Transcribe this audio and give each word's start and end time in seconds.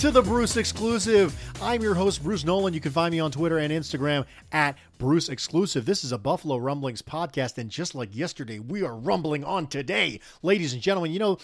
to 0.00 0.10
the 0.10 0.22
Bruce 0.22 0.56
Exclusive. 0.56 1.38
I'm 1.60 1.82
your 1.82 1.94
host, 1.94 2.22
Bruce 2.22 2.42
Nolan. 2.42 2.72
You 2.72 2.80
can 2.80 2.90
find 2.90 3.12
me 3.12 3.20
on 3.20 3.30
Twitter 3.30 3.58
and 3.58 3.70
Instagram 3.70 4.24
at 4.50 4.78
Bruce 4.96 5.28
Exclusive. 5.28 5.84
This 5.84 6.04
is 6.04 6.12
a 6.12 6.16
Buffalo 6.16 6.56
Rumblings 6.56 7.02
podcast, 7.02 7.58
and 7.58 7.68
just 7.68 7.94
like 7.94 8.16
yesterday, 8.16 8.60
we 8.60 8.82
are 8.82 8.96
rumbling 8.96 9.44
on 9.44 9.66
today. 9.66 10.20
Ladies 10.42 10.72
and 10.72 10.80
gentlemen, 10.80 11.12
you 11.12 11.18
know, 11.18 11.36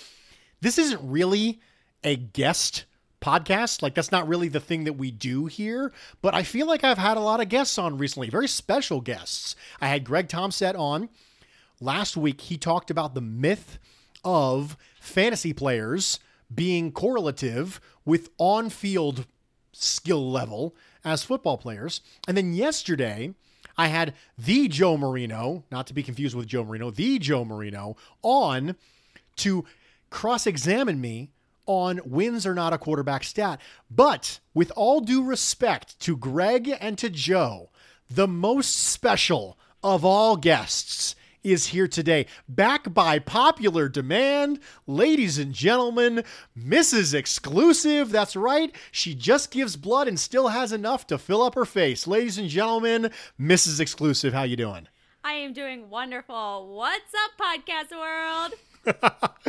this 0.63 0.79
isn't 0.79 1.03
really 1.03 1.61
a 2.03 2.17
guest 2.17 2.87
podcast. 3.21 3.83
Like, 3.83 3.95
that's 3.95 4.11
not 4.11 4.27
really 4.27 4.49
the 4.49 4.59
thing 4.59 4.85
that 4.85 4.95
we 4.95 5.11
do 5.11 5.45
here, 5.45 5.93
but 6.23 6.35
I 6.35 6.43
feel 6.43 6.67
like 6.67 6.83
I've 6.83 6.97
had 6.97 7.19
a 7.19 7.21
lot 7.21 7.43
of 7.43 7.51
guests 7.51 7.77
on 7.77 7.99
recently, 7.99 8.31
very 8.31 8.49
special 8.49 9.03
guests. 9.03 9.55
I 9.83 9.89
had 9.89 10.03
Greg 10.03 10.31
Tomset 10.31 10.77
on 10.77 11.11
last 11.79 12.17
week 12.17 12.41
he 12.41 12.57
talked 12.57 12.91
about 12.91 13.13
the 13.13 13.21
myth 13.21 13.79
of 14.25 14.79
fantasy 14.99 15.53
players 15.53 16.21
being 16.55 16.93
correlative 16.93 17.81
with 18.05 18.31
on-field 18.39 19.27
skill 19.73 20.31
level 20.31 20.75
as 21.05 21.23
football 21.23 21.59
players. 21.59 22.01
And 22.27 22.37
then 22.37 22.55
yesterday, 22.55 23.35
I 23.77 23.89
had 23.89 24.15
the 24.39 24.69
Joe 24.69 24.97
Marino, 24.97 25.65
not 25.71 25.87
to 25.89 25.95
be 25.95 26.03
confused 26.03 26.35
with 26.35 26.47
Joe 26.47 26.65
Marino, 26.65 26.91
the 26.91 27.19
Joe 27.19 27.45
Marino 27.45 27.97
on 28.23 28.77
to 29.37 29.65
cross-examine 30.11 31.01
me 31.01 31.31
on 31.67 32.01
wins 32.05 32.47
are 32.47 32.55
not 32.55 32.73
a 32.73 32.79
quarterback 32.79 33.25
stat. 33.25 33.61
But 33.91 34.41
with 34.55 34.73
all 34.77 35.01
due 35.01 35.23
respect 35.23 35.99
to 36.01 36.17
Greg 36.17 36.75
and 36.81 36.97
to 36.99 37.11
Joe, 37.11 37.71
the 38.09 38.29
most 38.29 38.79
special 38.79 39.59
of 39.83 40.05
all 40.05 40.37
guests 40.37 41.15
is 41.47 41.69
here 41.69 41.87
today. 41.87 42.27
Back 42.49 42.93
by 42.93 43.21
popular 43.21 43.89
demand, 43.89 44.59
ladies 44.87 45.39
and 45.39 45.53
gentlemen, 45.53 46.25
Mrs. 46.59 47.15
Exclusive. 47.15 48.11
That's 48.11 48.35
right. 48.35 48.75
She 48.91 49.15
just 49.15 49.53
gives 49.53 49.77
blood 49.77 50.09
and 50.09 50.19
still 50.19 50.49
has 50.49 50.73
enough 50.73 51.07
to 51.07 51.19
fill 51.19 51.43
up 51.43 51.55
her 51.55 51.65
face. 51.65 52.07
Ladies 52.07 52.37
and 52.37 52.49
gentlemen, 52.49 53.11
Mrs. 53.41 53.79
Exclusive, 53.79 54.33
how 54.35 54.43
you 54.43 54.57
doing? 54.57 54.89
I 55.23 55.35
am 55.35 55.53
doing 55.53 55.89
wonderful. 55.89 56.75
What's 56.75 57.13
up, 57.15 57.31
podcast 57.41 57.97
world? 57.97 58.55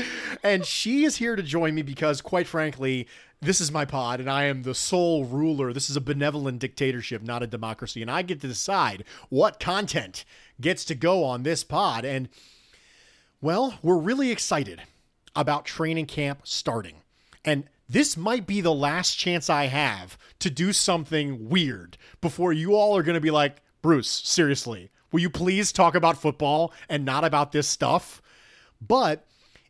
and 0.44 0.66
she 0.66 1.04
is 1.04 1.18
here 1.18 1.36
to 1.36 1.44
join 1.44 1.74
me 1.74 1.82
because, 1.82 2.22
quite 2.22 2.48
frankly, 2.48 3.08
this 3.42 3.62
is 3.62 3.72
my 3.72 3.86
pod 3.86 4.20
and 4.20 4.30
I 4.30 4.46
am 4.46 4.64
the 4.64 4.74
sole 4.74 5.26
ruler. 5.26 5.74
This 5.74 5.90
is 5.90 5.96
a 5.96 6.02
benevolent 6.02 6.60
dictatorship, 6.60 7.22
not 7.22 7.44
a 7.44 7.48
democracy. 7.48 8.02
And 8.02 8.10
I 8.10 8.24
get 8.24 8.42
to 8.42 8.48
decide 8.48 9.04
what 9.30 9.60
content 9.60 10.26
gets 10.60 10.86
to 10.86 10.96
go 10.96 11.24
on 11.24 11.44
this 11.44 11.64
pod. 11.64 12.06
And, 12.06 12.30
well, 13.42 13.78
we're 13.82 13.98
really 13.98 14.32
excited 14.32 14.82
about 15.36 15.66
training 15.66 16.08
camp 16.08 16.42
starting. 16.44 16.98
And 17.46 17.66
this 17.90 18.18
might 18.18 18.46
be 18.46 18.60
the 18.62 18.74
last 18.74 19.18
chance 19.18 19.50
I 19.50 19.66
have 19.66 20.18
to 20.40 20.50
do 20.50 20.74
something 20.74 21.50
weird 21.50 21.98
before 22.20 22.52
you 22.52 22.76
all 22.76 22.98
are 22.98 23.04
going 23.04 23.16
to 23.16 23.22
be 23.22 23.32
like, 23.32 23.62
Bruce, 23.82 24.10
seriously, 24.10 24.92
will 25.12 25.22
you 25.22 25.30
please 25.30 25.72
talk 25.72 25.96
about 25.96 26.18
football 26.18 26.74
and 26.90 27.06
not 27.06 27.24
about 27.24 27.52
this 27.52 27.68
stuff? 27.68 28.22
But 28.82 29.26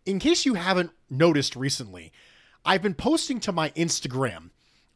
in 0.05 0.19
case 0.19 0.45
you 0.45 0.55
haven't 0.55 0.91
noticed 1.09 1.55
recently, 1.55 2.11
I've 2.65 2.81
been 2.81 2.95
posting 2.95 3.39
to 3.41 3.51
my 3.51 3.69
Instagram 3.71 4.49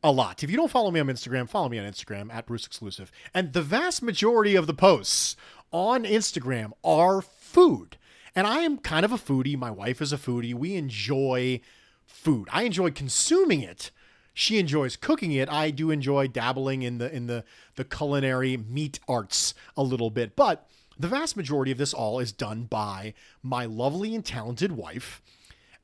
a 0.04 0.12
lot. 0.12 0.44
If 0.44 0.50
you 0.50 0.58
don't 0.58 0.72
follow 0.72 0.90
me 0.90 1.00
on 1.00 1.08
Instagram, 1.08 1.48
follow 1.48 1.70
me 1.70 1.78
on 1.78 1.86
Instagram 1.86 2.34
at 2.34 2.48
Bruce 2.48 2.66
Exclusive. 2.66 3.12
And 3.34 3.54
the 3.54 3.62
vast 3.62 4.02
majority 4.02 4.56
of 4.56 4.68
the 4.68 4.74
posts 4.74 5.36
on 5.72 6.04
Instagram 6.04 6.72
are 6.84 7.22
food. 7.22 7.98
And 8.36 8.48
I 8.48 8.60
am 8.60 8.78
kind 8.78 9.04
of 9.04 9.12
a 9.12 9.18
foodie. 9.18 9.58
My 9.58 9.72
wife 9.72 10.02
is 10.02 10.14
a 10.14 10.18
foodie. 10.18 10.54
We 10.54 10.76
enjoy 10.76 11.62
food. 12.06 12.48
I 12.52 12.64
enjoy 12.64 12.92
consuming 12.92 13.62
it. 13.62 13.92
She 14.34 14.58
enjoys 14.58 14.96
cooking 14.96 15.34
it. 15.34 15.50
I 15.50 15.72
do 15.72 15.92
enjoy 15.92 16.28
dabbling 16.28 16.84
in 16.84 16.98
the 17.00 17.14
in 17.14 17.28
the 17.28 17.44
the 17.76 17.84
culinary 17.84 18.56
meat 18.56 19.00
arts 19.08 19.54
a 19.76 19.84
little 19.84 20.10
bit. 20.10 20.36
But 20.36 20.68
the 20.98 21.10
vast 21.10 21.36
majority 21.36 21.72
of 21.72 21.78
this 21.78 21.94
all 21.94 22.20
is 22.20 22.32
done 22.32 22.64
by 22.64 23.14
my 23.44 23.66
lovely 23.66 24.16
and 24.16 24.24
talented 24.24 24.72
wife. 24.72 25.22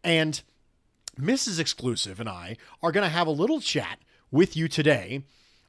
And 0.04 0.42
Mrs. 1.20 1.60
Exclusive 1.60 2.20
and 2.20 2.30
I 2.30 2.58
are 2.82 2.92
going 2.92 3.04
to 3.04 3.14
have 3.14 3.28
a 3.28 3.32
little 3.32 3.60
chat 3.60 4.00
with 4.32 4.56
you 4.56 4.68
today 4.68 5.24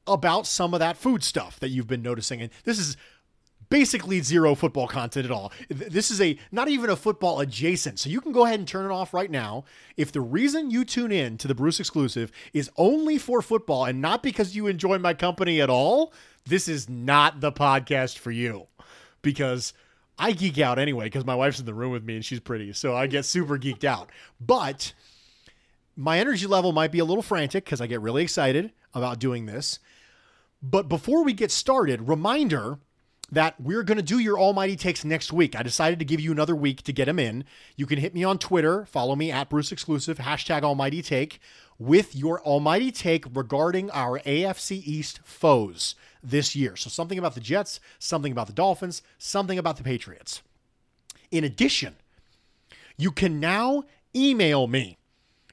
about 0.06 0.46
some 0.46 0.74
of 0.74 0.80
that 0.80 0.96
food 0.96 1.22
stuff 1.24 1.58
that 1.60 1.68
you've 1.68 1.86
been 1.86 2.02
noticing. 2.02 2.40
And 2.40 2.50
this 2.64 2.78
is 2.78 2.96
basically 3.68 4.20
zero 4.20 4.54
football 4.54 4.86
content 4.86 5.26
at 5.26 5.32
all. 5.32 5.52
This 5.68 6.10
is 6.10 6.20
a 6.20 6.38
not 6.50 6.68
even 6.68 6.90
a 6.90 6.96
football 6.96 7.40
adjacent. 7.40 7.98
So 7.98 8.10
you 8.10 8.20
can 8.20 8.32
go 8.32 8.44
ahead 8.44 8.58
and 8.58 8.68
turn 8.68 8.90
it 8.90 8.94
off 8.94 9.14
right 9.14 9.30
now. 9.30 9.64
If 9.96 10.12
the 10.12 10.20
reason 10.20 10.70
you 10.70 10.84
tune 10.84 11.12
in 11.12 11.38
to 11.38 11.48
the 11.48 11.54
Bruce 11.54 11.80
exclusive 11.80 12.32
is 12.52 12.70
only 12.76 13.18
for 13.18 13.42
football 13.42 13.84
and 13.84 14.00
not 14.00 14.22
because 14.22 14.56
you 14.56 14.66
enjoy 14.66 14.98
my 14.98 15.14
company 15.14 15.60
at 15.60 15.70
all, 15.70 16.12
this 16.46 16.68
is 16.68 16.88
not 16.88 17.40
the 17.40 17.52
podcast 17.52 18.18
for 18.18 18.30
you. 18.30 18.66
Because 19.22 19.72
I 20.18 20.32
geek 20.32 20.58
out 20.58 20.78
anyway 20.78 21.04
because 21.04 21.24
my 21.24 21.34
wife's 21.34 21.60
in 21.60 21.66
the 21.66 21.74
room 21.74 21.92
with 21.92 22.04
me 22.04 22.16
and 22.16 22.24
she's 22.24 22.40
pretty. 22.40 22.72
So 22.72 22.96
I 22.96 23.06
get 23.06 23.24
super 23.24 23.58
geeked 23.58 23.84
out. 23.84 24.10
But 24.40 24.92
my 25.96 26.18
energy 26.18 26.46
level 26.46 26.72
might 26.72 26.92
be 26.92 27.00
a 27.00 27.04
little 27.04 27.22
frantic 27.22 27.64
because 27.64 27.80
I 27.80 27.86
get 27.86 28.00
really 28.00 28.22
excited 28.22 28.72
about 28.94 29.18
doing 29.18 29.46
this. 29.46 29.78
But 30.62 30.88
before 30.88 31.22
we 31.22 31.32
get 31.32 31.50
started, 31.50 32.08
reminder 32.08 32.78
that 33.30 33.60
we're 33.60 33.82
going 33.82 33.98
to 33.98 34.02
do 34.02 34.18
your 34.18 34.38
almighty 34.38 34.76
takes 34.76 35.04
next 35.04 35.32
week. 35.32 35.54
I 35.54 35.62
decided 35.62 35.98
to 35.98 36.04
give 36.04 36.20
you 36.20 36.32
another 36.32 36.56
week 36.56 36.82
to 36.82 36.92
get 36.92 37.04
them 37.04 37.18
in. 37.18 37.44
You 37.76 37.86
can 37.86 37.98
hit 37.98 38.14
me 38.14 38.24
on 38.24 38.38
Twitter, 38.38 38.86
follow 38.86 39.16
me 39.16 39.30
at 39.30 39.50
Bruce 39.50 39.70
Exclusive, 39.70 40.18
hashtag 40.18 40.62
almighty 40.62 41.02
take, 41.02 41.40
with 41.78 42.16
your 42.16 42.40
almighty 42.42 42.90
take 42.90 43.24
regarding 43.34 43.90
our 43.90 44.18
AFC 44.20 44.82
East 44.84 45.20
foes 45.24 45.94
this 46.22 46.56
year. 46.56 46.74
So 46.74 46.88
something 46.88 47.18
about 47.18 47.34
the 47.34 47.40
Jets, 47.40 47.80
something 47.98 48.32
about 48.32 48.46
the 48.46 48.52
Dolphins, 48.52 49.02
something 49.18 49.58
about 49.58 49.76
the 49.76 49.84
Patriots. 49.84 50.42
In 51.30 51.44
addition, 51.44 51.96
you 52.96 53.12
can 53.12 53.38
now 53.38 53.84
email 54.16 54.66
me 54.66 54.96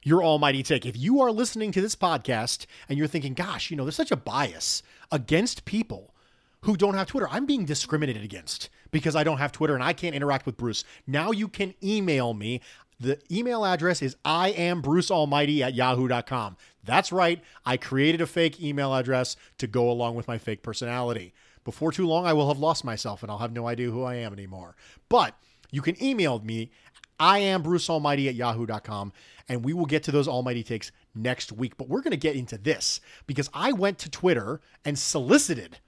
your 0.02 0.22
almighty 0.22 0.62
take. 0.62 0.86
If 0.86 0.96
you 0.96 1.20
are 1.20 1.30
listening 1.30 1.72
to 1.72 1.80
this 1.80 1.96
podcast 1.96 2.66
and 2.88 2.96
you're 2.96 3.06
thinking, 3.06 3.34
gosh, 3.34 3.70
you 3.70 3.76
know, 3.76 3.84
there's 3.84 3.96
such 3.96 4.12
a 4.12 4.16
bias 4.16 4.82
against 5.12 5.64
people 5.64 6.14
who 6.62 6.76
don't 6.76 6.94
have 6.94 7.06
Twitter. 7.06 7.28
I'm 7.30 7.46
being 7.46 7.64
discriminated 7.64 8.22
against 8.22 8.70
because 8.90 9.16
I 9.16 9.24
don't 9.24 9.38
have 9.38 9.52
Twitter 9.52 9.74
and 9.74 9.82
I 9.82 9.92
can't 9.92 10.14
interact 10.14 10.46
with 10.46 10.56
Bruce. 10.56 10.84
Now 11.06 11.30
you 11.30 11.48
can 11.48 11.74
email 11.82 12.34
me. 12.34 12.60
The 12.98 13.20
email 13.30 13.64
address 13.64 14.00
is 14.00 14.16
I 14.24 14.50
am 14.50 14.80
Bruce 14.80 15.10
Almighty 15.10 15.62
at 15.62 15.74
yahoo.com. 15.74 16.56
That's 16.82 17.12
right. 17.12 17.42
I 17.64 17.76
created 17.76 18.20
a 18.20 18.26
fake 18.26 18.60
email 18.60 18.94
address 18.94 19.36
to 19.58 19.66
go 19.66 19.90
along 19.90 20.14
with 20.14 20.28
my 20.28 20.38
fake 20.38 20.62
personality. 20.62 21.34
Before 21.64 21.92
too 21.92 22.06
long, 22.06 22.26
I 22.26 22.32
will 22.32 22.48
have 22.48 22.58
lost 22.58 22.84
myself 22.84 23.22
and 23.22 23.30
I'll 23.30 23.38
have 23.38 23.52
no 23.52 23.66
idea 23.66 23.90
who 23.90 24.02
I 24.02 24.14
am 24.16 24.32
anymore. 24.32 24.76
But 25.08 25.36
you 25.70 25.82
can 25.82 26.02
email 26.02 26.38
me 26.38 26.70
I 27.18 27.38
am 27.38 27.62
Bruce 27.62 27.88
Almighty 27.88 28.28
at 28.28 28.34
yahoo.com, 28.34 29.12
and 29.48 29.64
we 29.64 29.72
will 29.72 29.86
get 29.86 30.02
to 30.04 30.12
those 30.12 30.28
almighty 30.28 30.62
takes 30.62 30.92
next 31.14 31.50
week. 31.50 31.76
But 31.76 31.88
we're 31.88 32.02
going 32.02 32.10
to 32.10 32.16
get 32.16 32.36
into 32.36 32.58
this 32.58 33.00
because 33.26 33.48
I 33.54 33.72
went 33.72 33.98
to 34.00 34.10
Twitter 34.10 34.60
and 34.84 34.98
solicited 34.98 35.78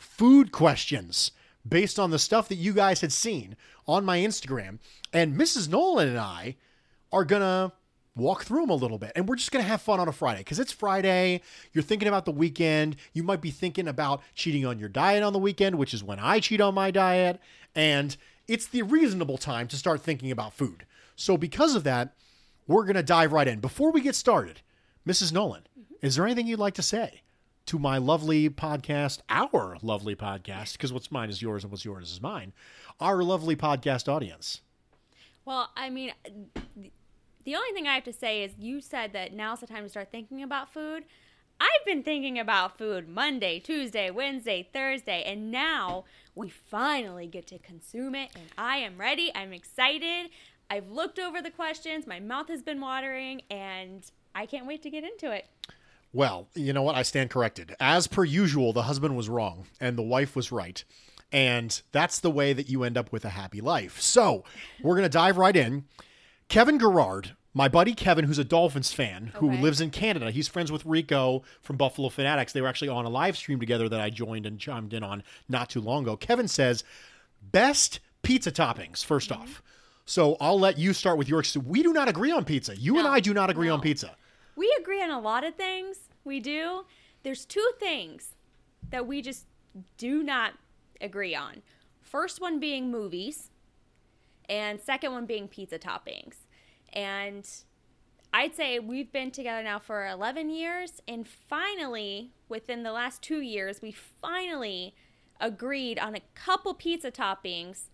food 0.00 0.50
questions 0.50 1.32
based 1.68 1.98
on 1.98 2.10
the 2.10 2.18
stuff 2.18 2.48
that 2.48 2.56
you 2.56 2.72
guys 2.72 3.00
had 3.00 3.12
seen 3.12 3.56
on 3.86 4.04
my 4.04 4.18
Instagram. 4.18 4.78
And 5.12 5.36
Mrs. 5.36 5.68
Nolan 5.68 6.08
and 6.08 6.18
I 6.18 6.56
are 7.12 7.24
going 7.24 7.42
to 7.42 7.72
walk 8.16 8.44
through 8.44 8.62
them 8.62 8.70
a 8.70 8.74
little 8.74 8.98
bit. 8.98 9.12
And 9.14 9.28
we're 9.28 9.36
just 9.36 9.52
going 9.52 9.64
to 9.64 9.68
have 9.68 9.82
fun 9.82 10.00
on 10.00 10.08
a 10.08 10.12
Friday 10.12 10.40
because 10.40 10.58
it's 10.58 10.72
Friday. 10.72 11.42
You're 11.72 11.84
thinking 11.84 12.08
about 12.08 12.24
the 12.24 12.32
weekend. 12.32 12.96
You 13.12 13.22
might 13.22 13.40
be 13.40 13.50
thinking 13.50 13.88
about 13.88 14.22
cheating 14.34 14.66
on 14.66 14.78
your 14.78 14.88
diet 14.88 15.22
on 15.22 15.32
the 15.32 15.38
weekend, 15.38 15.76
which 15.76 15.94
is 15.94 16.02
when 16.02 16.18
I 16.18 16.40
cheat 16.40 16.60
on 16.60 16.74
my 16.74 16.90
diet. 16.90 17.40
And 17.74 18.16
it's 18.48 18.66
the 18.66 18.82
reasonable 18.82 19.38
time 19.38 19.68
to 19.68 19.76
start 19.76 20.00
thinking 20.00 20.30
about 20.30 20.54
food. 20.54 20.86
So, 21.14 21.36
because 21.36 21.74
of 21.74 21.84
that, 21.84 22.14
we're 22.66 22.84
going 22.84 22.96
to 22.96 23.02
dive 23.02 23.32
right 23.32 23.46
in. 23.46 23.60
Before 23.60 23.92
we 23.92 24.00
get 24.00 24.14
started, 24.14 24.62
Mrs. 25.06 25.32
Nolan, 25.32 25.62
mm-hmm. 25.78 26.06
is 26.06 26.16
there 26.16 26.24
anything 26.24 26.46
you'd 26.46 26.58
like 26.58 26.74
to 26.74 26.82
say 26.82 27.22
to 27.66 27.78
my 27.78 27.98
lovely 27.98 28.50
podcast, 28.50 29.20
our 29.28 29.76
lovely 29.82 30.16
podcast, 30.16 30.72
because 30.72 30.92
what's 30.92 31.12
mine 31.12 31.30
is 31.30 31.40
yours 31.40 31.62
and 31.62 31.70
what's 31.70 31.84
yours 31.84 32.10
is 32.10 32.20
mine, 32.20 32.52
our 32.98 33.22
lovely 33.22 33.56
podcast 33.56 34.08
audience? 34.08 34.60
Well, 35.44 35.70
I 35.76 35.90
mean, 35.90 36.12
the 37.44 37.54
only 37.54 37.72
thing 37.72 37.86
I 37.86 37.94
have 37.94 38.04
to 38.04 38.12
say 38.12 38.42
is 38.42 38.52
you 38.58 38.80
said 38.80 39.12
that 39.12 39.32
now's 39.32 39.60
the 39.60 39.66
time 39.66 39.84
to 39.84 39.88
start 39.88 40.10
thinking 40.10 40.42
about 40.42 40.72
food. 40.72 41.04
I've 41.60 41.84
been 41.84 42.02
thinking 42.02 42.38
about 42.38 42.78
food 42.78 43.08
Monday, 43.08 43.60
Tuesday, 43.60 44.10
Wednesday, 44.10 44.68
Thursday, 44.72 45.22
and 45.26 45.50
now 45.50 46.04
we 46.34 46.48
finally 46.48 47.26
get 47.26 47.46
to 47.48 47.58
consume 47.58 48.14
it. 48.14 48.30
And 48.34 48.46
I 48.56 48.78
am 48.78 48.96
ready. 48.96 49.30
I'm 49.34 49.52
excited. 49.52 50.30
I've 50.70 50.88
looked 50.90 51.18
over 51.18 51.42
the 51.42 51.50
questions. 51.50 52.06
My 52.06 52.20
mouth 52.20 52.48
has 52.48 52.62
been 52.62 52.80
watering, 52.80 53.42
and 53.50 54.10
I 54.34 54.46
can't 54.46 54.66
wait 54.66 54.82
to 54.84 54.90
get 54.90 55.04
into 55.04 55.30
it. 55.32 55.46
Well, 56.12 56.48
you 56.54 56.72
know 56.72 56.82
what? 56.82 56.96
I 56.96 57.02
stand 57.02 57.30
corrected. 57.30 57.74
As 57.78 58.06
per 58.06 58.24
usual, 58.24 58.72
the 58.72 58.82
husband 58.82 59.16
was 59.16 59.28
wrong 59.28 59.66
and 59.80 59.96
the 59.96 60.02
wife 60.02 60.34
was 60.34 60.50
right. 60.50 60.82
And 61.32 61.80
that's 61.92 62.18
the 62.18 62.30
way 62.30 62.52
that 62.52 62.68
you 62.68 62.82
end 62.82 62.98
up 62.98 63.12
with 63.12 63.24
a 63.24 63.28
happy 63.30 63.60
life. 63.60 64.00
So 64.00 64.42
we're 64.82 64.96
going 64.96 65.04
to 65.04 65.08
dive 65.08 65.38
right 65.38 65.54
in. 65.54 65.84
Kevin 66.48 66.80
Gerard, 66.80 67.36
my 67.54 67.68
buddy 67.68 67.94
Kevin, 67.94 68.24
who's 68.24 68.38
a 68.40 68.44
Dolphins 68.44 68.92
fan, 68.92 69.30
who 69.36 69.48
Okay. 69.50 69.62
lives 69.62 69.80
in 69.80 69.90
Canada, 69.90 70.32
he's 70.32 70.48
friends 70.48 70.72
with 70.72 70.84
Rico 70.84 71.44
from 71.62 71.76
Buffalo 71.76 72.08
Fanatics. 72.08 72.52
They 72.52 72.60
were 72.60 72.66
actually 72.66 72.88
on 72.88 73.04
a 73.04 73.08
live 73.08 73.36
stream 73.36 73.60
together 73.60 73.88
that 73.88 74.00
I 74.00 74.10
joined 74.10 74.46
and 74.46 74.58
chimed 74.58 74.92
in 74.92 75.04
on 75.04 75.22
not 75.48 75.70
too 75.70 75.80
long 75.80 76.02
ago. 76.02 76.16
Kevin 76.16 76.48
says, 76.48 76.82
best 77.40 78.00
pizza 78.22 78.50
toppings, 78.50 79.04
1st 79.06 79.28
Mm-hmm. 79.30 79.42
off. 79.42 79.62
So 80.06 80.36
I'll 80.40 80.58
let 80.58 80.76
you 80.76 80.92
start 80.92 81.18
with 81.18 81.28
yours. 81.28 81.46
So 81.46 81.60
we 81.60 81.84
do 81.84 81.92
not 81.92 82.08
agree 82.08 82.32
on 82.32 82.44
pizza. 82.44 82.76
You 82.76 82.98
and 82.98 83.06
I 83.06 83.20
do 83.20 83.32
not 83.32 83.48
agree 83.48 83.68
on 83.68 83.80
pizza. 83.80 84.16
We 84.56 84.74
agree 84.80 85.02
on 85.02 85.10
a 85.10 85.20
lot 85.20 85.44
of 85.44 85.54
things. 85.54 86.08
We 86.24 86.40
do. 86.40 86.84
There's 87.22 87.44
two 87.44 87.70
things 87.78 88.34
that 88.90 89.06
we 89.06 89.22
just 89.22 89.46
do 89.96 90.22
not 90.22 90.54
agree 91.00 91.34
on. 91.34 91.62
First 92.00 92.40
one 92.40 92.58
being 92.58 92.90
movies, 92.90 93.50
and 94.48 94.80
second 94.80 95.12
one 95.12 95.26
being 95.26 95.46
pizza 95.48 95.78
toppings. 95.78 96.34
And 96.92 97.48
I'd 98.34 98.54
say 98.56 98.78
we've 98.78 99.12
been 99.12 99.30
together 99.30 99.62
now 99.62 99.78
for 99.78 100.06
11 100.06 100.50
years, 100.50 101.00
and 101.06 101.26
finally, 101.26 102.32
within 102.48 102.82
the 102.82 102.92
last 102.92 103.22
two 103.22 103.40
years, 103.40 103.80
we 103.80 103.92
finally 103.92 104.94
agreed 105.40 105.98
on 105.98 106.14
a 106.14 106.20
couple 106.34 106.74
pizza 106.74 107.10
toppings 107.10 107.84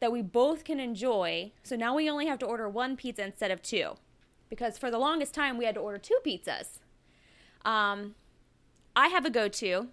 that 0.00 0.10
we 0.10 0.22
both 0.22 0.64
can 0.64 0.80
enjoy. 0.80 1.52
So 1.62 1.76
now 1.76 1.94
we 1.94 2.08
only 2.08 2.26
have 2.26 2.38
to 2.40 2.46
order 2.46 2.68
one 2.68 2.96
pizza 2.96 3.24
instead 3.24 3.50
of 3.50 3.62
two. 3.62 3.94
Because 4.48 4.78
for 4.78 4.90
the 4.90 4.98
longest 4.98 5.34
time, 5.34 5.58
we 5.58 5.64
had 5.64 5.74
to 5.74 5.80
order 5.80 5.98
two 5.98 6.18
pizzas. 6.24 6.78
Um, 7.64 8.14
I 8.96 9.08
have 9.08 9.24
a 9.24 9.30
go 9.30 9.48
to, 9.48 9.88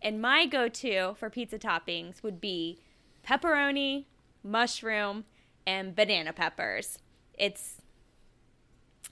and 0.00 0.20
my 0.20 0.46
go 0.46 0.68
to 0.68 1.14
for 1.18 1.28
pizza 1.30 1.58
toppings 1.58 2.22
would 2.22 2.40
be 2.40 2.78
pepperoni, 3.26 4.04
mushroom, 4.42 5.24
and 5.66 5.94
banana 5.94 6.32
peppers. 6.32 6.98
It's 7.38 7.82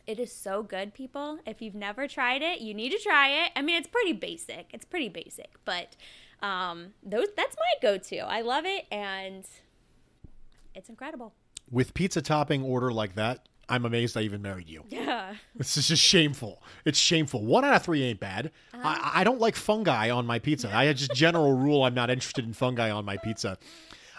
it 0.06 0.18
is 0.18 0.32
so 0.32 0.62
good, 0.62 0.94
people. 0.94 1.38
If 1.46 1.60
you've 1.60 1.74
never 1.74 2.08
tried 2.08 2.40
it, 2.40 2.60
you 2.60 2.72
need 2.72 2.92
to 2.92 2.98
try 2.98 3.28
it. 3.28 3.52
I 3.54 3.60
mean, 3.60 3.76
it's 3.76 3.88
pretty 3.88 4.14
basic. 4.14 4.68
It's 4.72 4.84
pretty 4.86 5.10
basic, 5.10 5.56
but 5.66 5.96
um, 6.40 6.94
those 7.02 7.26
that's 7.36 7.56
my 7.56 7.88
go-to. 7.90 8.18
I 8.20 8.40
love 8.40 8.64
it, 8.64 8.86
and 8.90 9.44
it's 10.74 10.88
incredible. 10.88 11.34
with 11.70 11.92
pizza 11.94 12.22
topping 12.22 12.62
order 12.62 12.90
like 12.92 13.14
that, 13.16 13.48
I'm 13.68 13.84
amazed 13.84 14.16
I 14.16 14.22
even 14.22 14.40
married 14.42 14.68
you. 14.68 14.84
Yeah. 14.88 15.34
This 15.56 15.76
is 15.76 15.88
just 15.88 16.02
shameful. 16.02 16.62
It's 16.84 16.98
shameful. 16.98 17.44
One 17.44 17.64
out 17.64 17.74
of 17.74 17.82
three 17.82 18.02
ain't 18.04 18.20
bad. 18.20 18.52
I, 18.72 19.10
I 19.16 19.24
don't 19.24 19.40
like 19.40 19.56
fungi 19.56 20.08
on 20.10 20.24
my 20.24 20.38
pizza. 20.38 20.70
I 20.74 20.92
just 20.92 21.12
general 21.12 21.52
rule 21.56 21.82
I'm 21.82 21.94
not 21.94 22.10
interested 22.10 22.44
in 22.44 22.52
fungi 22.52 22.90
on 22.90 23.04
my 23.04 23.16
pizza. 23.16 23.58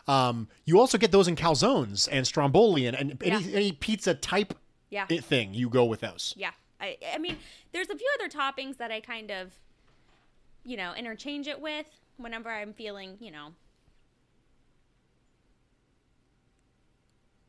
Um, 0.07 0.47
you 0.65 0.79
also 0.79 0.97
get 0.97 1.11
those 1.11 1.27
in 1.27 1.35
calzones 1.35 2.07
and 2.11 2.27
stromboli 2.27 2.87
and, 2.87 2.97
and 2.97 3.23
any, 3.23 3.43
Yeah. 3.45 3.55
any 3.57 3.71
pizza 3.71 4.13
type 4.13 4.53
Yeah. 4.89 5.05
thing. 5.05 5.53
You 5.53 5.69
go 5.69 5.85
with 5.85 6.01
those. 6.01 6.33
Yeah. 6.37 6.51
I 6.81 6.97
I 7.13 7.17
mean, 7.19 7.37
there's 7.71 7.89
a 7.89 7.95
few 7.97 8.09
other 8.19 8.29
toppings 8.29 8.77
that 8.77 8.91
I 8.91 8.99
kind 8.99 9.31
of 9.31 9.51
you 10.65 10.75
know, 10.77 10.93
interchange 10.93 11.47
it 11.47 11.59
with 11.61 11.85
whenever 12.17 12.49
I'm 12.49 12.73
feeling, 12.73 13.17
you 13.21 13.31
know, 13.31 13.53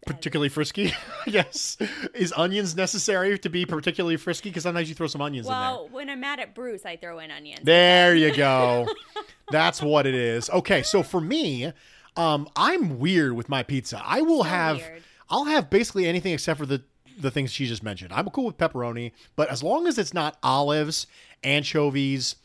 Particularly 0.06 0.49
frisky. 0.49 0.94
yes. 1.26 1.76
Is 2.14 2.32
onions 2.37 2.75
necessary 2.75 3.38
to 3.38 3.49
be 3.49 3.67
particularly 3.67 4.17
frisky? 4.17 4.49
Because 4.49 4.62
sometimes 4.62 4.88
you 4.88 4.94
throw 4.94 5.06
some 5.06 5.20
onions 5.20 5.47
in 5.47 5.52
there. 5.52 5.61
well, 5.61 5.88
when 5.91 6.08
I'm 6.08 6.20
mad 6.20 6.41
at 6.41 6.55
Bruce, 6.55 6.87
I 6.87 6.97
throw 6.97 7.19
in 7.19 7.31
onions. 7.31 7.61
There 7.64 8.14
you 8.14 8.35
go. 8.35 8.88
That's 9.50 9.82
what 9.82 10.06
it 10.06 10.14
is. 10.14 10.49
Okay, 10.50 10.82
so 10.82 11.02
for 11.02 11.20
me, 11.20 11.73
um, 12.17 12.49
I'm 12.56 12.99
weird 12.99 13.35
with 13.35 13.49
my 13.49 13.62
pizza. 13.62 14.00
I 14.05 14.23
will 14.23 14.44
have, 14.44 14.79
weird. 14.79 15.02
I'll 15.29 15.44
have 15.44 15.69
basically 15.69 16.06
anything 16.06 16.32
except 16.32 16.58
for 16.58 16.67
the 16.67 16.82
the 17.19 17.31
things 17.31 17.53
she 17.53 17.67
just 17.67 17.82
mentioned. 17.82 18.12
I'm 18.14 18.29
cool 18.31 18.46
with 18.46 18.56
pepperoni, 18.56 19.12
but 19.37 19.50
as 19.50 19.62
long 19.62 19.87
as 19.87 19.99
it's 19.99 20.14
not 20.14 20.38
olives, 20.43 21.06
anchovies, 21.44 22.37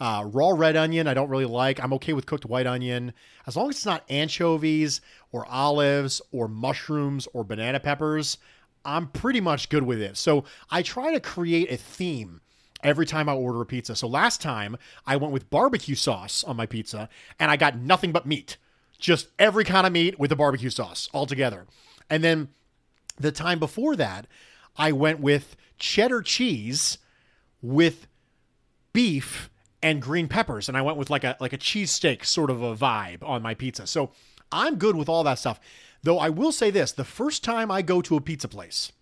uh, 0.00 0.24
raw 0.26 0.50
red 0.50 0.76
onion, 0.76 1.06
I 1.06 1.14
don't 1.14 1.28
really 1.28 1.44
like. 1.44 1.82
I'm 1.82 1.92
okay 1.94 2.12
with 2.12 2.26
cooked 2.26 2.46
white 2.46 2.66
onion. 2.66 3.12
As 3.46 3.56
long 3.56 3.68
as 3.68 3.76
it's 3.76 3.86
not 3.86 4.04
anchovies 4.08 5.00
or 5.32 5.46
olives 5.46 6.22
or 6.30 6.48
mushrooms 6.48 7.26
or 7.32 7.44
banana 7.44 7.80
peppers, 7.80 8.38
I'm 8.84 9.08
pretty 9.08 9.40
much 9.40 9.68
good 9.68 9.82
with 9.82 10.00
it. 10.00 10.16
So 10.16 10.44
I 10.70 10.82
try 10.82 11.12
to 11.12 11.20
create 11.20 11.70
a 11.70 11.76
theme 11.76 12.40
every 12.82 13.06
time 13.06 13.28
I 13.28 13.34
order 13.34 13.60
a 13.60 13.66
pizza. 13.66 13.96
So 13.96 14.06
last 14.06 14.40
time 14.40 14.76
I 15.04 15.16
went 15.16 15.32
with 15.32 15.50
barbecue 15.50 15.96
sauce 15.96 16.44
on 16.44 16.56
my 16.56 16.66
pizza 16.66 17.08
and 17.40 17.50
I 17.50 17.56
got 17.56 17.76
nothing 17.76 18.12
but 18.12 18.26
meat. 18.26 18.56
Just 18.98 19.28
every 19.38 19.64
kind 19.64 19.86
of 19.86 19.92
meat 19.92 20.18
with 20.18 20.30
the 20.30 20.36
barbecue 20.36 20.70
sauce 20.70 21.08
all 21.12 21.26
together. 21.26 21.66
And 22.08 22.22
then 22.22 22.48
the 23.18 23.32
time 23.32 23.58
before 23.58 23.96
that, 23.96 24.26
I 24.76 24.92
went 24.92 25.18
with 25.20 25.56
cheddar 25.78 26.22
cheese 26.22 26.98
with 27.60 28.06
beef 28.92 29.50
and 29.82 30.02
green 30.02 30.28
peppers, 30.28 30.68
and 30.68 30.76
I 30.76 30.82
went 30.82 30.96
with 30.96 31.10
like 31.10 31.24
a 31.24 31.36
like 31.40 31.52
a 31.52 31.58
cheesesteak 31.58 32.24
sort 32.24 32.50
of 32.50 32.62
a 32.62 32.74
vibe 32.74 33.22
on 33.22 33.42
my 33.42 33.54
pizza. 33.54 33.86
So 33.86 34.10
I'm 34.50 34.76
good 34.76 34.96
with 34.96 35.08
all 35.08 35.24
that 35.24 35.38
stuff. 35.38 35.60
Though 36.02 36.18
I 36.18 36.28
will 36.28 36.52
say 36.52 36.70
this: 36.70 36.92
the 36.92 37.04
first 37.04 37.44
time 37.44 37.70
I 37.70 37.82
go 37.82 38.00
to 38.02 38.16
a 38.16 38.20
pizza 38.20 38.48
place, 38.48 38.92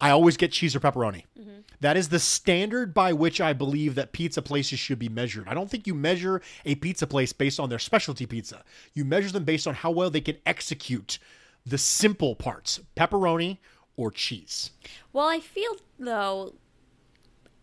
I 0.00 0.10
always 0.10 0.36
get 0.36 0.52
cheese 0.52 0.76
or 0.76 0.80
pepperoni. 0.80 1.24
Mm-hmm. 1.38 1.60
That 1.80 1.96
is 1.96 2.08
the 2.08 2.18
standard 2.18 2.94
by 2.94 3.12
which 3.12 3.40
I 3.40 3.52
believe 3.52 3.94
that 3.96 4.12
pizza 4.12 4.40
places 4.40 4.78
should 4.78 4.98
be 4.98 5.08
measured. 5.08 5.48
I 5.48 5.54
don't 5.54 5.70
think 5.70 5.86
you 5.86 5.94
measure 5.94 6.40
a 6.64 6.74
pizza 6.76 7.06
place 7.06 7.32
based 7.32 7.60
on 7.60 7.68
their 7.68 7.78
specialty 7.78 8.26
pizza. 8.26 8.64
You 8.94 9.04
measure 9.04 9.30
them 9.30 9.44
based 9.44 9.66
on 9.66 9.74
how 9.74 9.90
well 9.90 10.10
they 10.10 10.20
can 10.20 10.36
execute 10.46 11.18
the 11.66 11.78
simple 11.78 12.34
parts, 12.34 12.80
pepperoni 12.96 13.58
or 13.96 14.10
cheese. 14.10 14.70
Well, 15.12 15.28
I 15.28 15.40
feel 15.40 15.76
though 15.98 16.54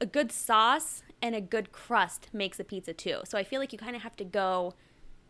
a 0.02 0.06
good 0.06 0.32
sauce 0.32 1.02
and 1.24 1.34
a 1.34 1.42
good 1.42 1.72
crust 1.72 2.28
makes 2.34 2.60
a 2.60 2.64
pizza 2.66 2.94
too. 2.94 3.22
So 3.24 3.38
I 3.38 3.44
feel 3.44 3.60
like 3.60 3.72
you 3.72 3.80
kind 3.80 3.96
of 3.96 4.04
have 4.04 4.16
to 4.18 4.26
go 4.26 4.74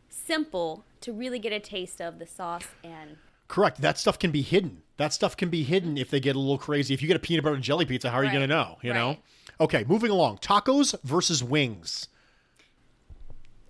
simple 0.09 0.83
to 1.01 1.13
really 1.13 1.39
get 1.39 1.53
a 1.53 1.59
taste 1.59 2.01
of 2.01 2.19
the 2.19 2.25
sauce 2.25 2.67
and 2.83 3.17
Correct. 3.47 3.81
That 3.81 3.99
stuff 3.99 4.17
can 4.17 4.31
be 4.31 4.41
hidden. 4.41 4.81
That 4.97 5.13
stuff 5.13 5.37
can 5.37 5.49
be 5.49 5.63
hidden 5.63 5.95
if 5.95 6.09
they 6.09 6.19
get 6.19 6.35
a 6.35 6.39
little 6.39 6.57
crazy. 6.57 6.93
If 6.93 7.03
you 7.03 7.07
get 7.07 7.17
a 7.17 7.19
peanut 7.19 7.43
butter 7.43 7.55
and 7.55 7.63
jelly 7.63 7.85
pizza, 7.85 8.09
how 8.09 8.17
are 8.17 8.23
you 8.23 8.31
going 8.31 8.41
to 8.41 8.47
know? 8.47 8.77
You 8.81 8.93
know? 8.93 9.17
Okay, 9.59 9.83
moving 9.87 10.09
along. 10.09 10.39
Tacos 10.39 10.95
versus 11.03 11.43
wings. 11.43 12.07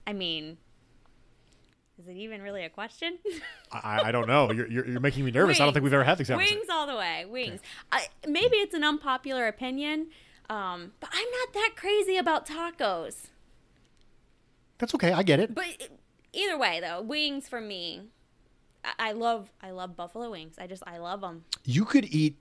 I 0.07 0.13
mean, 0.13 0.57
is 1.99 2.07
it 2.07 2.15
even 2.15 2.41
really 2.41 2.63
a 2.63 2.69
question? 2.69 3.17
I, 3.73 4.03
I 4.05 4.11
don't 4.13 4.27
know. 4.27 4.51
You're, 4.51 4.69
you're, 4.69 4.87
you're 4.87 4.99
making 5.01 5.25
me 5.25 5.31
nervous. 5.31 5.59
I 5.59 5.65
don't 5.65 5.73
think 5.73 5.83
we've 5.83 5.93
ever 5.93 6.03
had 6.05 6.17
this. 6.17 6.29
Wings 6.29 6.67
all 6.71 6.87
the 6.87 6.95
way. 6.95 7.25
Wings. 7.25 7.59
I, 7.91 8.07
maybe 8.25 8.57
it's 8.57 8.73
an 8.73 8.85
unpopular 8.85 9.47
opinion, 9.47 10.07
um, 10.49 10.93
but 10.99 11.09
I'm 11.13 11.27
not 11.39 11.53
that 11.53 11.71
crazy 11.75 12.17
about 12.17 12.47
tacos. 12.47 13.27
That's 14.77 14.93
okay. 14.95 15.11
I 15.11 15.23
get 15.23 15.39
it. 15.39 15.53
But 15.55 15.65
either 16.33 16.57
way, 16.57 16.79
though, 16.81 17.01
wings 17.01 17.47
for 17.47 17.61
me. 17.61 18.01
I- 18.83 18.93
I 18.99 19.11
love 19.13 19.49
I 19.61 19.71
love 19.71 19.95
buffalo 19.95 20.29
wings. 20.31 20.55
I 20.57 20.67
just 20.67 20.83
I 20.85 20.97
love 20.97 21.21
them. 21.21 21.45
You 21.63 21.85
could 21.85 22.05
eat 22.05 22.37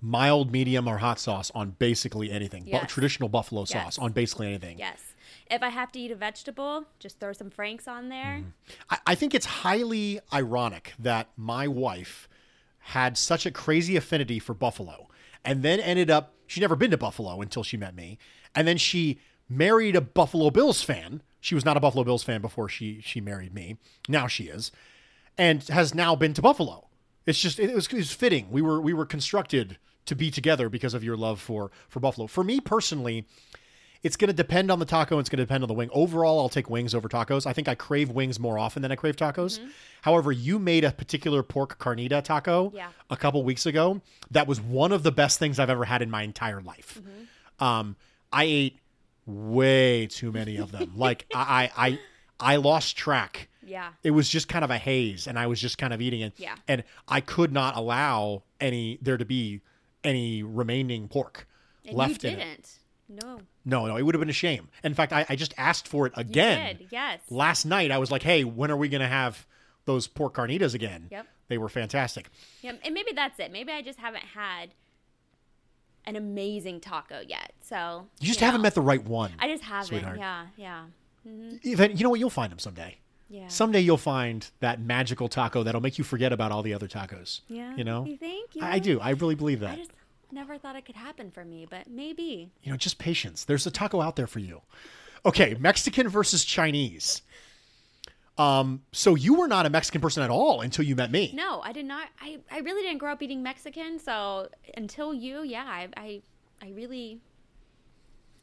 mild, 0.00 0.50
medium, 0.52 0.88
or 0.88 0.98
hot 0.98 1.18
sauce 1.20 1.50
on 1.54 1.70
basically 1.78 2.30
anything. 2.30 2.64
Bu- 2.64 2.70
Yes. 2.70 2.90
traditional 2.90 3.28
buffalo 3.28 3.64
sauce 3.64 3.98
on 3.98 4.12
basically 4.12 4.48
anything. 4.48 4.78
Yes. 4.78 5.14
If 5.50 5.62
I 5.62 5.68
have 5.70 5.92
to 5.92 6.00
eat 6.00 6.10
a 6.10 6.16
vegetable, 6.16 6.86
just 6.98 7.20
throw 7.20 7.32
some 7.32 7.50
Franks 7.50 7.86
on 7.86 8.08
there. 8.08 8.42
I, 8.90 8.98
I 9.06 9.14
think 9.14 9.32
it's 9.34 9.46
highly 9.46 10.20
ironic 10.32 10.92
that 10.98 11.28
my 11.36 11.66
wife 11.68 12.28
had 12.80 13.16
such 13.16 13.46
a 13.46 13.50
crazy 13.50 13.96
affinity 13.96 14.38
for 14.38 14.54
Buffalo 14.54 15.08
and 15.46 15.62
then 15.62 15.80
ended 15.80 16.10
up, 16.10 16.34
she'd 16.46 16.60
never 16.60 16.76
been 16.76 16.90
to 16.90 16.98
Buffalo 16.98 17.40
until 17.40 17.62
she 17.62 17.76
met 17.76 17.94
me. 17.94 18.18
And 18.54 18.66
then 18.66 18.76
she 18.76 19.20
married 19.48 19.94
a 19.94 20.00
Buffalo 20.00 20.50
Bills 20.50 20.82
fan. 20.82 21.22
She 21.40 21.54
was 21.54 21.64
not 21.64 21.76
a 21.76 21.80
Buffalo 21.80 22.04
Bills 22.04 22.24
fan 22.24 22.40
before 22.40 22.68
she, 22.68 23.00
she 23.00 23.20
married 23.20 23.54
me. 23.54 23.76
Now 24.08 24.26
she 24.26 24.44
is. 24.44 24.72
And 25.38 25.62
has 25.68 25.94
now 25.94 26.16
been 26.16 26.34
to 26.34 26.42
Buffalo. 26.42 26.88
It's 27.24 27.38
just, 27.38 27.60
it 27.60 27.72
was, 27.74 27.86
it 27.86 27.94
was 27.94 28.12
fitting. 28.12 28.50
We 28.50 28.60
were, 28.60 28.80
we 28.80 28.92
were 28.92 29.06
constructed 29.06 29.78
to 30.06 30.16
be 30.16 30.30
together 30.30 30.68
because 30.68 30.94
of 30.94 31.04
your 31.04 31.16
love 31.16 31.40
for, 31.40 31.70
for 31.88 32.00
Buffalo. 32.00 32.26
For 32.26 32.42
me 32.42 32.60
personally, 32.60 33.26
it's 34.06 34.16
going 34.16 34.28
to 34.28 34.34
depend 34.34 34.70
on 34.70 34.78
the 34.78 34.84
taco. 34.84 35.16
and 35.16 35.20
It's 35.20 35.28
going 35.28 35.38
to 35.38 35.44
depend 35.44 35.64
on 35.64 35.68
the 35.68 35.74
wing. 35.74 35.90
Overall, 35.92 36.38
I'll 36.40 36.48
take 36.48 36.70
wings 36.70 36.94
over 36.94 37.08
tacos. 37.08 37.46
I 37.46 37.52
think 37.52 37.68
I 37.68 37.74
crave 37.74 38.10
wings 38.10 38.38
more 38.38 38.58
often 38.58 38.82
than 38.82 38.92
I 38.92 38.96
crave 38.96 39.16
tacos. 39.16 39.58
However, 40.02 40.30
you 40.32 40.58
made 40.58 40.84
a 40.84 40.92
particular 40.92 41.42
pork 41.42 41.78
carnita 41.78 42.22
taco 42.22 42.72
Yeah. 42.74 42.88
a 43.10 43.16
couple 43.16 43.42
weeks 43.42 43.66
ago. 43.66 44.00
That 44.30 44.46
was 44.46 44.60
one 44.60 44.92
of 44.92 45.02
the 45.02 45.12
best 45.12 45.38
things 45.38 45.58
I've 45.58 45.70
ever 45.70 45.84
had 45.84 46.02
in 46.02 46.10
my 46.10 46.22
entire 46.22 46.60
life. 46.62 47.00
Um, 47.58 47.96
I 48.32 48.44
ate 48.44 48.78
way 49.26 50.06
too 50.06 50.32
many 50.32 50.56
of 50.56 50.72
them. 50.72 50.92
like 50.96 51.26
I, 51.34 51.70
I, 51.76 51.86
I, 51.88 52.52
I 52.52 52.56
lost 52.56 52.96
track. 52.96 53.48
Yeah. 53.64 53.88
It 54.04 54.12
was 54.12 54.28
just 54.28 54.48
kind 54.48 54.64
of 54.64 54.70
a 54.70 54.78
haze, 54.78 55.26
and 55.26 55.38
I 55.38 55.48
was 55.48 55.60
just 55.60 55.78
kind 55.78 55.92
of 55.92 56.00
eating 56.00 56.20
it. 56.20 56.34
Yeah. 56.36 56.54
And 56.68 56.84
I 57.08 57.20
could 57.20 57.52
not 57.52 57.76
allow 57.76 58.44
any 58.60 58.98
there 59.02 59.16
to 59.16 59.24
be 59.24 59.60
any 60.04 60.42
remaining 60.44 61.08
pork 61.08 61.48
And 61.84 61.96
left 61.96 62.22
you 62.22 62.30
in 62.30 62.38
it. 62.38 62.44
didn't. 63.08 63.24
No. 63.24 63.40
No, 63.68 63.84
no, 63.86 63.96
it 63.96 64.02
would 64.02 64.14
have 64.14 64.20
been 64.20 64.30
a 64.30 64.32
shame. 64.32 64.68
In 64.84 64.94
fact, 64.94 65.12
I, 65.12 65.26
I 65.28 65.34
just 65.36 65.52
asked 65.58 65.88
for 65.88 66.06
it 66.06 66.12
You 66.16 66.20
again. 66.22 66.76
did. 66.76 66.86
Yes. 66.90 67.20
Last 67.28 67.64
night, 67.66 67.90
I 67.90 67.98
was 67.98 68.10
like, 68.12 68.22
hey, 68.22 68.44
when 68.44 68.70
are 68.70 68.76
we 68.76 68.88
going 68.88 69.00
to 69.02 69.08
have 69.08 69.44
those 69.86 70.06
pork 70.06 70.34
carnitas 70.34 70.72
again? 70.74 71.08
Yep. 71.10 71.26
They 71.48 71.58
were 71.58 71.68
fantastic. 71.68 72.28
Yeah, 72.62 72.72
and 72.84 72.94
maybe 72.94 73.10
that's 73.14 73.38
it. 73.40 73.50
Maybe 73.52 73.72
I 73.72 73.82
just 73.82 73.98
haven't 73.98 74.22
had 74.24 74.70
an 76.04 76.16
amazing 76.16 76.80
taco 76.80 77.20
yet. 77.26 77.52
So 77.60 78.06
You 78.20 78.28
just 78.28 78.40
know. 78.40 78.46
haven't 78.46 78.62
met 78.62 78.74
the 78.74 78.80
right 78.80 79.04
one. 79.04 79.32
I 79.38 79.48
just 79.48 79.64
haven't. 79.64 79.86
sweetheart. 79.88 80.18
Yeah, 80.18 80.46
yeah, 80.56 80.84
mm-hmm. 81.26 81.56
Even, 81.62 81.96
you 81.96 82.04
know 82.04 82.10
what? 82.10 82.20
You'll 82.20 82.30
find 82.30 82.50
them 82.52 82.58
someday. 82.60 82.98
yeah. 83.28 83.48
Someday 83.48 83.80
you'll 83.80 83.96
find 83.96 84.48
that 84.60 84.80
magical 84.80 85.28
taco 85.28 85.62
that'll 85.64 85.80
make 85.80 85.98
you 85.98 86.04
forget 86.04 86.32
about 86.32 86.52
all 86.52 86.62
the 86.62 86.74
other 86.74 86.86
tacos. 86.88 87.40
yeah. 87.48 87.74
You 87.76 87.82
know? 87.84 88.04
You 88.06 88.16
think? 88.16 88.50
I, 88.60 88.74
I 88.74 88.78
do. 88.78 89.00
I 89.00 89.10
really 89.10 89.34
believe 89.34 89.60
that. 89.60 89.78
I 90.30 90.34
never 90.34 90.58
thought 90.58 90.76
it 90.76 90.84
could 90.84 90.96
happen 90.96 91.30
for 91.30 91.44
me, 91.44 91.66
but 91.68 91.88
maybe. 91.88 92.50
you 92.62 92.70
know, 92.70 92.76
just 92.76 92.98
patience. 92.98 93.44
There's 93.44 93.66
a 93.66 93.70
taco 93.70 94.00
out 94.00 94.16
there 94.16 94.26
for 94.26 94.40
you. 94.40 94.62
Okay, 95.24 95.56
Mexican 95.58 96.08
versus 96.08 96.44
Chinese. 96.44 97.22
Um, 98.38 98.82
so 98.92 99.14
you 99.14 99.34
were 99.34 99.48
not 99.48 99.64
a 99.66 99.70
Mexican 99.70 100.00
person 100.00 100.22
at 100.22 100.30
all 100.30 100.60
until 100.60 100.84
you 100.84 100.94
met 100.94 101.10
me. 101.10 101.32
No, 101.34 101.60
I 101.62 101.72
did 101.72 101.86
not. 101.86 102.08
I, 102.20 102.38
I 102.50 102.58
really 102.58 102.82
didn't 102.82 102.98
grow 102.98 103.12
up 103.12 103.22
eating 103.22 103.42
Mexican. 103.42 103.98
So 103.98 104.48
until 104.76 105.14
you, 105.14 105.42
yeah, 105.42 105.64
I 105.64 105.88
I, 105.96 106.22
I 106.62 106.70
really 106.70 107.20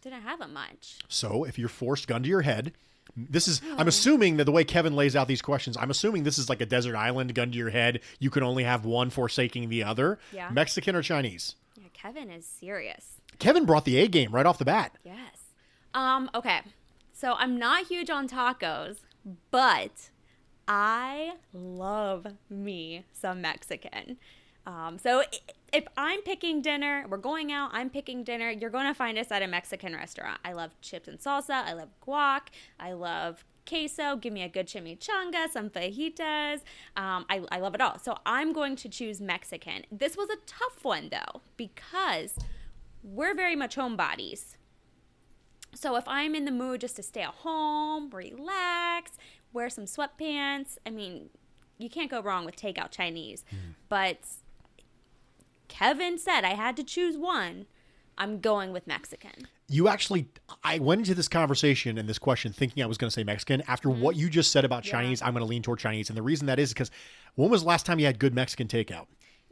didn't 0.01 0.21
have 0.23 0.41
it 0.41 0.49
much. 0.49 0.97
So 1.09 1.43
if 1.43 1.59
you're 1.59 1.69
forced 1.69 2.07
gun 2.07 2.23
to 2.23 2.29
your 2.29 2.41
head, 2.41 2.73
this 3.15 3.47
is 3.47 3.61
Oh. 3.63 3.75
I'm 3.77 3.87
assuming 3.87 4.37
that 4.37 4.45
the 4.45 4.51
way 4.51 4.63
Kevin 4.63 4.95
lays 4.95 5.15
out 5.15 5.27
these 5.27 5.41
questions, 5.43 5.77
I'm 5.77 5.91
assuming 5.91 6.23
this 6.23 6.39
is 6.39 6.49
like 6.49 6.61
a 6.61 6.65
desert 6.65 6.95
island 6.95 7.35
gun 7.35 7.51
to 7.51 7.57
your 7.57 7.69
head. 7.69 7.99
You 8.19 8.29
can 8.31 8.41
only 8.41 8.63
have 8.63 8.85
one 8.85 9.09
forsaking 9.11 9.69
the 9.69 9.83
other. 9.83 10.17
Yeah. 10.31 10.49
Mexican 10.49 10.95
or 10.95 11.03
Chinese? 11.03 11.55
Kevin 12.03 12.29
is 12.29 12.45
serious. 12.45 13.21
Kevin 13.39 13.63
brought 13.65 13.85
the 13.85 13.97
A 13.97 14.09
game 14.09 14.31
right 14.31 14.45
off 14.45 14.57
the 14.57 14.65
bat. 14.65 14.97
Yes. 15.05 15.37
Um, 15.93 16.29
okay. 16.35 16.59
So 17.13 17.35
I'm 17.37 17.57
not 17.57 17.87
huge 17.87 18.09
on 18.09 18.27
tacos, 18.27 18.97
but 19.51 20.09
I 20.67 21.35
love 21.53 22.27
me 22.49 23.05
some 23.13 23.39
Mexican. 23.39 24.17
Um, 24.65 24.97
so 25.01 25.23
if 25.71 25.85
I'm 25.95 26.21
picking 26.23 26.61
dinner, 26.61 27.05
we're 27.07 27.17
going 27.17 27.53
out, 27.53 27.69
I'm 27.71 27.89
picking 27.89 28.25
dinner, 28.25 28.49
you're 28.49 28.69
going 28.69 28.87
to 28.87 28.93
find 28.93 29.17
us 29.17 29.31
at 29.31 29.41
a 29.41 29.47
Mexican 29.47 29.93
restaurant. 29.93 30.41
I 30.43 30.51
love 30.51 30.71
chips 30.81 31.07
and 31.07 31.19
salsa. 31.19 31.63
I 31.63 31.71
love 31.71 31.89
guac. 32.05 32.47
I 32.81 32.91
love 32.91 33.45
queso. 33.65 34.15
Give 34.15 34.33
me 34.33 34.43
a 34.43 34.49
good 34.49 34.67
chimichanga, 34.67 35.49
some 35.51 35.69
fajitas. 35.69 36.61
Um, 36.97 37.25
I, 37.29 37.43
I 37.51 37.59
love 37.59 37.75
it 37.75 37.81
all. 37.81 37.99
So 37.99 38.17
I'm 38.25 38.53
going 38.53 38.75
to 38.77 38.89
choose 38.89 39.21
Mexican. 39.21 39.83
This 39.91 40.15
was 40.17 40.29
a 40.29 40.37
tough 40.45 40.83
one, 40.83 41.09
though, 41.09 41.41
because 41.57 42.35
we're 43.03 43.35
very 43.35 43.55
much 43.55 43.75
homebodies. 43.75 44.55
So 45.75 45.95
if 45.95 46.07
I'm 46.07 46.35
in 46.35 46.45
the 46.45 46.51
mood 46.51 46.81
just 46.81 46.95
to 46.97 47.03
stay 47.03 47.21
at 47.21 47.29
home, 47.29 48.09
relax, 48.11 49.11
wear 49.51 49.69
some 49.69 49.85
sweatpants, 49.85 50.77
I 50.85 50.91
mean, 50.91 51.29
you 51.77 51.89
can't 51.89 52.11
go 52.11 52.21
wrong 52.21 52.45
with 52.45 52.55
takeout 52.55 52.91
Chinese. 52.91 53.43
But 53.89 54.19
Kevin 55.67 56.19
said 56.19 56.43
I 56.43 56.53
had 56.53 56.77
to 56.77 56.83
choose 56.83 57.17
one. 57.17 57.65
I'm 58.17 58.39
going 58.39 58.71
with 58.71 58.85
Mexican. 58.87 59.47
You 59.67 59.87
actually, 59.87 60.27
I 60.63 60.79
went 60.79 60.99
into 60.99 61.15
this 61.15 61.27
conversation 61.27 61.97
and 61.97 62.07
this 62.07 62.19
question 62.19 62.53
thinking 62.53 62.83
I 62.83 62.85
was 62.85 62.97
going 62.97 63.09
to 63.09 63.13
say 63.13 63.23
Mexican. 63.23 63.63
After 63.67 63.89
what 63.89 64.15
you 64.15 64.29
just 64.29 64.51
said 64.51 64.65
about 64.65 64.83
Mm-hmm. 64.83 64.87
Yeah. 64.95 65.01
Chinese, 65.01 65.21
I'm 65.21 65.33
going 65.33 65.41
to 65.41 65.49
lean 65.49 65.61
toward 65.61 65.79
Chinese. 65.79 66.09
And 66.09 66.17
the 66.17 66.21
reason 66.21 66.47
that 66.47 66.59
is 66.59 66.73
because 66.73 66.91
when 67.35 67.49
was 67.49 67.61
the 67.61 67.67
last 67.67 67.85
time 67.85 67.99
you 67.99 68.05
had 68.05 68.19
good 68.19 68.33
Mexican 68.33 68.67
takeout? 68.67 69.05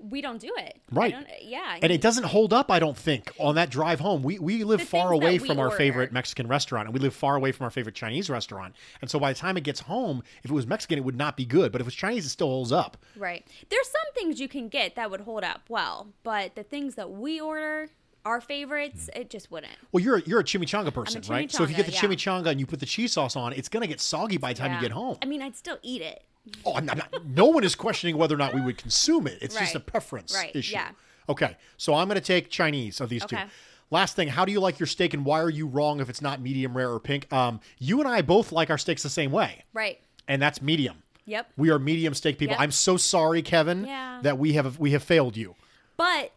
We 0.04 0.20
don't 0.22 0.42
do 0.42 0.52
it. 0.58 0.82
Right. 0.92 1.16
yeah. 1.44 1.78
And 1.80 1.92
it 1.92 2.02
doesn't 2.02 2.24
hold 2.24 2.54
up, 2.54 2.72
I 2.72 2.80
don't 2.80 2.98
think, 2.98 3.32
on 3.40 3.54
that 3.56 3.70
drive 3.70 4.00
home. 4.00 4.24
We 4.24 4.40
we 4.40 4.64
live 4.64 4.82
far 4.82 5.12
away 5.12 5.38
from 5.38 5.60
our 5.60 5.66
order. 5.68 5.78
favorite 5.78 6.12
Mexican 6.12 6.48
restaurant, 6.48 6.88
and 6.88 6.94
we 6.94 7.00
live 7.00 7.14
far 7.14 7.36
away 7.36 7.52
from 7.52 7.66
our 7.66 7.70
favorite 7.70 7.94
Chinese 7.94 8.28
restaurant. 8.28 8.76
And 9.02 9.12
so 9.12 9.20
by 9.20 9.32
the 9.32 9.38
time 9.38 9.58
it 9.58 9.64
gets 9.64 9.82
home, 9.82 10.24
if 10.44 10.50
it 10.50 10.54
was 10.54 10.66
Mexican, 10.66 10.98
it 10.98 11.04
would 11.06 11.18
not 11.18 11.38
be 11.38 11.46
good. 11.46 11.72
But 11.72 11.82
if 11.82 11.88
it's 11.88 11.96
Chinese, 11.96 12.26
it 12.26 12.30
still 12.30 12.48
holds 12.48 12.72
up. 12.72 12.98
Right. 13.16 13.46
There's 13.70 13.88
some 13.88 14.14
things 14.16 14.40
you 14.40 14.48
can 14.48 14.70
get 14.70 14.96
that 14.96 15.12
would 15.12 15.22
hold 15.22 15.44
up 15.44 15.62
well, 15.70 16.08
but 16.24 16.56
the 16.56 16.64
things 16.64 16.96
that 16.96 17.12
we 17.12 17.40
order, 17.40 17.90
our 18.26 18.40
favorites, 18.42 19.10
it 19.16 19.30
just 19.30 19.52
wouldn't. 19.52 19.72
Well, 19.92 20.04
you're 20.04 20.18
a, 20.18 20.22
you're 20.22 20.40
a 20.40 20.44
chimichanga 20.44 20.94
person, 20.94 21.22
right? 21.30 21.52
So 21.52 21.64
if 21.64 21.70
you 21.70 21.76
get 21.76 21.86
the 21.86 21.92
chimichanga, 21.92 22.02
yeah. 22.02 22.42
chimichanga 22.44 22.46
and 22.48 22.60
you 22.60 22.66
put 22.66 22.80
the 22.80 22.86
cheese 22.86 23.14
sauce 23.14 23.36
on, 23.36 23.54
it's 23.54 23.70
gonna 23.70 23.88
get 23.88 24.00
soggy 24.02 24.38
by 24.38 24.54
the 24.54 24.60
time 24.60 24.72
Yeah. 24.72 24.78
you 24.78 24.82
get 24.82 24.92
home. 24.92 25.18
I 25.22 25.26
mean, 25.26 25.42
I'd 25.42 25.56
still 25.56 25.78
eat 25.82 26.02
it. 26.02 26.24
Oh, 26.66 26.76
I'm 26.76 26.86
not, 26.86 26.98
not- 26.98 27.26
no 27.26 27.46
one 27.46 27.64
is 27.64 27.76
questioning 27.76 28.18
whether 28.18 28.36
or 28.36 28.38
not 28.38 28.54
we 28.54 28.62
would 28.62 28.78
consume 28.78 29.28
it. 29.28 29.38
It's 29.42 29.56
just 29.56 29.76
a 29.76 29.80
preference 29.80 30.34
Right, 30.34 30.56
issue. 30.56 30.74
yeah. 30.74 30.90
Okay, 31.30 31.56
so 31.78 31.94
I'm 31.94 32.08
going 32.08 32.20
to 32.20 32.26
take 32.26 32.50
Chinese 32.50 33.00
of 33.00 33.10
these 33.10 33.24
two. 33.26 33.38
Last 33.92 34.16
thing, 34.16 34.28
how 34.30 34.46
do 34.46 34.52
you 34.52 34.60
like 34.60 34.80
your 34.80 34.88
steak, 34.88 35.14
and 35.14 35.24
why 35.26 35.40
are 35.42 35.50
you 35.50 35.68
wrong 35.68 36.00
if 36.00 36.10
it's 36.10 36.22
not 36.22 36.42
medium 36.42 36.76
rare 36.76 36.92
or 36.92 37.00
pink? 37.00 37.32
Um, 37.32 37.60
you 37.78 38.00
and 38.00 38.08
I 38.08 38.22
both 38.22 38.52
like 38.52 38.70
our 38.70 38.78
steaks 38.78 39.04
the 39.04 39.10
same 39.10 39.32
way, 39.32 39.64
Right. 39.74 40.00
and 40.28 40.42
that's 40.42 40.62
medium. 40.62 41.04
Yep. 41.26 41.52
We 41.58 41.70
are 41.70 41.78
medium 41.78 42.14
steak 42.16 42.38
people. 42.40 42.54
Yep. 42.54 42.62
I'm 42.62 42.72
so 42.72 42.98
sorry, 42.98 43.42
Kevin, 43.42 43.86
Yeah. 43.86 44.20
that 44.24 44.38
we 44.40 44.54
have 44.54 44.80
we 44.80 44.92
have 44.92 45.04
failed 45.04 45.38
you. 45.38 45.56
But 45.98 46.32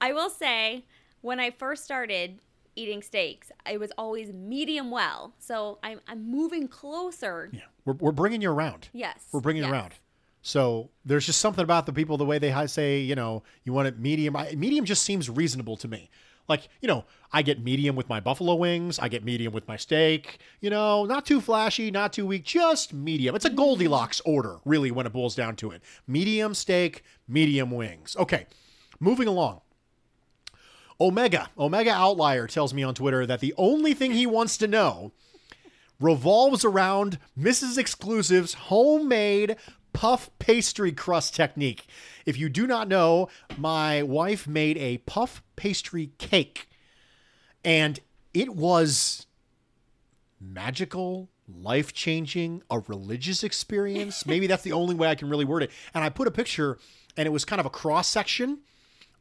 I 0.00 0.12
will 0.12 0.30
say, 0.30 0.84
when 1.26 1.40
I 1.40 1.50
first 1.50 1.84
started 1.84 2.38
eating 2.76 3.02
steaks, 3.02 3.50
it 3.68 3.80
was 3.80 3.90
always 3.98 4.32
medium 4.32 4.92
well. 4.92 5.34
So 5.40 5.78
I'm, 5.82 6.00
I'm 6.06 6.30
moving 6.30 6.68
closer. 6.68 7.50
Yeah, 7.52 7.62
we're, 7.84 7.94
we're 7.94 8.12
bringing 8.12 8.40
you 8.40 8.52
around. 8.52 8.88
Yes. 8.92 9.26
We're 9.32 9.40
bringing 9.40 9.64
yes. 9.64 9.68
you 9.68 9.74
around. 9.74 9.94
So 10.42 10.90
there's 11.04 11.26
just 11.26 11.40
something 11.40 11.64
about 11.64 11.86
the 11.86 11.92
people, 11.92 12.16
the 12.16 12.24
way 12.24 12.38
they 12.38 12.54
say, 12.68 13.00
you 13.00 13.16
know, 13.16 13.42
you 13.64 13.72
want 13.72 13.88
it 13.88 13.98
medium. 13.98 14.36
I, 14.36 14.54
medium 14.54 14.84
just 14.84 15.02
seems 15.02 15.28
reasonable 15.28 15.76
to 15.78 15.88
me. 15.88 16.10
Like, 16.48 16.68
you 16.80 16.86
know, 16.86 17.04
I 17.32 17.42
get 17.42 17.60
medium 17.60 17.96
with 17.96 18.08
my 18.08 18.20
buffalo 18.20 18.54
wings. 18.54 19.00
I 19.00 19.08
get 19.08 19.24
medium 19.24 19.52
with 19.52 19.66
my 19.66 19.76
steak. 19.76 20.38
You 20.60 20.70
know, 20.70 21.06
not 21.06 21.26
too 21.26 21.40
flashy, 21.40 21.90
not 21.90 22.12
too 22.12 22.24
weak, 22.24 22.44
just 22.44 22.94
medium. 22.94 23.34
It's 23.34 23.44
a 23.44 23.50
Goldilocks 23.50 24.20
order, 24.24 24.58
really, 24.64 24.92
when 24.92 25.06
it 25.06 25.12
boils 25.12 25.34
down 25.34 25.56
to 25.56 25.72
it. 25.72 25.82
Medium 26.06 26.54
steak, 26.54 27.02
medium 27.26 27.72
wings. 27.72 28.14
Okay, 28.16 28.46
moving 29.00 29.26
along. 29.26 29.62
Omega, 31.00 31.50
Omega 31.58 31.90
Outlier 31.90 32.46
tells 32.46 32.72
me 32.72 32.82
on 32.82 32.94
Twitter 32.94 33.26
that 33.26 33.40
the 33.40 33.54
only 33.58 33.92
thing 33.92 34.12
he 34.12 34.26
wants 34.26 34.56
to 34.58 34.66
know 34.66 35.12
revolves 36.00 36.64
around 36.64 37.18
Mrs. 37.38 37.78
Exclusive's 37.78 38.54
homemade 38.54 39.56
puff 39.92 40.30
pastry 40.38 40.92
crust 40.92 41.34
technique. 41.34 41.86
If 42.24 42.38
you 42.38 42.48
do 42.48 42.66
not 42.66 42.88
know, 42.88 43.28
my 43.56 44.02
wife 44.02 44.46
made 44.46 44.76
a 44.78 44.98
puff 44.98 45.42
pastry 45.56 46.12
cake, 46.18 46.68
and 47.64 47.98
it 48.34 48.54
was 48.54 49.26
magical, 50.40 51.30
life 51.48 51.92
changing, 51.92 52.62
a 52.70 52.80
religious 52.80 53.42
experience. 53.42 54.26
Maybe 54.26 54.46
that's 54.46 54.62
the 54.62 54.72
only 54.72 54.94
way 54.94 55.08
I 55.08 55.14
can 55.14 55.30
really 55.30 55.44
word 55.44 55.62
it. 55.62 55.70
And 55.94 56.04
I 56.04 56.10
put 56.10 56.28
a 56.28 56.30
picture, 56.30 56.78
and 57.16 57.26
it 57.26 57.30
was 57.30 57.44
kind 57.44 57.60
of 57.60 57.66
a 57.66 57.70
cross 57.70 58.08
section 58.08 58.60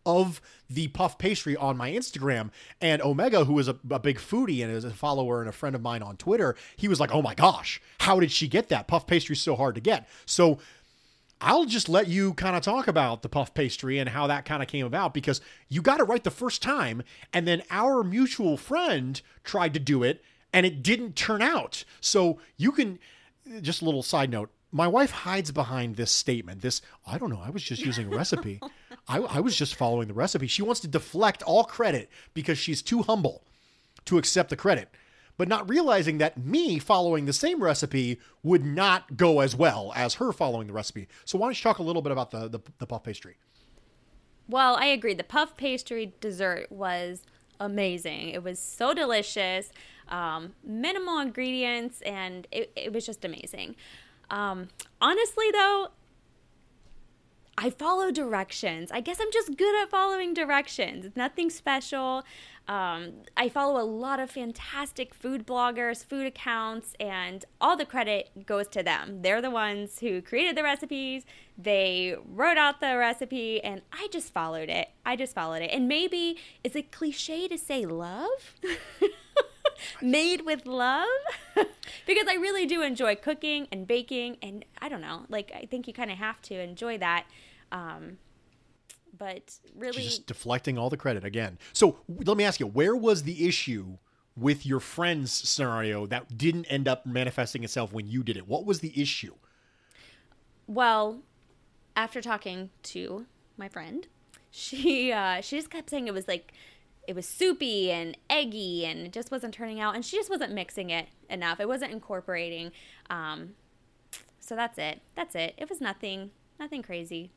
of 0.05 0.41
the 0.69 0.87
puff 0.89 1.17
pastry 1.17 1.55
on 1.55 1.77
my 1.77 1.91
Instagram. 1.91 2.51
And 2.81 3.01
Omega, 3.01 3.45
who 3.45 3.57
is 3.59 3.67
a, 3.67 3.77
a 3.89 3.99
big 3.99 4.17
foodie 4.17 4.63
and 4.63 4.71
is 4.71 4.83
a 4.83 4.91
follower 4.91 5.39
and 5.39 5.49
a 5.49 5.53
friend 5.53 5.75
of 5.75 5.81
mine 5.81 6.01
on 6.01 6.17
Twitter, 6.17 6.55
he 6.75 6.87
was 6.87 6.99
like, 6.99 7.13
"Oh 7.13 7.21
my 7.21 7.33
gosh, 7.33 7.81
how 7.99 8.19
did 8.19 8.31
she 8.31 8.47
get 8.47 8.69
that? 8.69 8.87
Puff 8.87 9.07
pastry's 9.07 9.41
so 9.41 9.55
hard 9.55 9.75
to 9.75 9.81
get." 9.81 10.07
So 10.25 10.59
I'll 11.41 11.65
just 11.65 11.89
let 11.89 12.07
you 12.07 12.33
kind 12.33 12.55
of 12.55 12.63
talk 12.63 12.87
about 12.87 13.21
the 13.21 13.29
puff 13.29 13.53
pastry 13.53 13.99
and 13.99 14.09
how 14.09 14.27
that 14.27 14.45
kind 14.45 14.63
of 14.63 14.69
came 14.69 14.85
about 14.85 15.13
because 15.13 15.41
you 15.67 15.81
got 15.81 15.99
it 15.99 16.05
right 16.05 16.23
the 16.23 16.31
first 16.31 16.61
time. 16.61 17.03
And 17.33 17.47
then 17.47 17.61
our 17.69 18.03
mutual 18.03 18.57
friend 18.57 19.21
tried 19.43 19.73
to 19.73 19.79
do 19.79 20.01
it 20.01 20.23
and 20.53 20.65
it 20.65 20.81
didn't 20.81 21.15
turn 21.15 21.41
out. 21.41 21.83
So 21.99 22.39
you 22.55 22.71
can, 22.71 22.99
just 23.61 23.81
a 23.81 23.85
little 23.85 24.01
side 24.03 24.29
note 24.29 24.49
my 24.75 24.87
wife 24.89 25.11
hides 25.11 25.51
behind 25.51 25.95
this 25.95 26.11
statement 26.11 26.61
this 26.61 26.81
i 27.07 27.17
don't 27.17 27.29
know 27.29 27.41
i 27.43 27.49
was 27.49 27.63
just 27.63 27.81
using 27.83 28.11
a 28.11 28.15
recipe 28.15 28.59
I, 29.07 29.19
I 29.19 29.39
was 29.39 29.55
just 29.55 29.75
following 29.75 30.07
the 30.07 30.13
recipe 30.13 30.47
she 30.47 30.61
wants 30.61 30.81
to 30.81 30.87
deflect 30.87 31.41
all 31.43 31.63
credit 31.63 32.09
because 32.33 32.57
she's 32.57 32.81
too 32.81 33.01
humble 33.03 33.43
to 34.05 34.17
accept 34.17 34.49
the 34.49 34.57
credit 34.57 34.89
but 35.37 35.47
not 35.47 35.69
realizing 35.69 36.17
that 36.17 36.37
me 36.37 36.79
following 36.79 37.25
the 37.25 37.33
same 37.33 37.63
recipe 37.63 38.19
would 38.43 38.65
not 38.65 39.15
go 39.15 39.39
as 39.39 39.55
well 39.55 39.93
as 39.95 40.15
her 40.15 40.33
following 40.33 40.67
the 40.67 40.73
recipe 40.73 41.07
so 41.23 41.37
why 41.37 41.47
don't 41.47 41.57
you 41.57 41.63
talk 41.63 41.79
a 41.79 41.83
little 41.83 42.01
bit 42.01 42.11
about 42.11 42.31
the, 42.31 42.49
the, 42.49 42.59
the 42.79 42.85
puff 42.85 43.03
pastry 43.03 43.37
Well, 44.47 44.75
I 44.75 44.85
agree. 44.87 45.15
The 45.15 45.23
puff 45.23 45.57
pastry 45.57 46.13
dessert 46.21 46.71
was 46.71 47.23
amazing. 47.59 48.29
It 48.29 48.43
was 48.43 48.59
so 48.59 48.93
delicious, 48.93 49.71
um, 50.07 50.53
minimal 50.63 51.17
ingredients, 51.19 52.01
and 52.01 52.47
it, 52.51 52.71
it 52.75 52.93
was 52.93 53.05
just 53.05 53.25
amazing. 53.25 53.75
Um, 54.29 54.69
honestly, 55.01 55.51
though, 55.51 55.89
I 57.57 57.69
follow 57.69 58.11
directions. 58.11 58.91
I 58.91 58.99
guess 58.99 59.19
I'm 59.21 59.31
just 59.31 59.55
good 59.55 59.81
at 59.81 59.89
following 59.89 60.33
directions. 60.33 61.05
It's 61.05 61.15
nothing 61.15 61.49
special. 61.49 62.23
Um, 62.67 63.13
I 63.37 63.47
follow 63.47 63.79
a 63.79 63.85
lot 63.85 64.19
of 64.19 64.29
fantastic 64.29 65.13
food 65.13 65.47
bloggers, 65.47 66.03
food 66.03 66.25
accounts, 66.25 66.95
and 66.99 67.45
all 67.61 67.77
the 67.77 67.85
credit 67.85 68.45
goes 68.45 68.67
to 68.69 68.83
them. 68.83 69.21
They're 69.21 69.41
the 69.41 69.51
ones 69.51 69.99
who 69.99 70.21
created 70.21 70.57
the 70.57 70.63
recipes. 70.63 71.25
They 71.57 72.15
wrote 72.25 72.57
out 72.57 72.81
the 72.81 72.97
recipe, 72.97 73.63
and 73.63 73.81
I 73.93 74.09
just 74.11 74.33
followed 74.33 74.69
it. 74.69 74.89
I 75.05 75.15
just 75.15 75.33
followed 75.33 75.61
it. 75.61 75.69
And 75.71 75.87
maybe 75.87 76.37
is 76.63 76.75
it 76.75 76.91
cliche 76.91 77.47
to 77.47 77.57
say 77.57 77.85
love? 77.85 78.55
Made 80.01 80.41
with 80.41 80.65
love? 80.65 81.07
because 82.05 82.27
I 82.27 82.35
really 82.35 82.65
do 82.65 82.81
enjoy 82.81 83.15
cooking 83.15 83.67
and 83.71 83.87
baking, 83.87 84.37
and 84.41 84.65
I 84.79 84.89
don't 84.89 85.01
know, 85.01 85.25
like, 85.29 85.51
I 85.55 85.65
think 85.65 85.87
you 85.87 85.93
kind 85.93 86.11
of 86.11 86.17
have 86.17 86.41
to 86.43 86.59
enjoy 86.59 86.97
that. 86.99 87.25
Um, 87.71 88.17
but 89.17 89.59
really, 89.75 90.01
She's 90.01 90.17
just 90.17 90.27
deflecting 90.27 90.77
all 90.77 90.89
the 90.89 90.97
credit 90.97 91.23
again. 91.23 91.57
So 91.73 91.99
let 92.07 92.37
me 92.37 92.43
ask 92.43 92.59
you, 92.59 92.67
where 92.67 92.95
was 92.95 93.23
the 93.23 93.47
issue 93.47 93.97
with 94.35 94.65
your 94.65 94.79
friend's 94.79 95.31
scenario 95.31 96.05
that 96.07 96.37
didn't 96.37 96.65
end 96.65 96.87
up 96.87 97.05
manifesting 97.05 97.63
itself 97.63 97.93
when 97.93 98.07
you 98.07 98.23
did 98.23 98.37
it? 98.37 98.47
What 98.47 98.65
was 98.65 98.79
the 98.79 98.99
issue? 98.99 99.33
Well, 100.67 101.21
after 101.95 102.21
talking 102.21 102.71
to 102.83 103.25
my 103.57 103.69
friend, 103.69 104.07
she 104.51 105.11
uh, 105.11 105.41
she 105.41 105.57
just 105.57 105.69
kept 105.69 105.89
saying 105.89 106.07
it 106.07 106.13
was 106.13 106.27
like 106.27 106.53
it 107.07 107.15
was 107.15 107.27
soupy 107.27 107.91
and 107.91 108.17
eggy 108.29 108.85
and 108.85 108.99
it 109.07 109.11
just 109.13 109.31
wasn't 109.31 109.53
turning 109.53 109.79
out, 109.79 109.95
and 109.95 110.03
she 110.05 110.17
just 110.17 110.29
wasn't 110.29 110.51
mixing 110.53 110.89
it 110.89 111.07
enough. 111.29 111.59
It 111.59 111.67
wasn't 111.67 111.91
incorporating. 111.91 112.71
Um, 113.09 113.55
so 114.39 114.55
that's 114.55 114.77
it. 114.77 115.01
That's 115.15 115.35
it. 115.35 115.53
It 115.57 115.69
was 115.69 115.81
nothing, 115.81 116.31
nothing 116.59 116.81
crazy, 116.83 117.31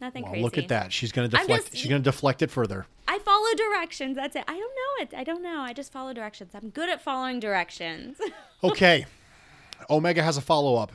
nothing 0.00 0.22
Well, 0.22 0.32
crazy. 0.32 0.42
look 0.44 0.58
at 0.58 0.68
that. 0.68 0.92
She's 0.92 1.12
going 1.12 1.28
to 1.28 1.36
deflect. 1.36 1.64
just- 1.66 1.76
she's 1.76 1.88
to 1.90 1.98
deflect 1.98 2.42
it 2.42 2.50
further. 2.50 2.86
I 3.08 3.18
follow 3.18 3.52
directions. 3.54 4.16
That's 4.16 4.36
it. 4.36 4.44
I 4.48 4.52
don't 4.58 4.60
know 4.60 5.02
it. 5.02 5.14
I 5.14 5.24
don't 5.24 5.42
know. 5.42 5.60
I 5.60 5.72
just 5.74 5.92
follow 5.92 6.12
directions. 6.14 6.52
I'm 6.54 6.70
good 6.70 6.88
at 6.88 7.02
following 7.02 7.40
directions. 7.40 8.16
Okay. 8.64 9.06
Omega 9.90 10.22
has 10.22 10.36
a 10.36 10.40
follow 10.40 10.76
up. 10.76 10.92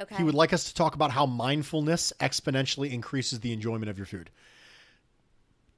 okay. 0.00 0.16
He 0.16 0.22
would 0.22 0.34
like 0.34 0.54
us 0.54 0.64
to 0.64 0.74
talk 0.74 0.94
about 0.94 1.10
how 1.10 1.26
mindfulness 1.26 2.14
exponentially 2.18 2.90
increases 2.90 3.40
the 3.40 3.52
enjoyment 3.52 3.90
of 3.90 3.98
your 3.98 4.06
food. 4.06 4.30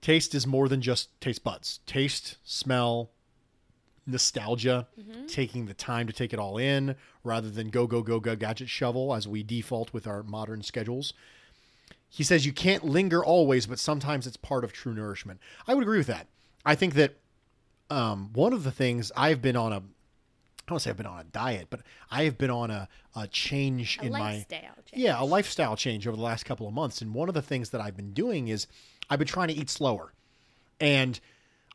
Taste 0.03 0.35
is 0.35 0.47
more 0.47 0.69
than 0.69 0.83
just 0.83 1.19
taste 1.21 1.43
buds. 1.45 1.81
Taste, 1.87 2.37
smell, 2.45 3.11
nostalgia, 4.07 4.89
taking 5.29 5.67
the 5.67 5.75
time 5.75 6.07
to 6.09 6.13
take 6.13 6.33
it 6.33 6.39
all 6.39 6.59
in 6.59 6.97
rather 7.23 7.49
than 7.49 7.71
go, 7.71 7.87
go, 7.87 8.03
go, 8.03 8.19
go, 8.19 8.35
gadget 8.37 8.69
shovel 8.69 9.15
as 9.15 9.29
we 9.29 9.43
default 9.45 9.93
with 9.93 10.07
our 10.07 10.23
modern 10.25 10.63
schedules. 10.63 11.15
He 12.09 12.25
says 12.25 12.45
you 12.45 12.53
can't 12.53 12.85
linger 12.85 13.25
always, 13.25 13.67
but 13.67 13.79
sometimes 13.79 14.27
it's 14.27 14.37
part 14.37 14.65
of 14.65 14.73
true 14.73 14.93
nourishment. 14.93 15.41
I 15.67 15.75
would 15.75 15.83
agree 15.83 15.99
with 15.99 16.09
that. 16.09 16.27
I 16.67 16.75
think 16.75 16.95
that 16.95 17.15
um, 17.89 18.31
one 18.35 18.53
of 18.53 18.65
the 18.65 18.73
things 18.73 19.13
I've 19.17 19.41
been 19.41 19.57
on 19.57 19.73
a, 19.73 19.77
I 19.77 19.81
don't 20.67 20.73
want 20.73 20.81
to 20.81 20.85
say 20.85 20.91
I've 20.91 20.97
been 20.97 21.07
on 21.07 21.21
a 21.21 21.25
diet, 21.25 21.69
but 21.71 21.81
I 22.11 22.25
have 22.25 22.37
been 22.39 22.51
on 22.51 22.71
a, 22.71 22.89
a 23.15 23.29
change 23.29 23.99
A 24.03 24.07
in 24.07 24.13
my 24.13 24.33
change. 24.33 24.47
yeah, 25.01 25.23
a 25.23 25.25
lifestyle 25.25 25.77
change 25.77 26.07
over 26.07 26.17
the 26.17 26.23
last 26.23 26.45
couple 26.45 26.67
of 26.67 26.75
months. 26.75 27.01
And 27.01 27.15
one 27.15 27.29
of 27.29 27.35
the 27.35 27.43
things 27.43 27.71
that 27.71 27.81
I've 27.81 27.97
been 27.97 28.13
doing 28.13 28.49
is 28.49 28.67
I've 29.11 29.19
been 29.19 29.29
trying 29.29 29.49
to 29.49 29.55
eat 29.55 29.71
slower. 29.71 30.13
And 30.81 31.19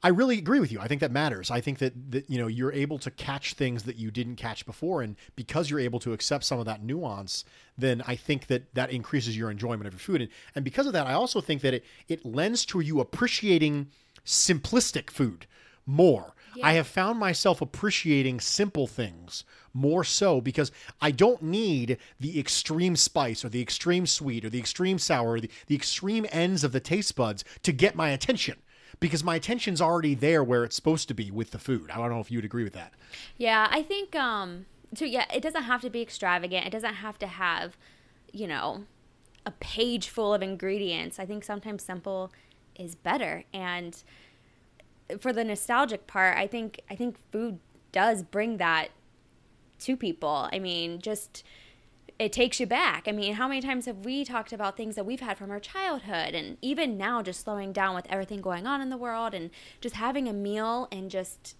I 0.03 0.09
really 0.09 0.37
agree 0.37 0.59
with 0.59 0.71
you. 0.71 0.79
I 0.79 0.87
think 0.87 1.01
that 1.01 1.11
matters. 1.11 1.49
I 1.49 1.59
think 1.59 1.79
that, 1.79 2.11
that 2.11 2.29
you 2.29 2.37
know 2.37 2.47
you're 2.47 2.71
able 2.71 2.99
to 2.99 3.09
catch 3.09 3.53
things 3.53 3.83
that 3.83 3.95
you 3.95 4.11
didn't 4.11 4.35
catch 4.35 4.65
before, 4.65 5.01
and 5.01 5.15
because 5.35 5.69
you're 5.69 5.79
able 5.79 5.99
to 6.01 6.13
accept 6.13 6.43
some 6.43 6.59
of 6.59 6.65
that 6.65 6.83
nuance, 6.83 7.45
then 7.77 8.03
I 8.05 8.15
think 8.15 8.47
that 8.47 8.73
that 8.75 8.91
increases 8.91 9.35
your 9.35 9.49
enjoyment 9.49 9.87
of 9.87 9.93
your 9.93 9.99
food. 9.99 10.21
And, 10.21 10.29
and 10.55 10.63
because 10.63 10.85
of 10.85 10.93
that, 10.93 11.07
I 11.07 11.13
also 11.13 11.41
think 11.41 11.61
that 11.61 11.73
it 11.73 11.83
it 12.07 12.25
lends 12.25 12.63
to 12.67 12.79
you 12.79 12.99
appreciating 12.99 13.87
simplistic 14.23 15.09
food 15.09 15.47
more. 15.85 16.35
I 16.63 16.73
have 16.73 16.87
found 16.87 17.19
myself 17.19 17.61
appreciating 17.61 18.39
simple 18.39 18.87
things 18.87 19.43
more 19.73 20.03
so 20.03 20.41
because 20.41 20.71
I 21.01 21.11
don't 21.11 21.41
need 21.41 21.97
the 22.19 22.39
extreme 22.39 22.95
spice 22.95 23.45
or 23.45 23.49
the 23.49 23.61
extreme 23.61 24.05
sweet 24.05 24.43
or 24.43 24.49
the 24.49 24.59
extreme 24.59 24.99
sour 24.99 25.33
or 25.33 25.39
the, 25.39 25.49
the 25.67 25.75
extreme 25.75 26.25
ends 26.31 26.63
of 26.63 26.71
the 26.71 26.79
taste 26.79 27.15
buds 27.15 27.43
to 27.63 27.71
get 27.71 27.95
my 27.95 28.09
attention 28.09 28.57
because 28.99 29.23
my 29.23 29.35
attention's 29.35 29.81
already 29.81 30.15
there 30.15 30.43
where 30.43 30.63
it's 30.63 30.75
supposed 30.75 31.07
to 31.07 31.13
be 31.13 31.29
with 31.29 31.51
the 31.51 31.59
food. 31.59 31.91
I 31.91 31.97
don't 31.97 32.09
know 32.09 32.19
if 32.19 32.31
you'd 32.31 32.45
agree 32.45 32.63
with 32.63 32.73
that. 32.73 32.93
Yeah, 33.37 33.67
I 33.69 33.83
think 33.83 34.15
um 34.15 34.65
so 34.95 35.05
yeah, 35.05 35.25
it 35.33 35.41
doesn't 35.41 35.63
have 35.63 35.81
to 35.81 35.89
be 35.89 36.01
extravagant. 36.01 36.65
It 36.65 36.71
doesn't 36.71 36.95
have 36.95 37.19
to 37.19 37.27
have, 37.27 37.77
you 38.31 38.47
know, 38.47 38.85
a 39.45 39.51
page 39.51 40.09
full 40.09 40.33
of 40.33 40.41
ingredients. 40.41 41.19
I 41.19 41.25
think 41.25 41.43
sometimes 41.43 41.83
simple 41.83 42.31
is 42.75 42.95
better. 42.95 43.43
And 43.53 44.01
for 45.19 45.31
the 45.33 45.43
nostalgic 45.43 46.07
part, 46.07 46.37
I 46.37 46.47
think 46.47 46.81
I 46.89 46.95
think 46.95 47.17
food 47.31 47.59
does 47.91 48.23
bring 48.23 48.57
that 48.57 48.89
to 49.79 49.95
people. 49.95 50.49
I 50.51 50.59
mean, 50.59 50.99
just 50.99 51.43
it 52.19 52.31
takes 52.31 52.59
you 52.59 52.65
back. 52.65 53.07
I 53.07 53.11
mean, 53.11 53.35
how 53.35 53.47
many 53.47 53.61
times 53.61 53.85
have 53.85 54.03
we 54.03 54.25
talked 54.25 54.51
about 54.51 54.75
things 54.75 54.95
that 54.95 55.05
we've 55.05 55.19
had 55.19 55.37
from 55.37 55.51
our 55.51 55.59
childhood 55.59 56.33
and 56.33 56.57
even 56.61 56.97
now 56.97 57.21
just 57.21 57.41
slowing 57.41 57.71
down 57.71 57.93
with 57.93 58.07
everything 58.09 58.41
going 58.41 58.65
on 58.65 58.81
in 58.81 58.89
the 58.89 58.97
world 58.97 59.33
and 59.33 59.51
just 59.81 59.95
having 59.95 60.27
a 60.27 60.33
meal 60.33 60.87
and 60.91 61.11
just 61.11 61.55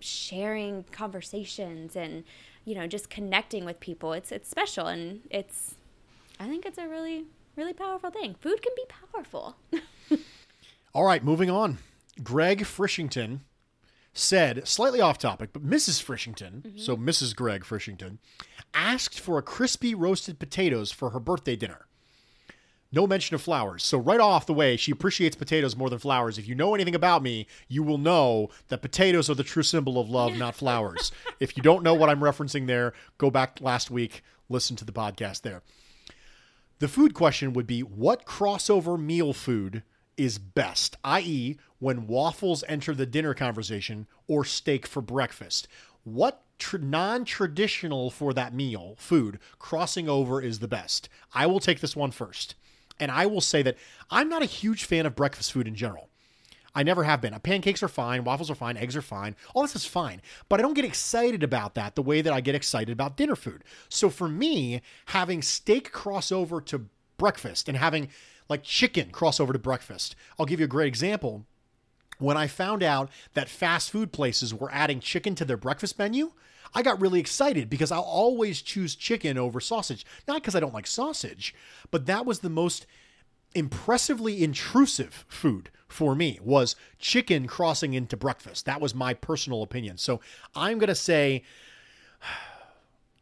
sharing 0.00 0.84
conversations 0.90 1.94
and 1.94 2.24
you 2.64 2.76
know, 2.76 2.86
just 2.86 3.10
connecting 3.10 3.64
with 3.64 3.80
people. 3.80 4.12
It's 4.12 4.32
it's 4.32 4.48
special 4.48 4.86
and 4.86 5.20
it's 5.30 5.74
I 6.38 6.46
think 6.46 6.66
it's 6.66 6.78
a 6.78 6.88
really 6.88 7.26
really 7.56 7.72
powerful 7.72 8.10
thing. 8.10 8.34
Food 8.40 8.62
can 8.62 8.72
be 8.76 8.84
powerful. 8.88 9.56
All 10.94 11.04
right, 11.04 11.24
moving 11.24 11.50
on. 11.50 11.78
Greg 12.22 12.60
Frishington 12.60 13.40
said, 14.12 14.66
slightly 14.68 15.00
off 15.00 15.18
topic, 15.18 15.50
but 15.52 15.64
Mrs. 15.64 16.02
Frishington, 16.02 16.62
mm-hmm. 16.62 16.78
so 16.78 16.96
Mrs. 16.96 17.34
Greg 17.34 17.62
Frishington, 17.62 18.18
asked 18.74 19.18
for 19.18 19.38
a 19.38 19.42
crispy 19.42 19.94
roasted 19.94 20.38
potatoes 20.38 20.92
for 20.92 21.10
her 21.10 21.20
birthday 21.20 21.56
dinner. 21.56 21.86
No 22.94 23.06
mention 23.06 23.34
of 23.34 23.40
flowers. 23.40 23.82
So, 23.82 23.96
right 23.96 24.20
off 24.20 24.44
the 24.44 24.52
way, 24.52 24.76
she 24.76 24.92
appreciates 24.92 25.34
potatoes 25.34 25.74
more 25.74 25.88
than 25.88 25.98
flowers. 25.98 26.36
If 26.36 26.46
you 26.46 26.54
know 26.54 26.74
anything 26.74 26.94
about 26.94 27.22
me, 27.22 27.46
you 27.66 27.82
will 27.82 27.96
know 27.96 28.50
that 28.68 28.82
potatoes 28.82 29.30
are 29.30 29.34
the 29.34 29.42
true 29.42 29.62
symbol 29.62 29.98
of 29.98 30.10
love, 30.10 30.36
not 30.36 30.54
flowers. 30.54 31.10
if 31.40 31.56
you 31.56 31.62
don't 31.62 31.82
know 31.82 31.94
what 31.94 32.10
I'm 32.10 32.20
referencing 32.20 32.66
there, 32.66 32.92
go 33.16 33.30
back 33.30 33.60
last 33.62 33.90
week, 33.90 34.22
listen 34.50 34.76
to 34.76 34.84
the 34.84 34.92
podcast 34.92 35.40
there. 35.40 35.62
The 36.80 36.88
food 36.88 37.14
question 37.14 37.54
would 37.54 37.66
be 37.66 37.80
what 37.80 38.26
crossover 38.26 39.00
meal 39.00 39.32
food 39.32 39.84
is 40.16 40.38
best, 40.38 40.96
i.e., 41.04 41.56
when 41.78 42.06
waffles 42.06 42.64
enter 42.68 42.94
the 42.94 43.06
dinner 43.06 43.34
conversation 43.34 44.06
or 44.26 44.44
steak 44.44 44.86
for 44.86 45.00
breakfast? 45.00 45.68
What 46.04 46.42
tr- 46.58 46.78
non 46.78 47.24
traditional 47.24 48.10
for 48.10 48.32
that 48.34 48.54
meal 48.54 48.94
food 48.98 49.38
crossing 49.58 50.08
over 50.08 50.40
is 50.40 50.58
the 50.58 50.68
best? 50.68 51.08
I 51.34 51.46
will 51.46 51.60
take 51.60 51.80
this 51.80 51.96
one 51.96 52.10
first. 52.10 52.54
And 53.00 53.10
I 53.10 53.26
will 53.26 53.40
say 53.40 53.62
that 53.62 53.76
I'm 54.10 54.28
not 54.28 54.42
a 54.42 54.46
huge 54.46 54.84
fan 54.84 55.06
of 55.06 55.16
breakfast 55.16 55.52
food 55.52 55.66
in 55.66 55.74
general. 55.74 56.08
I 56.74 56.82
never 56.82 57.04
have 57.04 57.20
been. 57.20 57.34
Uh, 57.34 57.38
pancakes 57.38 57.82
are 57.82 57.88
fine, 57.88 58.24
waffles 58.24 58.50
are 58.50 58.54
fine, 58.54 58.76
eggs 58.76 58.96
are 58.96 59.02
fine. 59.02 59.36
All 59.54 59.62
this 59.62 59.76
is 59.76 59.84
fine. 59.84 60.22
But 60.48 60.58
I 60.58 60.62
don't 60.62 60.74
get 60.74 60.84
excited 60.84 61.42
about 61.42 61.74
that 61.74 61.94
the 61.94 62.02
way 62.02 62.22
that 62.22 62.32
I 62.32 62.40
get 62.40 62.54
excited 62.54 62.92
about 62.92 63.16
dinner 63.16 63.36
food. 63.36 63.64
So 63.88 64.08
for 64.08 64.28
me, 64.28 64.80
having 65.06 65.42
steak 65.42 65.92
cross 65.92 66.32
over 66.32 66.60
to 66.62 66.86
breakfast 67.18 67.68
and 67.68 67.76
having 67.76 68.08
like 68.52 68.62
chicken 68.62 69.10
cross 69.10 69.40
over 69.40 69.52
to 69.54 69.58
breakfast. 69.58 70.14
I'll 70.38 70.46
give 70.46 70.60
you 70.60 70.64
a 70.64 70.68
great 70.68 70.88
example. 70.88 71.46
When 72.18 72.36
I 72.36 72.46
found 72.46 72.82
out 72.82 73.10
that 73.32 73.48
fast 73.48 73.90
food 73.90 74.12
places 74.12 74.52
were 74.52 74.70
adding 74.70 75.00
chicken 75.00 75.34
to 75.36 75.46
their 75.46 75.56
breakfast 75.56 75.98
menu, 75.98 76.32
I 76.74 76.82
got 76.82 77.00
really 77.00 77.18
excited 77.18 77.70
because 77.70 77.90
I'll 77.90 78.02
always 78.02 78.60
choose 78.60 78.94
chicken 78.94 79.38
over 79.38 79.58
sausage. 79.58 80.04
Not 80.28 80.42
because 80.42 80.54
I 80.54 80.60
don't 80.60 80.74
like 80.74 80.86
sausage, 80.86 81.54
but 81.90 82.04
that 82.04 82.26
was 82.26 82.40
the 82.40 82.50
most 82.50 82.86
impressively 83.54 84.44
intrusive 84.44 85.24
food 85.28 85.70
for 85.88 86.14
me 86.14 86.38
was 86.42 86.76
chicken 86.98 87.46
crossing 87.46 87.94
into 87.94 88.18
breakfast. 88.18 88.66
That 88.66 88.80
was 88.82 88.94
my 88.94 89.14
personal 89.14 89.62
opinion. 89.62 89.96
So 89.96 90.20
I'm 90.54 90.78
going 90.78 90.88
to 90.88 90.94
say 90.94 91.42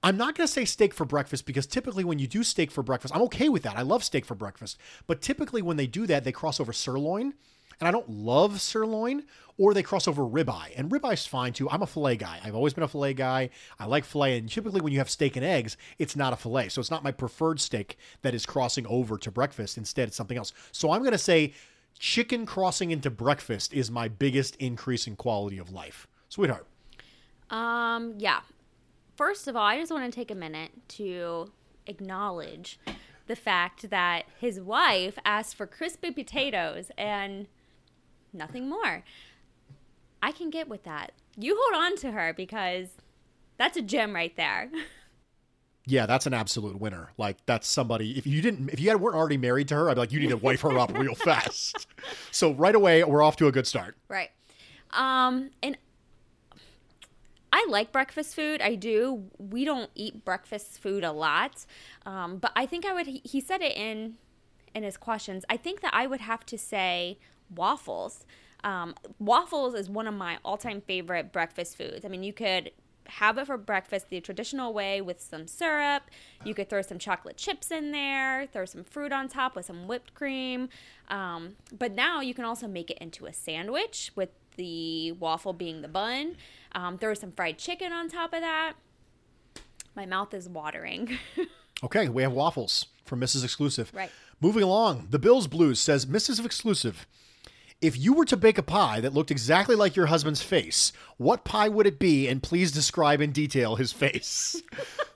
I'm 0.03 0.17
not 0.17 0.35
going 0.35 0.47
to 0.47 0.53
say 0.53 0.65
steak 0.65 0.95
for 0.95 1.05
breakfast 1.05 1.45
because 1.45 1.67
typically 1.67 2.05
when 2.05 2.19
you 2.19 2.27
do 2.27 2.43
steak 2.43 2.71
for 2.71 2.83
breakfast, 2.83 3.15
I'm 3.15 3.23
okay 3.23 3.49
with 3.49 3.63
that. 3.65 3.77
I 3.77 3.83
love 3.83 4.03
steak 4.03 4.25
for 4.25 4.35
breakfast. 4.35 4.79
But 5.07 5.21
typically 5.21 5.61
when 5.61 5.77
they 5.77 5.87
do 5.87 6.07
that, 6.07 6.25
they 6.25 6.33
cross 6.33 6.59
over 6.59 6.73
sirloin. 6.73 7.35
And 7.79 7.89
I 7.89 7.93
don't 7.93 8.11
love 8.11 8.61
sirloin, 8.61 9.25
or 9.57 9.73
they 9.73 9.83
cross 9.83 10.07
over 10.07 10.23
ribeye. 10.23 10.73
And 10.77 10.91
ribeye's 10.91 11.25
fine 11.25 11.55
too. 11.55 11.69
I'm 11.71 11.81
a 11.81 11.87
filet 11.87 12.17
guy. 12.17 12.39
I've 12.45 12.55
always 12.55 12.75
been 12.75 12.85
a 12.85 12.89
filet 12.89 13.15
guy. 13.15 13.49
I 13.79 13.87
like 13.87 14.05
filet. 14.05 14.37
And 14.37 14.51
typically 14.51 14.83
when 14.83 14.93
you 14.93 14.99
have 14.99 15.09
steak 15.09 15.35
and 15.37 15.45
eggs, 15.45 15.79
it's 15.99 16.15
not 16.15 16.35
a 16.35 16.37
filet. 16.37 16.69
So 16.69 16.81
it's 16.81 16.91
not 16.91 17.03
my 17.03 17.11
preferred 17.11 17.59
steak 17.59 17.97
that 18.21 18.35
is 18.35 18.45
crossing 18.45 18.87
over 18.87 19.17
to 19.17 19.31
breakfast. 19.31 19.79
Instead, 19.79 20.09
it's 20.09 20.17
something 20.17 20.37
else. 20.37 20.53
So 20.73 20.91
I'm 20.91 21.01
going 21.01 21.13
to 21.13 21.19
say 21.19 21.55
chicken 21.99 22.45
crossing 22.45 22.91
into 22.91 23.09
breakfast 23.11 23.73
is 23.73 23.91
my 23.91 24.09
biggest 24.09 24.57
increase 24.57 25.07
in 25.07 25.17
quality 25.17 25.57
of 25.57 25.73
life. 25.73 26.07
Sweetheart. 26.29 26.67
Um, 27.49 28.15
yeah. 28.19 28.41
First 29.21 29.49
of 29.49 29.55
all, 29.55 29.67
I 29.67 29.79
just 29.79 29.93
want 29.93 30.11
to 30.11 30.19
take 30.19 30.31
a 30.31 30.35
minute 30.35 30.71
to 30.89 31.53
acknowledge 31.87 32.81
the 33.27 33.37
fact 33.37 33.91
that 33.91 34.25
his 34.39 34.59
wife 34.59 35.19
asked 35.27 35.57
for 35.57 35.67
crispy 35.67 36.11
potatoes 36.11 36.91
and 36.97 37.47
nothing 38.33 38.67
more. 38.67 39.05
I 40.23 40.33
can 40.33 40.49
get 40.49 40.71
with 40.71 40.85
that. 40.85 41.13
You 41.37 41.55
hold 41.61 41.85
on 41.85 41.97
to 41.99 42.13
her 42.13 42.33
because 42.33 42.89
that's 43.59 43.77
a 43.77 43.83
gem 43.83 44.15
right 44.15 44.35
there. 44.37 44.71
Yeah, 45.87 46.07
that's 46.07 46.27
an 46.27 46.35
absolute 46.35 46.79
winner. 46.79 47.11
Like 47.17 47.39
that's 47.47 47.67
somebody. 47.67 48.17
If 48.17 48.27
you 48.27 48.43
didn't, 48.43 48.69
if 48.69 48.79
you 48.79 48.91
had, 48.91 49.01
weren't 49.01 49.17
already 49.17 49.39
married 49.39 49.67
to 49.69 49.75
her, 49.75 49.91
I'd 49.91 49.95
be 49.95 50.01
like, 50.01 50.13
you 50.13 50.21
need 50.21 50.29
to 50.29 50.37
wife 50.37 50.61
her 50.61 50.79
up 50.79 50.97
real 50.97 51.15
fast. 51.17 51.87
So 52.31 52.53
right 52.53 52.75
away, 52.75 53.03
we're 53.03 53.23
off 53.23 53.37
to 53.37 53.49
a 53.49 53.53
good 53.53 53.67
start. 53.67 53.97
Right. 54.07 54.31
Um, 54.93 55.51
and 55.63 55.77
I 57.53 57.67
like 57.69 57.93
breakfast 57.93 58.35
food. 58.35 58.61
I 58.61 58.75
do. 58.75 59.25
We 59.39 59.65
don't 59.65 59.91
eat 59.95 60.25
breakfast 60.25 60.81
food 60.81 61.05
a 61.05 61.13
lot, 61.13 61.67
um, 62.07 62.39
but 62.39 62.53
I 62.55 62.67
think 62.67 62.87
I 62.87 62.93
would. 62.93 63.07
He 63.07 63.41
said 63.41 63.63
it 63.63 63.77
in 63.77 64.17
in 64.75 64.83
his 64.83 64.97
questions. 64.97 65.45
I 65.49 65.57
think 65.57 65.81
that 65.81 65.93
I 65.95 66.07
would 66.07 66.21
have 66.21 66.47
to 66.47 66.59
say 66.59 67.19
waffles. 67.55 68.25
Um, 68.63 68.95
waffles 69.19 69.75
is 69.75 69.89
one 69.89 70.07
of 70.07 70.15
my 70.15 70.39
all 70.45 70.57
time 70.57 70.81
favorite 70.81 71.33
breakfast 71.33 71.77
foods. 71.77 72.05
I 72.05 72.09
mean, 72.09 72.23
you 72.23 72.33
could 72.33 72.71
have 73.07 73.39
it 73.39 73.47
for 73.47 73.57
breakfast 73.57 74.09
the 74.09 74.21
traditional 74.21 74.73
way 74.73 75.01
with 75.01 75.21
some 75.21 75.47
syrup. 75.47 76.05
You 76.45 76.55
could 76.55 76.71
throw 76.71 76.83
some 76.83 76.99
chocolate 76.99 77.37
chips 77.37 77.71
in 77.71 77.91
there, 77.91 78.47
throw 78.47 78.65
some 78.65 78.85
fruit 78.85 79.13
on 79.13 79.29
top 79.29 79.57
with 79.57 79.67
some 79.67 79.89
whipped 79.89 80.15
cream. 80.15 80.69
Um, 81.09 81.57
but 81.77 81.93
now 81.93 82.21
you 82.21 82.35
can 82.35 82.45
also 82.45 82.69
make 82.69 82.91
it 82.91 82.99
into 82.99 83.27
a 83.27 83.33
sandwich 83.33 84.13
with 84.15 84.31
the 84.57 85.13
waffle 85.13 85.53
being 85.53 85.83
the 85.83 85.89
bun. 85.89 86.37
Um, 86.73 86.99
throw 86.99 87.15
some 87.15 87.33
fried 87.33 87.59
chicken 87.59 87.93
on 87.93 88.09
top 88.09 88.33
of 88.33 88.41
that. 88.41 88.75
My 89.97 90.07
mouth 90.07 90.33
is 90.35 90.49
watering. 90.49 91.19
Okay, 91.83 92.11
we 92.11 92.23
have 92.23 92.33
waffles 92.33 92.87
from 93.07 93.21
Mrs. 93.21 93.43
Exclusive. 93.43 93.91
Right. 93.95 94.11
Moving 94.39 94.63
along, 94.63 95.07
the 95.09 95.19
Bills 95.19 95.47
Blues 95.47 95.81
says 95.81 96.05
Mrs. 96.05 96.45
Exclusive. 96.45 97.07
If 97.81 97.97
you 97.99 98.13
were 98.13 98.27
to 98.27 98.37
bake 98.37 98.59
a 98.59 98.63
pie 98.63 99.01
that 99.01 99.15
looked 99.15 99.31
exactly 99.31 99.75
like 99.75 99.97
your 99.97 100.05
husband's 100.07 100.43
face, 100.43 100.93
what 101.17 101.45
pie 101.45 101.71
would 101.71 101.87
it 101.87 101.99
be? 101.99 102.29
And 102.29 102.43
please 102.43 102.71
describe 102.71 103.23
in 103.23 103.33
detail 103.33 103.77
his 103.77 103.93
face. 103.95 104.63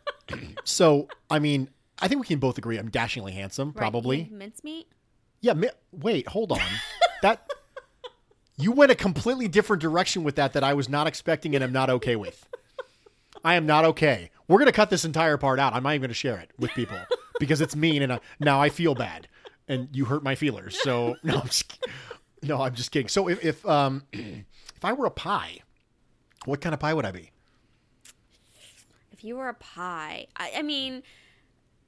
so, 0.64 1.08
I 1.30 1.38
mean, 1.38 1.68
I 2.00 2.08
think 2.08 2.22
we 2.22 2.26
can 2.26 2.38
both 2.38 2.56
agree 2.56 2.78
I'm 2.78 2.90
dashingly 2.90 3.32
handsome, 3.32 3.68
Right, 3.68 3.76
probably. 3.76 4.30
Mincemeat. 4.32 4.86
Yeah. 5.42 5.52
Mi- 5.52 5.68
wait, 5.92 6.26
hold 6.28 6.50
on. 6.52 6.60
that 7.22 7.46
you 8.56 8.72
went 8.72 8.90
a 8.90 8.94
completely 8.94 9.48
different 9.48 9.82
direction 9.82 10.22
with 10.24 10.36
that 10.36 10.52
that 10.52 10.62
I 10.64 10.74
was 10.74 10.88
not 10.88 11.06
expecting 11.06 11.54
and 11.54 11.64
I'm 11.64 11.72
not 11.72 11.90
okay 11.90 12.16
with. 12.16 12.48
I 13.44 13.54
am 13.54 13.66
not 13.66 13.84
okay. 13.84 14.30
We're 14.48 14.58
gonna 14.58 14.72
cut 14.72 14.90
this 14.90 15.04
entire 15.04 15.36
part 15.36 15.58
out. 15.58 15.74
I'm 15.74 15.82
not 15.82 15.90
even 15.90 16.02
gonna 16.02 16.14
share 16.14 16.38
it 16.38 16.50
with 16.58 16.70
people 16.72 16.98
because 17.40 17.60
it's 17.60 17.74
mean 17.76 18.02
and 18.02 18.12
uh, 18.12 18.18
now 18.40 18.60
I 18.60 18.68
feel 18.68 18.94
bad 18.94 19.28
and 19.68 19.88
you 19.92 20.04
hurt 20.04 20.22
my 20.22 20.34
feelers. 20.34 20.80
So 20.80 21.16
no, 21.22 21.38
I'm 21.40 21.46
just, 21.46 21.78
no, 22.42 22.62
I'm 22.62 22.74
just 22.74 22.90
kidding. 22.90 23.08
So 23.08 23.28
if, 23.28 23.44
if 23.44 23.66
um 23.66 24.04
if 24.12 24.84
I 24.84 24.92
were 24.92 25.06
a 25.06 25.10
pie, 25.10 25.58
what 26.44 26.60
kind 26.60 26.74
of 26.74 26.80
pie 26.80 26.94
would 26.94 27.04
I 27.06 27.12
be? 27.12 27.30
If 29.12 29.24
you 29.24 29.36
were 29.36 29.48
a 29.48 29.54
pie, 29.54 30.26
I, 30.36 30.52
I 30.58 30.62
mean, 30.62 31.02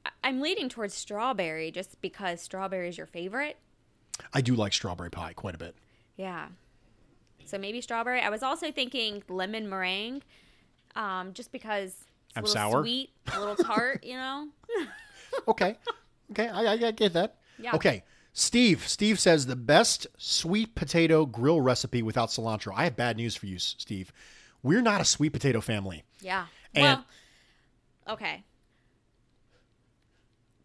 I- 0.05 0.11
I'm 0.25 0.41
leaning 0.41 0.69
towards 0.69 0.95
strawberry 0.95 1.71
just 1.71 2.01
because 2.01 2.41
strawberry 2.41 2.89
is 2.89 2.97
your 2.97 3.07
favorite. 3.07 3.57
I 4.33 4.41
do 4.41 4.55
like 4.55 4.73
strawberry 4.73 5.11
pie 5.11 5.35
quite 5.35 5.55
a 5.55 5.59
bit. 5.59 5.77
Yeah. 6.17 6.49
So 7.45 7.59
maybe 7.59 7.81
strawberry. 7.81 8.21
I 8.21 8.29
was 8.31 8.43
also 8.43 8.73
thinking 8.73 9.23
lemon 9.29 9.69
meringue, 9.69 10.23
um, 10.97 11.33
just 11.33 11.53
because 11.53 11.91
it's 11.91 12.37
I'm 12.37 12.45
a 12.45 12.47
little 12.47 12.55
sour. 12.73 12.83
sweet, 12.83 13.11
a 13.35 13.39
little 13.41 13.57
tart, 13.65 14.05
you 14.05 14.15
know. 14.15 14.49
Okay. 15.49 15.77
Okay, 16.31 16.49
I, 16.49 16.63
I, 16.65 16.73
I 16.87 16.91
get 16.93 17.13
that. 17.13 17.37
Yeah. 17.59 17.75
Okay. 17.75 18.05
Steve. 18.33 18.89
Steve 18.89 19.21
says 19.21 19.45
the 19.47 19.57
best 19.57 20.07
sweet 20.17 20.75
potato 20.75 21.27
grill 21.27 21.61
recipe 21.61 22.01
without 22.03 22.31
cilantro. 22.31 22.73
I 22.75 22.85
have 22.85 22.97
bad 22.97 23.17
news 23.19 23.37
for 23.37 23.45
you, 23.47 23.59
Steve. 23.59 24.13
We're 24.63 24.81
not 24.83 25.01
a 25.01 25.05
sweet 25.05 25.31
potato 25.35 25.61
family. 25.61 26.05
Yeah. 26.21 26.47
And- 26.75 26.83
well, 28.07 28.15
okay. 28.15 28.45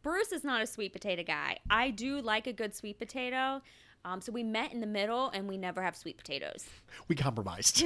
Bruce 0.04 0.32
is 0.32 0.44
not 0.44 0.62
a 0.62 0.68
sweet 0.68 0.94
potato 0.94 1.24
guy. 1.24 1.58
I 1.70 1.92
do 1.92 2.22
like 2.22 2.48
a 2.48 2.54
good 2.54 2.74
sweet 2.76 2.98
potato. 2.98 3.62
Um, 4.04 4.20
so 4.22 4.32
we 4.32 4.44
met 4.44 4.74
in 4.74 4.82
the 4.82 4.88
middle 4.88 5.30
and 5.30 5.48
we 5.48 5.58
never 5.58 5.82
have 5.82 5.96
sweet 5.96 6.18
potatoes. 6.18 6.66
We 7.08 7.16
compromised. 7.16 7.84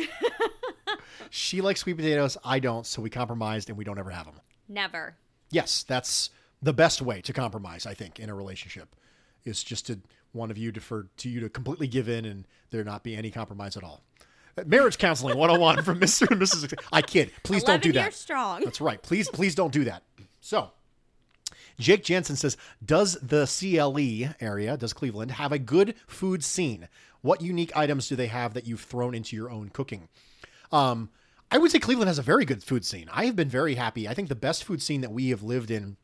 she 1.30 1.62
likes 1.62 1.82
sweet 1.82 1.98
potatoes. 1.98 2.38
I 2.44 2.60
don't. 2.60 2.86
So 2.86 3.02
we 3.02 3.10
compromised 3.10 3.70
and 3.70 3.78
we 3.78 3.84
don't 3.84 4.00
ever 4.00 4.12
have 4.12 4.26
them. 4.26 4.36
Never. 4.70 5.16
Yes, 5.52 5.84
that's 5.84 6.30
the 6.62 6.74
best 6.74 7.02
way 7.02 7.22
to 7.22 7.34
compromise, 7.34 7.86
I 7.86 7.94
think, 7.94 8.20
in 8.20 8.30
a 8.30 8.36
relationship 8.36 8.96
is 9.44 9.64
just 9.64 9.88
to 9.88 10.00
one 10.32 10.50
of 10.52 10.58
you 10.58 10.72
defer 10.72 11.08
to 11.18 11.30
you 11.30 11.40
to 11.42 11.50
completely 11.50 11.88
give 11.88 12.10
in 12.10 12.26
and 12.26 12.48
there 12.72 12.84
not 12.84 13.04
be 13.04 13.16
any 13.16 13.30
compromise 13.30 13.78
at 13.78 13.84
all. 13.84 14.02
Uh, 14.58 14.64
Marriage 14.66 14.98
counseling 14.98 15.38
101 15.38 15.84
from 15.84 16.00
Mr. 16.02 16.30
and 16.32 16.42
Mrs. 16.42 16.74
I 16.92 17.02
kid. 17.02 17.32
Please 17.44 17.64
don't 17.64 17.82
do 17.84 17.92
11 17.92 18.06
that. 18.10 18.14
strong. 18.14 18.64
That's 18.64 18.82
right. 18.82 19.02
Please, 19.02 19.30
please 19.30 19.54
don't 19.54 19.72
do 19.74 19.84
that. 19.86 20.04
So, 20.42 20.72
Jake 21.80 22.04
Jensen 22.04 22.36
says, 22.36 22.58
does 22.84 23.18
the 23.22 23.46
CLE 23.46 24.36
area, 24.46 24.78
does 24.78 24.94
Cleveland 24.94 25.32
have 25.32 25.52
a 25.52 25.60
good 25.60 25.96
food 26.08 26.44
scene? 26.44 26.88
What 27.22 27.42
unique 27.42 27.76
items 27.76 28.08
do 28.08 28.16
they 28.16 28.28
have 28.28 28.54
that 28.54 28.66
you've 28.68 28.82
thrown 28.82 29.14
into 29.16 29.36
your 29.36 29.50
own 29.50 29.70
cooking? 29.70 30.08
Um, 30.72 31.10
I 31.52 31.58
would 31.58 31.72
say 31.72 31.80
Cleveland 31.80 32.08
has 32.08 32.20
a 32.20 32.24
very 32.24 32.46
good 32.46 32.64
food 32.64 32.86
scene. 32.86 33.10
I 33.12 33.26
have 33.26 33.36
been 33.36 33.50
very 33.50 33.76
happy. 33.76 34.08
I 34.08 34.14
think 34.14 34.30
the 34.30 34.36
best 34.36 34.64
food 34.64 34.82
scene 34.82 35.02
that 35.02 35.12
we 35.12 35.30
have 35.30 35.44
lived 35.44 35.72
in 35.72 35.98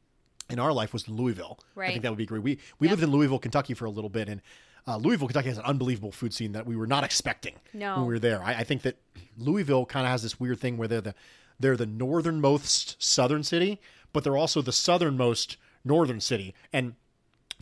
in 0.50 0.60
our 0.60 0.74
life 0.74 0.92
was 0.92 1.08
in 1.08 1.16
Louisville. 1.16 1.60
I 1.90 1.92
think 1.92 2.04
that 2.04 2.12
would 2.12 2.18
be 2.18 2.26
great. 2.26 2.44
We 2.44 2.60
we 2.80 2.90
lived 2.90 3.02
in 3.04 3.10
Louisville, 3.10 3.40
Kentucky 3.40 3.74
for 3.74 3.86
a 3.86 3.90
little 3.90 4.10
bit, 4.10 4.28
and 4.30 4.42
uh, 4.88 4.98
Louisville, 4.98 5.28
Kentucky 5.28 5.48
has 5.50 5.58
an 5.58 5.64
unbelievable 5.64 6.12
food 6.12 6.34
scene 6.34 6.52
that 6.54 6.66
we 6.66 6.76
were 6.76 6.88
not 6.88 7.04
expecting 7.04 7.54
No. 7.74 7.98
when 7.98 8.08
we 8.08 8.14
were 8.16 8.20
there. 8.20 8.42
I, 8.44 8.56
I 8.56 8.64
think 8.64 8.82
that 8.82 8.98
Louisville 9.38 9.86
kind 9.86 10.06
of 10.06 10.12
has 10.12 10.24
this 10.24 10.40
weird 10.40 10.60
thing 10.60 10.76
where 10.78 10.88
they're 10.88 11.02
the 11.02 11.16
they're 11.62 11.78
the 11.78 11.86
northernmost 11.86 13.02
southern 13.02 13.44
city, 13.44 13.80
but 14.14 14.24
they're 14.24 14.38
also 14.38 14.62
the 14.62 14.72
southernmost 14.72 15.58
northern 15.84 16.20
city, 16.20 16.54
and 16.72 16.96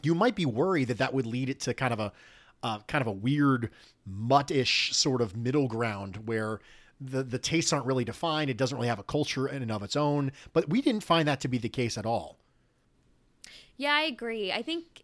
you 0.02 0.16
might 0.16 0.36
be 0.36 0.46
worried 0.46 0.88
that 0.88 0.98
that 0.98 1.14
would 1.14 1.26
lead 1.26 1.50
it 1.50 1.60
to 1.62 1.74
kind 1.74 1.94
of 1.94 2.00
a 2.00 2.12
uh, 2.62 2.80
kind 2.88 3.02
of 3.02 3.08
a 3.08 3.12
weird 3.12 3.70
mutt-ish 4.06 4.94
sort 4.94 5.22
of 5.22 5.36
middle 5.38 5.68
ground 5.68 6.28
where 6.28 6.60
the 7.00 7.24
the 7.24 7.40
tastes 7.40 7.72
aren't 7.72 7.86
really 7.86 8.04
defined. 8.04 8.50
It 8.50 8.58
doesn't 8.58 8.78
really 8.78 8.90
have 8.90 9.00
a 9.00 9.04
culture 9.04 9.48
in 9.48 9.62
and 9.62 9.72
of 9.72 9.84
its 9.84 9.96
own. 9.96 10.32
But 10.54 10.70
we 10.70 10.82
didn't 10.82 11.04
find 11.04 11.28
that 11.28 11.40
to 11.42 11.48
be 11.48 11.58
the 11.58 11.70
case 11.70 11.98
at 11.98 12.06
all. 12.06 12.38
Yeah, 13.78 13.94
I 13.94 14.02
agree. 14.02 14.52
I 14.52 14.62
think 14.62 15.04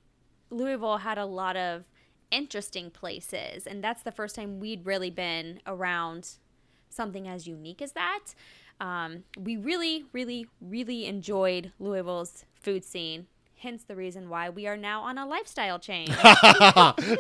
Louisville 0.49 0.97
had 0.97 1.17
a 1.17 1.25
lot 1.25 1.55
of 1.55 1.86
interesting 2.31 2.89
places, 2.89 3.65
and 3.65 3.81
that's 3.81 4.03
the 4.03 4.12
first 4.12 4.36
time 4.36 4.60
we'd 4.60 4.86
really 4.86 5.10
been 5.10 5.62
around 5.65 6.31
something 6.89 7.27
as 7.27 7.47
unique 7.47 7.81
as 7.81 7.93
that. 7.93 8.34
Um, 8.79 9.23
we 9.38 9.57
really, 9.57 10.05
really, 10.11 10.47
really 10.61 11.05
enjoyed 11.05 11.71
Louisville's 11.79 12.45
food 12.61 12.83
scene. 12.83 13.27
Hence 13.57 13.83
the 13.83 13.95
reason 13.95 14.29
why 14.29 14.49
we 14.49 14.67
are 14.67 14.77
now 14.77 15.01
on 15.03 15.17
a 15.17 15.25
lifestyle 15.25 15.79
change. 15.79 16.09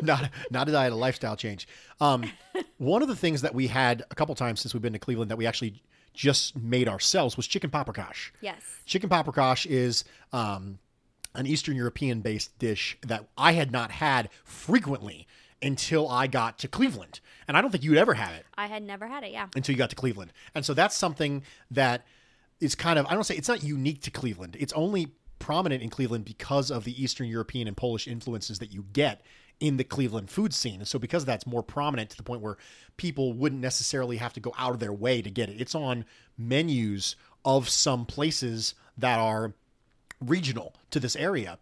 not 0.01 0.29
not 0.51 0.69
a 0.69 0.71
diet, 0.71 0.91
a 0.91 0.95
lifestyle 0.95 1.35
change. 1.35 1.67
Um, 1.99 2.29
one 2.77 3.01
of 3.01 3.07
the 3.07 3.15
things 3.15 3.41
that 3.41 3.55
we 3.55 3.67
had 3.67 4.03
a 4.11 4.15
couple 4.15 4.35
times 4.35 4.59
since 4.59 4.73
we've 4.73 4.81
been 4.83 4.93
to 4.93 4.99
Cleveland 4.99 5.31
that 5.31 5.37
we 5.37 5.47
actually 5.47 5.81
just 6.13 6.55
made 6.55 6.87
ourselves 6.87 7.35
was 7.35 7.47
chicken 7.47 7.69
paprikash. 7.69 8.31
yes. 8.41 8.61
Chicken 8.85 9.09
paprikash 9.09 9.65
is 9.65 10.03
um, 10.33 10.79
an 11.33 11.45
Eastern 11.45 11.75
European 11.75 12.21
based 12.21 12.57
dish 12.59 12.97
that 13.05 13.27
I 13.37 13.53
had 13.53 13.71
not 13.71 13.91
had 13.91 14.29
frequently 14.43 15.27
until 15.61 16.07
I 16.09 16.27
got 16.27 16.59
to 16.59 16.67
Cleveland. 16.67 17.19
And 17.47 17.55
I 17.55 17.61
don't 17.61 17.71
think 17.71 17.83
you'd 17.83 17.97
ever 17.97 18.15
have 18.15 18.33
it 18.33 18.45
I 18.57 18.67
had 18.67 18.83
never 18.83 19.07
had 19.07 19.23
it. 19.23 19.31
Yeah. 19.31 19.47
until 19.55 19.73
you 19.73 19.77
got 19.77 19.89
to 19.91 19.95
Cleveland. 19.95 20.33
And 20.53 20.65
so 20.65 20.73
that's 20.73 20.95
something 20.95 21.43
that 21.71 22.05
is 22.59 22.75
kind 22.75 22.97
of 22.99 23.05
I 23.07 23.13
don't 23.13 23.23
say 23.23 23.35
it's 23.35 23.49
not 23.49 23.63
unique 23.63 24.01
to 24.03 24.11
Cleveland. 24.11 24.57
It's 24.59 24.73
only 24.73 25.13
prominent 25.39 25.83
in 25.83 25.89
Cleveland 25.89 26.25
because 26.25 26.71
of 26.71 26.83
the 26.85 27.01
Eastern 27.01 27.27
European 27.27 27.67
and 27.67 27.75
Polish 27.75 28.07
influences 28.07 28.59
that 28.59 28.71
you 28.71 28.85
get 28.93 29.21
in 29.59 29.77
the 29.77 29.83
Cleveland 29.83 30.29
food 30.29 30.53
scene. 30.53 30.79
And 30.79 30.87
so 30.87 30.99
because 30.99 31.23
of 31.23 31.27
that, 31.27 31.35
it's 31.35 31.47
more 31.47 31.63
prominent 31.63 32.09
to 32.11 32.17
the 32.17 32.23
point 32.23 32.41
where 32.41 32.57
people 32.97 33.33
wouldn't 33.33 33.61
necessarily 33.61 34.17
have 34.17 34.33
to 34.33 34.39
go 34.39 34.53
out 34.57 34.71
of 34.73 34.79
their 34.79 34.93
way 34.93 35.21
to 35.21 35.29
get 35.29 35.49
it. 35.49 35.59
It's 35.59 35.75
on 35.75 36.05
menus 36.37 37.15
of 37.43 37.69
some 37.69 38.05
places 38.05 38.75
that 38.97 39.19
are 39.19 39.53
regional 40.19 40.73
to 40.91 40.99
this 40.99 41.15
area. 41.15 41.57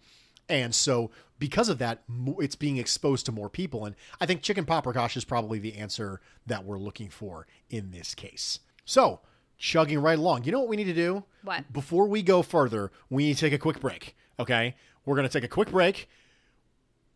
And 0.50 0.76
so 0.76 1.12
because 1.40 1.70
of 1.70 1.78
that, 1.80 2.04
it's 2.40 2.56
being 2.56 2.78
exposed 2.78 3.26
to 3.26 3.32
more 3.32 3.50
people. 3.50 3.86
And 3.86 3.96
I 4.22 4.26
think 4.26 4.42
chicken 4.42 4.66
paprikash 4.66 5.18
is 5.18 5.26
probably 5.26 5.60
the 5.60 5.76
answer 5.76 6.22
that 6.46 6.64
we're 6.64 6.78
looking 6.78 7.10
for 7.10 7.48
in 7.70 7.92
this 7.92 8.16
case. 8.16 8.60
So 8.86 9.22
chugging 9.58 10.00
right 10.00 10.18
along. 10.18 10.44
You 10.44 10.52
know 10.52 10.60
what 10.60 10.70
we 10.70 10.76
need 10.76 10.86
to 10.86 10.94
do? 10.94 11.24
What? 11.44 11.72
Before 11.72 12.08
we 12.08 12.22
go 12.22 12.42
further, 12.42 12.92
we 13.10 13.26
need 13.26 13.36
to 13.36 13.40
take 13.40 13.54
a 13.54 13.58
quick 13.58 13.80
break. 13.80 14.16
Okay? 14.40 14.76
We're 15.06 15.16
going 15.16 15.28
to 15.28 15.34
take 15.34 15.44
a 15.44 15.50
quick 15.50 15.72
break. 15.72 16.10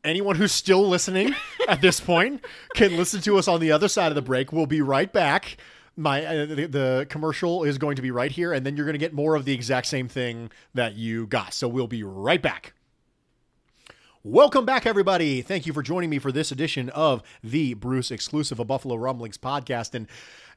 Anyone 0.03 0.35
who's 0.35 0.51
still 0.51 0.87
listening 0.87 1.35
at 1.67 1.81
this 1.81 1.99
point 1.99 2.43
can 2.75 2.95
listen 2.95 3.21
to 3.21 3.37
us 3.37 3.47
on 3.47 3.59
the 3.59 3.71
other 3.71 3.87
side 3.87 4.11
of 4.11 4.15
the 4.15 4.21
break. 4.21 4.53
We'll 4.53 4.65
be 4.65 4.81
right 4.81 5.11
back. 5.11 5.57
My 5.95 6.23
uh, 6.23 6.45
the, 6.45 6.65
the 6.67 7.07
commercial 7.09 7.63
is 7.63 7.77
going 7.79 7.95
to 7.95 8.03
be 8.03 8.11
right 8.11 8.31
here, 8.31 8.53
and 8.53 8.63
then 8.63 8.77
you're 8.77 8.85
going 8.85 8.93
to 8.93 8.99
get 8.99 9.13
more 9.13 9.35
of 9.35 9.45
the 9.45 9.53
exact 9.53 9.87
same 9.87 10.07
thing 10.07 10.51
that 10.75 10.95
you 10.95 11.25
got. 11.25 11.53
So 11.53 11.67
we'll 11.67 11.87
be 11.87 12.03
right 12.03 12.41
back. 12.41 12.73
Welcome 14.29 14.65
back, 14.65 14.85
everybody. 14.85 15.41
Thank 15.41 15.65
you 15.65 15.71
for 15.71 15.81
joining 15.81 16.09
me 16.09 16.19
for 16.19 16.33
this 16.33 16.51
edition 16.51 16.89
of 16.89 17.23
the 17.41 17.75
Bruce 17.75 18.11
exclusive 18.11 18.59
of 18.59 18.67
Buffalo 18.67 18.97
Rumblings 18.97 19.37
podcast. 19.37 19.95
And 19.95 20.05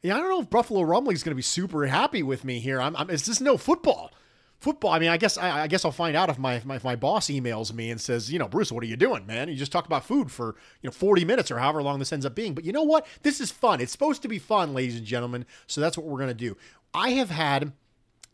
yeah, 0.02 0.16
I 0.16 0.18
don't 0.18 0.28
know 0.28 0.40
if 0.40 0.50
Buffalo 0.50 0.82
Rumblings 0.82 1.20
is 1.20 1.22
going 1.22 1.30
to 1.30 1.36
be 1.36 1.42
super 1.42 1.86
happy 1.86 2.24
with 2.24 2.44
me 2.44 2.58
here. 2.58 2.80
I'm, 2.80 2.96
I'm 2.96 3.08
it's 3.10 3.24
just 3.24 3.40
no 3.40 3.56
football. 3.56 4.10
Football. 4.58 4.90
I 4.90 4.98
mean, 4.98 5.08
I 5.08 5.16
guess 5.18 5.38
I, 5.38 5.62
I 5.62 5.66
guess 5.68 5.84
I'll 5.84 5.92
find 5.92 6.16
out 6.16 6.28
if 6.28 6.36
my, 6.36 6.56
if 6.56 6.64
my 6.66 6.74
if 6.74 6.84
my 6.84 6.96
boss 6.96 7.28
emails 7.28 7.72
me 7.72 7.92
and 7.92 8.00
says, 8.00 8.32
you 8.32 8.40
know, 8.40 8.48
Bruce, 8.48 8.72
what 8.72 8.82
are 8.82 8.88
you 8.88 8.96
doing, 8.96 9.24
man? 9.24 9.48
You 9.48 9.54
just 9.54 9.70
talked 9.70 9.86
about 9.86 10.04
food 10.04 10.32
for 10.32 10.56
you 10.82 10.88
know 10.88 10.92
40 10.92 11.24
minutes 11.24 11.52
or 11.52 11.58
however 11.60 11.80
long 11.80 12.00
this 12.00 12.12
ends 12.12 12.26
up 12.26 12.34
being. 12.34 12.54
But 12.54 12.64
you 12.64 12.72
know 12.72 12.82
what? 12.82 13.06
This 13.22 13.40
is 13.40 13.52
fun. 13.52 13.80
It's 13.80 13.92
supposed 13.92 14.22
to 14.22 14.28
be 14.28 14.40
fun, 14.40 14.74
ladies 14.74 14.96
and 14.96 15.06
gentlemen. 15.06 15.46
So 15.68 15.80
that's 15.80 15.96
what 15.96 16.08
we're 16.08 16.18
going 16.18 16.26
to 16.26 16.34
do. 16.34 16.56
I 16.92 17.10
have 17.10 17.30
had 17.30 17.72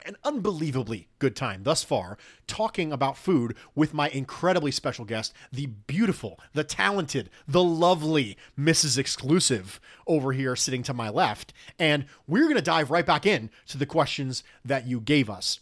an 0.05 0.17
unbelievably 0.25 1.09
good 1.19 1.35
time 1.35 1.63
thus 1.63 1.83
far 1.83 2.17
talking 2.47 2.93
about 2.93 3.17
food 3.17 3.57
with 3.75 3.95
my 3.95 4.09
incredibly 4.11 4.71
special 4.71 5.05
guest, 5.05 5.33
the 5.53 5.67
beautiful, 5.67 6.39
the 6.53 6.65
talented, 6.65 7.31
the 7.49 7.63
lovely 7.63 8.37
Mrs. 8.59 8.99
Exclusive 8.99 9.81
over 10.07 10.33
here 10.33 10.55
sitting 10.55 10.83
to 10.85 10.95
my 10.95 11.09
left. 11.09 11.53
And 11.79 12.07
we're 12.27 12.45
going 12.45 12.57
to 12.57 12.63
dive 12.63 12.91
right 12.91 13.07
back 13.07 13.27
in 13.27 13.51
to 13.69 13.79
the 13.79 13.87
questions 13.87 14.45
that 14.65 14.87
you 14.87 15.01
gave 15.01 15.29
us. 15.29 15.61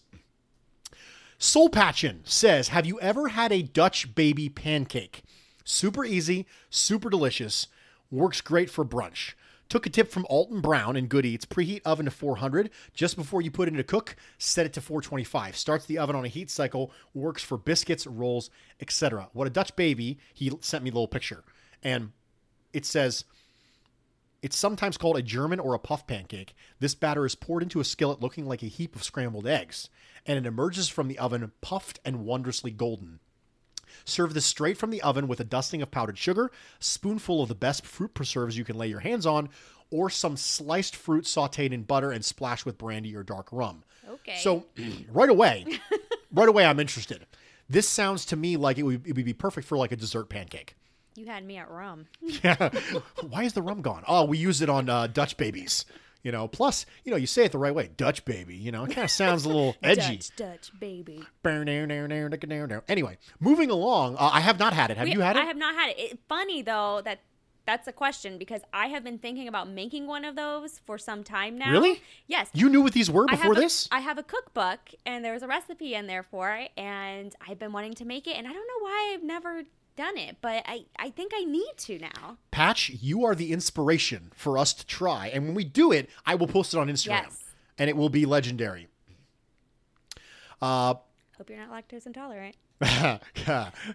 Soul 1.38 1.68
Patchin 1.68 2.20
says, 2.25 2.68
Have 2.68 2.87
you 2.87 3.01
ever 3.01 3.29
had 3.29 3.53
a 3.53 3.62
Dutch 3.62 4.14
baby 4.14 4.49
pancake? 4.49 5.23
Super 5.64 6.05
easy, 6.05 6.47
super 6.70 7.11
delicious, 7.11 7.68
works 8.11 8.40
great 8.40 8.70
for 8.70 8.85
brunch. 8.85 9.35
Took 9.68 9.87
a 9.87 9.90
tip 9.90 10.11
from 10.11 10.27
Alton 10.29 10.61
Brown 10.61 10.96
in 10.96 11.07
Good 11.07 11.27
Eats. 11.27 11.46
Preheat 11.46 11.83
oven 11.85 12.05
to 12.05 12.11
400. 12.11 12.70
Just 12.92 13.16
before 13.16 13.42
you 13.42 13.50
put 13.50 13.68
it 13.68 13.72
in 13.72 13.79
to 13.79 13.85
cook, 13.85 14.16
set 14.38 14.66
it 14.66 14.72
to 14.74 14.81
425. 14.81 15.57
Starts 15.57 15.87
the 15.87 15.98
oven 15.98 16.14
on 16.14 16.24
a 16.24 16.29
heat 16.29 16.50
cycle. 16.50 16.92
Works 17.14 17.42
for 17.42 17.57
biscuits, 17.57 18.07
rolls, 18.07 18.50
etc. 18.81 19.29
What 19.33 19.46
a 19.46 19.50
Dutch 19.50 19.74
baby. 19.74 20.18
He 20.33 20.53
sent 20.61 20.85
me 20.85 20.90
a 20.90 20.92
little 20.92 21.09
picture, 21.09 21.44
and 21.83 22.12
it 22.72 22.85
says 22.85 23.24
it's 24.42 24.59
sometimes 24.59 24.98
called 24.98 25.16
a 25.16 25.22
German 25.22 25.59
or 25.59 25.72
a 25.72 25.79
puff 25.79 26.07
pancake. 26.07 26.55
This 26.79 26.94
batter 26.94 27.24
is 27.24 27.35
poured 27.35 27.62
into 27.62 27.81
a 27.81 27.85
skillet 27.85 28.20
looking 28.20 28.46
like 28.46 28.62
a 28.62 28.66
heap 28.66 28.94
of 28.94 29.03
scrambled 29.03 29.46
eggs, 29.46 29.88
and 30.27 30.37
it 30.37 30.46
emerges 30.46 30.90
from 30.90 31.09
the 31.09 31.18
oven 31.18 31.50
puffed 31.62 31.98
and 32.05 32.27
wondrously 32.27 32.70
golden. 32.70 33.20
Serve 34.04 34.35
this 34.35 34.46
straight 34.46 34.76
from 34.76 34.90
the 34.90 35.02
oven 35.02 35.28
with 35.28 35.40
a 35.40 35.44
dusting 35.44 35.83
of 35.83 35.90
powdered 35.90 36.18
sugar, 36.18 36.50
spoonful 36.78 37.42
of 37.42 37.48
the 37.48 37.54
best 37.54 37.87
fruit 37.87 38.14
preserves 38.14 38.57
you 38.59 38.64
can 38.64 38.76
lay 38.76 38.88
your 38.88 39.00
hands 39.00 39.26
on, 39.26 39.48
or 39.90 40.11
some 40.11 40.37
sliced 40.37 40.96
fruit 40.96 41.24
sauteed 41.24 41.72
in 41.72 41.83
butter 41.83 42.11
and 42.11 42.24
splashed 42.24 42.66
with 42.66 42.78
brandy 42.78 43.14
or 43.14 43.22
dark 43.22 43.48
rum. 43.52 43.85
Okay. 44.09 44.37
So 44.38 44.64
right 45.12 45.30
away, 45.30 45.66
right 46.33 46.48
away, 46.48 46.64
I'm 46.64 46.80
interested. 46.80 47.26
This 47.68 47.88
sounds 47.88 48.24
to 48.26 48.37
me 48.37 48.57
like 48.57 48.78
it 48.78 48.83
would, 48.83 49.07
it 49.07 49.16
would 49.16 49.24
be 49.24 49.33
perfect 49.33 49.66
for 49.66 49.78
like 49.78 49.92
a 49.92 49.96
dessert 49.96 50.28
pancake. 50.28 50.76
You 51.16 51.26
had 51.26 51.44
me 51.44 51.57
at 51.59 51.70
rum. 51.70 52.07
Yeah. 52.42 52.70
Why 53.28 53.44
is 53.44 53.52
the 53.52 53.62
rum 53.62 53.83
gone? 53.83 54.02
Oh, 54.09 54.24
we 54.24 54.37
use 54.37 54.61
it 54.61 54.68
on 54.68 54.88
uh, 54.88 55.07
Dutch 55.07 55.37
babies. 55.37 55.85
You 56.24 56.32
know, 56.32 56.48
plus, 56.48 56.87
you 57.04 57.10
know, 57.12 57.16
you 57.16 57.26
say 57.28 57.44
it 57.44 57.52
the 57.52 57.58
right 57.58 57.74
way, 57.74 57.90
Dutch 57.96 58.24
baby. 58.24 58.56
You 58.56 58.72
know, 58.72 58.84
it 58.84 58.90
kind 58.92 59.04
of 59.04 59.10
sounds 59.10 59.44
a 59.44 59.48
little 59.48 59.76
edgy. 59.82 60.16
Dutch, 60.16 60.37
Dutch, 60.37 60.70
baby. 60.80 61.22
Anyway, 62.88 63.18
moving 63.40 63.70
along. 63.70 64.16
Uh, 64.16 64.30
I 64.32 64.40
have 64.40 64.58
not 64.58 64.72
had 64.72 64.90
it. 64.90 64.96
Have 64.96 65.06
We- 65.06 65.12
you 65.12 65.20
had 65.20 65.37
it? 65.37 65.42
I 65.42 65.44
have 65.44 65.56
not 65.56 65.74
had 65.76 65.90
it. 65.90 65.98
it. 65.98 66.18
Funny 66.28 66.62
though 66.62 67.00
that 67.04 67.20
that's 67.66 67.87
a 67.88 67.92
question 67.92 68.37
because 68.37 68.60
I 68.74 68.88
have 68.88 69.04
been 69.04 69.16
thinking 69.18 69.48
about 69.48 69.68
making 69.70 70.06
one 70.06 70.24
of 70.26 70.37
those 70.37 70.80
for 70.84 70.98
some 70.98 71.24
time 71.24 71.56
now. 71.56 71.70
Really? 71.70 72.02
Yes. 72.26 72.50
You 72.52 72.68
knew 72.68 72.82
what 72.82 72.92
these 72.92 73.10
were 73.10 73.24
before 73.26 73.52
a- 73.52 73.56
this? 73.56 73.88
I 73.92 74.00
have 74.00 74.18
a 74.18 74.22
cookbook 74.22 74.80
and 75.06 75.24
there's 75.24 75.42
a 75.42 75.46
recipe 75.46 75.94
in 75.94 76.06
there 76.06 76.22
for 76.22 76.54
it, 76.56 76.72
and 76.76 77.34
I've 77.46 77.58
been 77.58 77.72
wanting 77.72 77.94
to 77.94 78.04
make 78.04 78.26
it, 78.26 78.37
and 78.37 78.46
I 78.46 78.52
don't 78.52 78.66
know 78.66 78.80
why 78.82 79.12
I've 79.14 79.22
never 79.22 79.62
done 79.96 80.16
it, 80.16 80.37
but 80.40 80.62
I 80.66 80.87
I 80.98 81.11
think 81.11 81.33
I 81.35 81.44
need 81.44 81.72
to 81.78 81.98
now. 81.98 82.38
Patch, 82.50 82.90
you 82.90 83.24
are 83.24 83.35
the 83.35 83.52
inspiration 83.52 84.30
for 84.35 84.59
us 84.59 84.72
to 84.74 84.87
try. 84.87 85.28
And 85.28 85.46
when 85.46 85.54
we 85.54 85.64
do 85.64 85.92
it, 85.92 86.09
I 86.26 86.35
will 86.35 86.46
post 86.46 86.74
it 86.74 86.78
on 86.78 86.88
Instagram. 86.88 87.24
Yes. 87.24 87.44
And 87.78 87.90
it 87.90 87.96
will 87.96 88.09
be 88.09 88.24
legendary. 88.26 88.88
Uh, 90.62 90.94
Hope 91.37 91.50
you're 91.50 91.59
not 91.59 91.70
lactose 91.70 92.07
intolerant. 92.07 92.57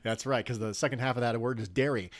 That's 0.04 0.26
right, 0.26 0.44
because 0.44 0.60
the 0.60 0.74
second 0.74 1.00
half 1.00 1.16
of 1.16 1.22
that 1.22 1.40
word 1.40 1.60
is 1.60 1.68
dairy. 1.70 2.12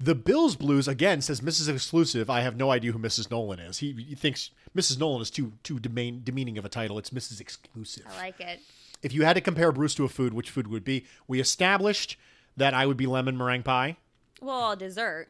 The 0.00 0.14
Bills 0.14 0.56
Blues 0.56 0.88
again 0.88 1.20
says 1.20 1.40
Mrs. 1.40 1.68
Exclusive. 1.68 2.28
I 2.28 2.40
have 2.40 2.56
no 2.56 2.70
idea 2.70 2.92
who 2.92 2.98
Mrs. 2.98 3.30
Nolan 3.30 3.60
is. 3.60 3.78
He, 3.78 3.92
he 3.92 4.14
thinks 4.14 4.50
Mrs. 4.76 4.98
Nolan 4.98 5.22
is 5.22 5.30
too 5.30 5.52
too 5.62 5.78
demean, 5.78 6.22
demeaning 6.24 6.58
of 6.58 6.64
a 6.64 6.68
title. 6.68 6.98
It's 6.98 7.10
Mrs. 7.10 7.40
Exclusive. 7.40 8.04
I 8.14 8.16
like 8.16 8.40
it. 8.40 8.60
If 9.02 9.12
you 9.12 9.22
had 9.24 9.34
to 9.34 9.40
compare 9.40 9.70
Bruce 9.72 9.94
to 9.96 10.04
a 10.04 10.08
food, 10.08 10.32
which 10.32 10.50
food 10.50 10.68
would 10.68 10.82
it 10.82 10.84
be? 10.84 11.06
We 11.28 11.40
established 11.40 12.16
that 12.56 12.74
I 12.74 12.86
would 12.86 12.96
be 12.96 13.06
lemon 13.06 13.36
meringue 13.36 13.62
pie. 13.62 13.96
Well, 14.40 14.76
dessert. 14.76 15.28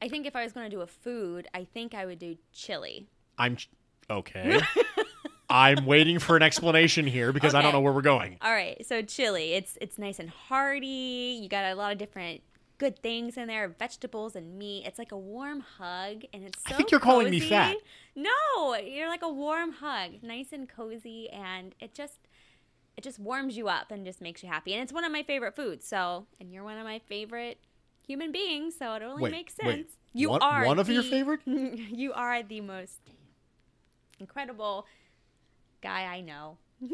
I 0.00 0.08
think 0.08 0.26
if 0.26 0.34
I 0.34 0.42
was 0.42 0.52
going 0.52 0.68
to 0.68 0.76
do 0.76 0.80
a 0.80 0.86
food, 0.86 1.46
I 1.54 1.64
think 1.64 1.94
I 1.94 2.06
would 2.06 2.18
do 2.18 2.36
chili. 2.52 3.06
I'm 3.38 3.56
okay. 4.10 4.60
I'm 5.50 5.84
waiting 5.84 6.18
for 6.18 6.36
an 6.36 6.42
explanation 6.42 7.06
here 7.06 7.32
because 7.32 7.54
I 7.54 7.60
don't 7.62 7.72
know 7.72 7.80
where 7.80 7.92
we're 7.92 8.00
going. 8.00 8.38
All 8.40 8.52
right, 8.52 8.84
so 8.86 9.02
chili. 9.02 9.52
It's 9.52 9.76
it's 9.80 9.98
nice 9.98 10.18
and 10.18 10.30
hearty. 10.30 11.38
You 11.40 11.48
got 11.48 11.70
a 11.70 11.74
lot 11.74 11.92
of 11.92 11.98
different 11.98 12.40
good 12.78 12.98
things 12.98 13.36
in 13.36 13.46
there, 13.46 13.68
vegetables 13.68 14.34
and 14.34 14.58
meat. 14.58 14.84
It's 14.86 14.98
like 14.98 15.12
a 15.12 15.16
warm 15.16 15.60
hug, 15.60 16.24
and 16.32 16.44
it's. 16.44 16.58
So 16.66 16.74
I 16.74 16.76
think 16.76 16.90
you're 16.90 17.00
calling 17.00 17.30
me 17.30 17.38
cozy. 17.38 17.50
fat. 17.50 17.76
No, 18.16 18.74
you're 18.76 19.08
like 19.08 19.22
a 19.22 19.32
warm 19.32 19.72
hug, 19.72 20.22
nice 20.22 20.52
and 20.52 20.68
cozy, 20.68 21.28
and 21.30 21.74
it 21.80 21.94
just 21.94 22.21
it 22.96 23.02
just 23.04 23.18
warms 23.18 23.56
you 23.56 23.68
up 23.68 23.90
and 23.90 24.04
just 24.04 24.20
makes 24.20 24.42
you 24.42 24.48
happy. 24.48 24.72
And 24.74 24.82
it's 24.82 24.92
one 24.92 25.04
of 25.04 25.12
my 25.12 25.22
favorite 25.22 25.56
foods. 25.56 25.86
So, 25.86 26.26
and 26.40 26.52
you're 26.52 26.64
one 26.64 26.78
of 26.78 26.84
my 26.84 26.98
favorite 27.00 27.58
human 28.06 28.32
beings, 28.32 28.76
so 28.78 28.94
it 28.94 29.02
only 29.02 29.22
Wait, 29.22 29.32
makes 29.32 29.54
wait. 29.62 29.74
sense. 29.76 29.92
You 30.12 30.30
One- 30.30 30.42
are 30.42 30.66
one 30.66 30.78
of 30.78 30.88
your 30.88 31.02
favorite? 31.14 31.40
you 31.46 32.12
are 32.12 32.42
the 32.42 32.60
most 32.60 32.98
incredible 34.20 34.86
guy 35.82 36.02
I 36.04 36.20
know. 36.20 36.58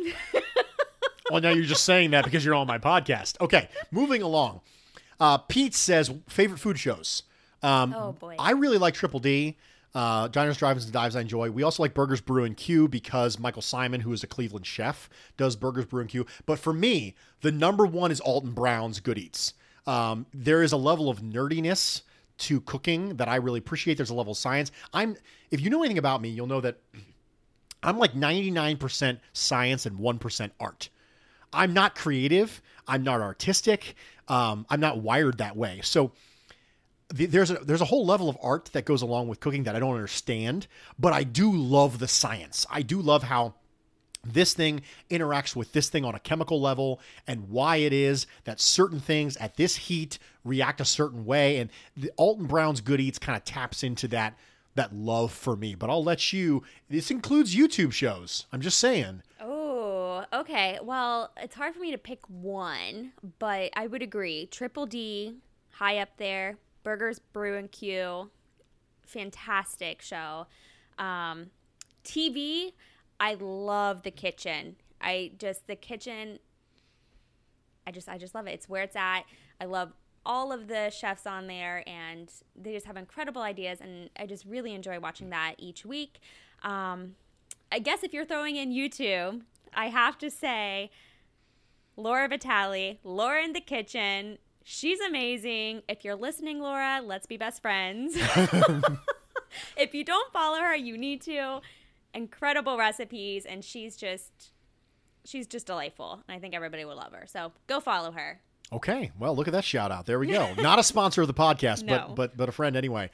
Well, 1.30 1.42
now 1.42 1.50
you're 1.50 1.66
just 1.66 1.84
saying 1.84 2.12
that 2.12 2.24
because 2.24 2.42
you're 2.42 2.54
on 2.54 2.66
my 2.66 2.78
podcast. 2.78 3.38
Okay, 3.42 3.68
moving 3.90 4.22
along. 4.22 4.62
Uh, 5.20 5.36
Pete 5.36 5.74
says 5.74 6.10
favorite 6.26 6.56
food 6.56 6.78
shows. 6.78 7.24
Um, 7.62 7.92
Oh, 7.94 8.12
boy. 8.12 8.36
I 8.38 8.52
really 8.52 8.78
like 8.78 8.94
Triple 8.94 9.20
D. 9.20 9.58
Uh, 9.94 10.28
Diners, 10.28 10.58
Drive-ins, 10.58 10.84
and 10.84 10.92
Dives 10.92 11.16
I 11.16 11.22
enjoy. 11.22 11.50
We 11.50 11.62
also 11.62 11.82
like 11.82 11.94
Burgers, 11.94 12.20
Brew, 12.20 12.44
and 12.44 12.56
Q 12.56 12.88
because 12.88 13.38
Michael 13.38 13.62
Symon, 13.62 14.02
who 14.02 14.12
is 14.12 14.22
a 14.22 14.26
Cleveland 14.26 14.66
chef, 14.66 15.08
does 15.36 15.56
Burgers, 15.56 15.86
Brew, 15.86 16.00
and 16.00 16.10
Q. 16.10 16.26
But 16.46 16.58
for 16.58 16.72
me, 16.72 17.14
the 17.40 17.52
number 17.52 17.86
one 17.86 18.10
is 18.10 18.20
Alton 18.20 18.52
Brown's 18.52 19.00
Good 19.00 19.18
Eats. 19.18 19.54
Um, 19.86 20.26
there 20.34 20.62
is 20.62 20.72
a 20.72 20.76
level 20.76 21.08
of 21.08 21.20
nerdiness 21.20 22.02
to 22.38 22.60
cooking 22.60 23.16
that 23.16 23.28
I 23.28 23.36
really 23.36 23.58
appreciate. 23.58 23.96
There's 23.96 24.10
a 24.10 24.14
level 24.14 24.32
of 24.32 24.38
science. 24.38 24.70
I'm, 24.92 25.16
if 25.50 25.60
you 25.60 25.70
know 25.70 25.80
anything 25.80 25.98
about 25.98 26.20
me, 26.20 26.28
you'll 26.28 26.46
know 26.46 26.60
that 26.60 26.78
I'm 27.82 27.98
like 27.98 28.12
99% 28.12 29.18
science 29.32 29.86
and 29.86 29.98
1% 29.98 30.50
art. 30.60 30.88
I'm 31.52 31.72
not 31.72 31.94
creative. 31.94 32.60
I'm 32.86 33.02
not 33.02 33.20
artistic. 33.20 33.94
Um, 34.28 34.66
I'm 34.68 34.80
not 34.80 35.00
wired 35.00 35.38
that 35.38 35.56
way. 35.56 35.80
So 35.82 36.12
there's 37.10 37.50
a 37.50 37.54
there's 37.54 37.80
a 37.80 37.86
whole 37.86 38.04
level 38.04 38.28
of 38.28 38.36
art 38.42 38.66
that 38.72 38.84
goes 38.84 39.02
along 39.02 39.28
with 39.28 39.40
cooking 39.40 39.64
that 39.64 39.74
I 39.74 39.78
don't 39.78 39.94
understand, 39.94 40.66
but 40.98 41.12
I 41.12 41.22
do 41.24 41.50
love 41.50 41.98
the 41.98 42.08
science. 42.08 42.66
I 42.70 42.82
do 42.82 43.00
love 43.00 43.22
how 43.24 43.54
this 44.24 44.52
thing 44.52 44.82
interacts 45.10 45.56
with 45.56 45.72
this 45.72 45.88
thing 45.88 46.04
on 46.04 46.14
a 46.14 46.18
chemical 46.18 46.60
level 46.60 47.00
and 47.26 47.48
why 47.48 47.76
it 47.76 47.92
is 47.92 48.26
that 48.44 48.60
certain 48.60 49.00
things 49.00 49.36
at 49.38 49.56
this 49.56 49.76
heat 49.76 50.18
react 50.44 50.80
a 50.80 50.84
certain 50.84 51.24
way 51.24 51.58
and 51.58 51.70
the 51.96 52.10
alton 52.16 52.46
brown's 52.46 52.80
good 52.80 53.00
eats 53.00 53.18
kind 53.18 53.36
of 53.36 53.44
taps 53.44 53.82
into 53.82 54.08
that 54.08 54.36
that 54.74 54.92
love 54.92 55.32
for 55.32 55.56
me 55.56 55.74
but 55.74 55.88
i'll 55.88 56.02
let 56.02 56.32
you 56.32 56.62
this 56.90 57.12
includes 57.12 57.54
youtube 57.54 57.92
shows 57.92 58.46
i'm 58.52 58.60
just 58.60 58.78
saying 58.78 59.22
Oh, 60.20 60.24
okay. 60.32 60.78
Well, 60.82 61.30
it's 61.36 61.54
hard 61.54 61.74
for 61.74 61.80
me 61.80 61.92
to 61.92 61.98
pick 61.98 62.20
one, 62.26 63.12
but 63.38 63.70
I 63.76 63.86
would 63.86 64.02
agree. 64.02 64.46
Triple 64.46 64.86
D, 64.86 65.36
high 65.70 65.98
up 65.98 66.08
there. 66.16 66.56
Burgers, 66.88 67.18
Brew 67.18 67.58
and 67.58 67.70
Q, 67.70 68.30
fantastic 69.04 70.00
show. 70.00 70.46
Um, 70.98 71.50
TV, 72.02 72.72
I 73.20 73.34
love 73.38 74.04
the 74.04 74.10
kitchen. 74.10 74.76
I 74.98 75.32
just 75.36 75.66
the 75.66 75.76
kitchen. 75.76 76.38
I 77.86 77.90
just 77.90 78.08
I 78.08 78.16
just 78.16 78.34
love 78.34 78.46
it. 78.46 78.52
It's 78.52 78.70
where 78.70 78.82
it's 78.82 78.96
at. 78.96 79.24
I 79.60 79.66
love 79.66 79.92
all 80.24 80.50
of 80.50 80.66
the 80.66 80.88
chefs 80.88 81.26
on 81.26 81.46
there, 81.46 81.86
and 81.86 82.32
they 82.56 82.72
just 82.72 82.86
have 82.86 82.96
incredible 82.96 83.42
ideas, 83.42 83.82
and 83.82 84.08
I 84.18 84.24
just 84.24 84.46
really 84.46 84.72
enjoy 84.72 84.98
watching 84.98 85.28
that 85.28 85.56
each 85.58 85.84
week. 85.84 86.20
Um, 86.62 87.16
I 87.70 87.80
guess 87.80 88.02
if 88.02 88.14
you're 88.14 88.24
throwing 88.24 88.56
in 88.56 88.70
YouTube, 88.70 89.42
I 89.74 89.88
have 89.88 90.16
to 90.18 90.30
say 90.30 90.90
Laura 91.98 92.28
Vitale, 92.28 92.98
Laura 93.04 93.44
in 93.44 93.52
the 93.52 93.60
kitchen. 93.60 94.38
She's 94.70 95.00
amazing. 95.00 95.80
If 95.88 96.04
you're 96.04 96.14
listening, 96.14 96.60
Laura, 96.60 97.00
let's 97.02 97.24
be 97.24 97.38
best 97.38 97.62
friends. 97.62 98.14
if 99.78 99.94
you 99.94 100.04
don't 100.04 100.30
follow 100.30 100.58
her, 100.58 100.76
you 100.76 100.98
need 100.98 101.22
to. 101.22 101.62
Incredible 102.12 102.76
recipes, 102.76 103.46
and 103.46 103.64
she's 103.64 103.96
just 103.96 104.30
she's 105.24 105.46
just 105.46 105.66
delightful. 105.66 106.22
And 106.28 106.36
I 106.36 106.38
think 106.38 106.54
everybody 106.54 106.84
will 106.84 106.96
love 106.96 107.14
her. 107.14 107.24
So 107.26 107.52
go 107.66 107.80
follow 107.80 108.10
her. 108.10 108.40
Okay, 108.70 109.10
well, 109.18 109.34
look 109.34 109.48
at 109.48 109.52
that 109.52 109.64
shout 109.64 109.90
out. 109.90 110.04
There 110.04 110.18
we 110.18 110.26
go. 110.26 110.52
Not 110.58 110.78
a 110.78 110.82
sponsor 110.82 111.22
of 111.22 111.28
the 111.28 111.34
podcast, 111.34 111.84
No. 111.84 112.08
but 112.08 112.14
but 112.14 112.36
but 112.36 112.48
a 112.50 112.52
friend 112.52 112.76
anyway. 112.76 113.08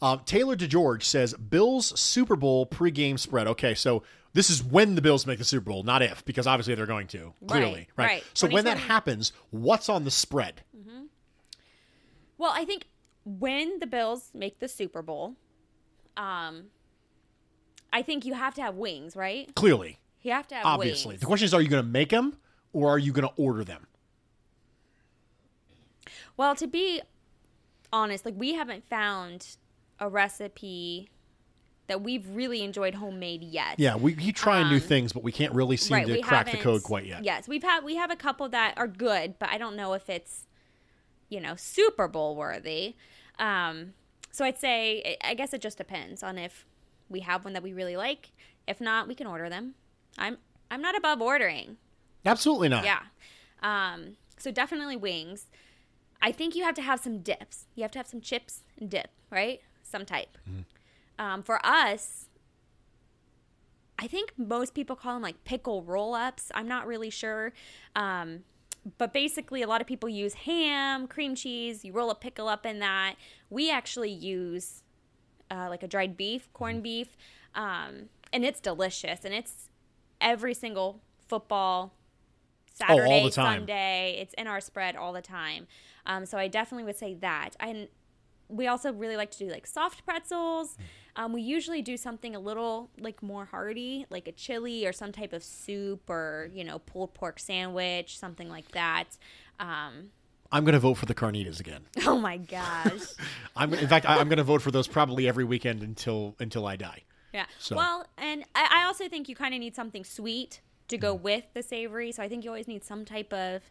Um, 0.00 0.20
Taylor 0.24 0.54
DeGeorge 0.54 1.02
says 1.02 1.34
Bills 1.34 1.98
Super 1.98 2.36
Bowl 2.36 2.66
pregame 2.66 3.18
spread. 3.18 3.48
Okay, 3.48 3.74
so 3.74 4.04
this 4.34 4.50
is 4.50 4.62
when 4.62 4.94
the 4.96 5.00
Bills 5.02 5.26
make 5.26 5.38
the 5.38 5.44
Super 5.44 5.70
Bowl, 5.70 5.82
not 5.84 6.02
if, 6.02 6.24
because 6.24 6.46
obviously 6.46 6.74
they're 6.74 6.86
going 6.86 7.06
to. 7.08 7.32
Clearly, 7.46 7.88
Right, 7.96 8.06
right. 8.06 8.24
So 8.34 8.46
when 8.48 8.64
that 8.66 8.78
happens, 8.78 9.32
what's 9.50 9.88
on 9.88 10.04
the 10.04 10.10
spread? 10.10 10.62
Well, 12.36 12.50
I 12.52 12.64
think 12.64 12.86
when 13.24 13.78
the 13.78 13.86
Bills 13.86 14.30
make 14.34 14.58
the 14.58 14.68
Super 14.68 15.02
Bowl, 15.02 15.36
um, 16.16 16.64
I 17.92 18.02
think 18.02 18.26
you 18.26 18.34
have 18.34 18.54
to 18.56 18.62
have 18.62 18.74
wings, 18.74 19.14
right? 19.16 19.54
Clearly, 19.54 19.98
You 20.22 20.32
have 20.32 20.48
to 20.48 20.56
have 20.56 20.66
obviously. 20.66 21.10
wings. 21.12 21.20
The 21.20 21.26
question 21.26 21.44
is, 21.46 21.54
are 21.54 21.60
you 21.62 21.68
going 21.68 21.84
to 21.84 21.88
make 21.88 22.10
them 22.10 22.36
or 22.72 22.88
are 22.90 22.98
you 22.98 23.12
going 23.12 23.26
to 23.28 23.34
order 23.40 23.62
them? 23.64 23.86
Well, 26.36 26.56
to 26.56 26.66
be 26.66 27.00
honest, 27.92 28.24
like 28.24 28.34
we 28.36 28.54
haven't 28.54 28.84
found 28.88 29.56
a 30.00 30.08
recipe 30.08 31.08
that 31.86 32.02
we've 32.02 32.26
really 32.30 32.62
enjoyed 32.62 32.94
homemade 32.94 33.42
yet. 33.42 33.78
Yeah, 33.78 33.96
we 33.96 34.14
keep 34.14 34.36
trying 34.36 34.68
new 34.68 34.80
things, 34.80 35.12
but 35.12 35.22
we 35.22 35.32
can't 35.32 35.52
really 35.52 35.76
seem 35.76 35.98
to 35.98 36.04
Um, 36.04 36.10
we 36.10 36.22
crack 36.22 36.50
the 36.50 36.56
code 36.58 36.82
quite 36.82 37.04
yet. 37.06 37.24
Yes, 37.24 37.46
we've 37.46 37.62
had 37.62 37.84
we 37.84 37.96
have 37.96 38.10
a 38.10 38.16
couple 38.16 38.48
that 38.50 38.74
are 38.76 38.88
good, 38.88 39.38
but 39.38 39.50
I 39.50 39.58
don't 39.58 39.76
know 39.76 39.92
if 39.92 40.08
it's 40.08 40.46
you 41.28 41.40
know 41.40 41.56
Super 41.56 42.08
Bowl 42.08 42.36
worthy. 42.36 42.94
Um, 43.38 43.94
so 44.30 44.44
I'd 44.44 44.58
say 44.58 45.16
I 45.22 45.34
guess 45.34 45.52
it 45.52 45.60
just 45.60 45.78
depends 45.78 46.22
on 46.22 46.38
if 46.38 46.66
we 47.08 47.20
have 47.20 47.44
one 47.44 47.52
that 47.52 47.62
we 47.62 47.72
really 47.72 47.96
like. 47.96 48.30
If 48.66 48.80
not, 48.80 49.06
we 49.08 49.14
can 49.14 49.26
order 49.26 49.48
them. 49.50 49.74
I'm 50.16 50.38
I'm 50.70 50.80
not 50.80 50.96
above 50.96 51.20
ordering. 51.20 51.76
Absolutely 52.24 52.70
not. 52.70 52.84
Yeah. 52.84 53.00
Um, 53.62 54.16
so 54.38 54.50
definitely 54.50 54.96
wings. 54.96 55.46
I 56.22 56.32
think 56.32 56.56
you 56.56 56.64
have 56.64 56.74
to 56.76 56.82
have 56.82 57.00
some 57.00 57.18
dips. 57.18 57.66
You 57.74 57.82
have 57.82 57.90
to 57.92 57.98
have 57.98 58.06
some 58.06 58.22
chips 58.22 58.62
and 58.80 58.88
dip, 58.88 59.08
right? 59.30 59.60
Some 59.82 60.06
type. 60.06 60.38
Um, 61.18 61.42
for 61.42 61.64
us, 61.64 62.28
I 63.98 64.06
think 64.06 64.32
most 64.36 64.74
people 64.74 64.96
call 64.96 65.14
them 65.14 65.22
like 65.22 65.44
pickle 65.44 65.82
roll 65.82 66.14
ups. 66.14 66.50
I'm 66.54 66.68
not 66.68 66.86
really 66.86 67.10
sure. 67.10 67.52
Um, 67.94 68.40
but 68.98 69.12
basically, 69.12 69.62
a 69.62 69.66
lot 69.66 69.80
of 69.80 69.86
people 69.86 70.08
use 70.08 70.34
ham, 70.34 71.06
cream 71.06 71.34
cheese. 71.34 71.84
You 71.84 71.92
roll 71.92 72.10
a 72.10 72.14
pickle 72.14 72.48
up 72.48 72.66
in 72.66 72.80
that. 72.80 73.14
We 73.48 73.70
actually 73.70 74.10
use 74.10 74.82
uh, 75.50 75.68
like 75.70 75.82
a 75.82 75.88
dried 75.88 76.16
beef, 76.16 76.52
corned 76.52 76.82
beef, 76.82 77.16
um, 77.54 78.08
and 78.32 78.44
it's 78.44 78.60
delicious. 78.60 79.24
And 79.24 79.32
it's 79.32 79.70
every 80.20 80.54
single 80.54 81.00
football 81.26 81.94
Oh, 82.82 82.86
Saturday, 82.88 83.30
time. 83.30 83.58
Sunday. 83.60 84.18
It's 84.20 84.34
in 84.34 84.46
our 84.46 84.60
spread 84.60 84.96
all 84.96 85.12
the 85.12 85.22
time. 85.22 85.66
Um, 86.06 86.26
so 86.26 86.38
I 86.38 86.48
definitely 86.48 86.84
would 86.84 86.96
say 86.96 87.14
that. 87.14 87.50
And 87.60 87.88
we 88.48 88.66
also 88.66 88.92
really 88.92 89.16
like 89.16 89.30
to 89.32 89.38
do 89.38 89.48
like 89.48 89.66
soft 89.66 90.04
pretzels. 90.04 90.76
Um, 91.16 91.32
we 91.32 91.42
usually 91.42 91.80
do 91.82 91.96
something 91.96 92.34
a 92.34 92.40
little 92.40 92.90
like 92.98 93.22
more 93.22 93.44
hearty, 93.44 94.04
like 94.10 94.26
a 94.26 94.32
chili 94.32 94.84
or 94.86 94.92
some 94.92 95.12
type 95.12 95.32
of 95.32 95.44
soup 95.44 96.08
or 96.10 96.50
you 96.52 96.64
know 96.64 96.78
pulled 96.80 97.14
pork 97.14 97.38
sandwich, 97.38 98.18
something 98.18 98.48
like 98.48 98.70
that. 98.72 99.16
Um, 99.60 100.10
I'm 100.50 100.64
going 100.64 100.74
to 100.74 100.78
vote 100.80 100.94
for 100.94 101.06
the 101.06 101.14
carnitas 101.14 101.60
again. 101.60 101.82
oh 102.06 102.18
my 102.18 102.36
gosh. 102.36 103.00
I'm 103.56 103.72
in 103.74 103.86
fact 103.88 104.06
I, 104.08 104.18
I'm 104.18 104.28
going 104.28 104.38
to 104.38 104.44
vote 104.44 104.62
for 104.62 104.70
those 104.70 104.88
probably 104.88 105.28
every 105.28 105.44
weekend 105.44 105.82
until 105.82 106.34
until 106.40 106.66
I 106.66 106.76
die. 106.76 107.02
Yeah. 107.32 107.46
So- 107.58 107.76
Well, 107.76 108.06
and 108.18 108.44
I, 108.54 108.82
I 108.82 108.84
also 108.84 109.08
think 109.08 109.28
you 109.28 109.34
kind 109.36 109.54
of 109.54 109.60
need 109.60 109.74
something 109.76 110.04
sweet 110.04 110.60
to 110.88 110.98
Mm. 110.98 111.00
go 111.00 111.14
with 111.14 111.44
the 111.54 111.62
savory. 111.62 112.12
So 112.12 112.22
I 112.22 112.28
think 112.28 112.44
you 112.44 112.50
always 112.50 112.68
need 112.68 112.84
some 112.84 113.04
type 113.04 113.32
of 113.32 113.62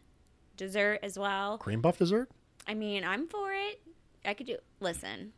dessert 0.57 0.99
as 1.03 1.17
well. 1.19 1.57
Cream 1.57 1.81
puff 1.81 1.97
dessert? 1.97 2.29
I 2.67 2.73
mean, 2.73 3.03
I'm 3.03 3.27
for 3.27 3.51
it. 3.53 3.81
I 4.25 4.33
could 4.33 4.47
do. 4.47 4.57
Listen, 4.79 5.33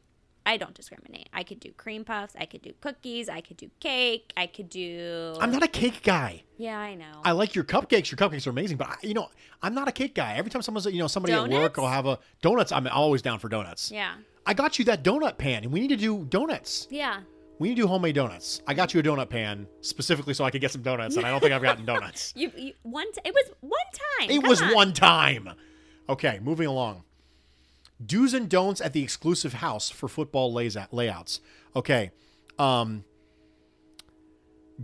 I 0.45 0.57
don't 0.57 0.73
discriminate. 0.75 1.29
I 1.33 1.43
could 1.43 1.59
do 1.59 1.71
cream 1.71 2.03
puffs. 2.05 2.35
I 2.39 2.45
could 2.45 2.61
do 2.61 2.73
cookies. 2.81 3.29
I 3.29 3.41
could 3.41 3.57
do 3.57 3.69
cake. 3.79 4.31
I 4.37 4.45
could 4.47 4.69
do. 4.69 5.35
I'm 5.39 5.51
not 5.51 5.63
a 5.63 5.67
cake 5.67 6.03
guy. 6.03 6.43
yeah, 6.57 6.77
I 6.77 6.93
know. 6.95 7.21
I 7.23 7.31
like 7.31 7.55
your 7.55 7.63
cupcakes. 7.63 8.11
Your 8.11 8.17
cupcakes 8.17 8.45
are 8.45 8.51
amazing, 8.51 8.77
but 8.77 8.87
I, 8.89 8.95
you 9.01 9.13
know, 9.13 9.29
I'm 9.63 9.73
not 9.73 9.87
a 9.87 9.91
cake 9.91 10.13
guy. 10.15 10.35
Every 10.35 10.51
time 10.51 10.61
someone's, 10.61 10.85
you 10.85 10.99
know, 10.99 11.07
somebody 11.07 11.33
at 11.33 11.41
work 11.41 11.49
Donuts? 11.51 11.77
will 11.77 11.87
have 11.87 12.05
a 12.05 12.19
donuts. 12.41 12.71
I'm 12.71 12.87
always 12.87 13.21
down 13.21 13.39
for 13.39 13.49
donuts. 13.49 13.91
yeah. 13.91 14.13
I 14.47 14.53
got 14.53 14.77
you 14.77 14.85
that 14.85 15.03
donut 15.03 15.39
pan, 15.39 15.63
and 15.63 15.71
we 15.73 15.79
need 15.79 15.87
to 15.87 15.95
do 15.97 16.23
donuts. 16.25 16.87
Yeah. 16.91 17.21
We 17.57 17.69
need 17.69 17.75
to 17.77 17.81
do 17.83 17.87
homemade 17.87 18.13
donuts. 18.13 18.61
I 18.67 18.75
got 18.75 18.93
you 18.93 18.99
a 18.99 19.03
donut 19.03 19.29
pan 19.29 19.65
specifically 19.81 20.35
so 20.35 20.43
I 20.43 20.51
could 20.51 20.61
get 20.61 20.71
some 20.71 20.83
donuts, 20.83 21.15
and 21.15 21.25
I 21.25 21.31
don't 21.31 21.39
think 21.39 21.53
I've 21.53 21.63
gotten 21.63 21.83
donuts. 21.93 22.31
You, 22.35 22.51
you 22.55 22.73
one. 22.83 23.11
T- 23.13 23.21
it 23.25 23.33
was 23.33 23.49
one 23.61 23.71
time. 24.19 24.29
It 24.29 24.41
Come 24.41 24.49
was 24.49 24.61
on. 24.61 24.73
one 24.75 24.93
time. 24.93 25.49
Okay, 26.07 26.39
moving 26.43 26.67
along. 26.67 27.01
Do's 28.03 28.33
and 28.33 28.49
don'ts 28.49 28.81
at 28.81 28.93
the 28.93 29.03
exclusive 29.03 29.53
house 29.55 29.89
for 29.89 30.07
football 30.07 30.51
lays 30.51 30.77
layouts. 30.91 31.39
Okay. 31.75 32.11
Um 32.57 33.03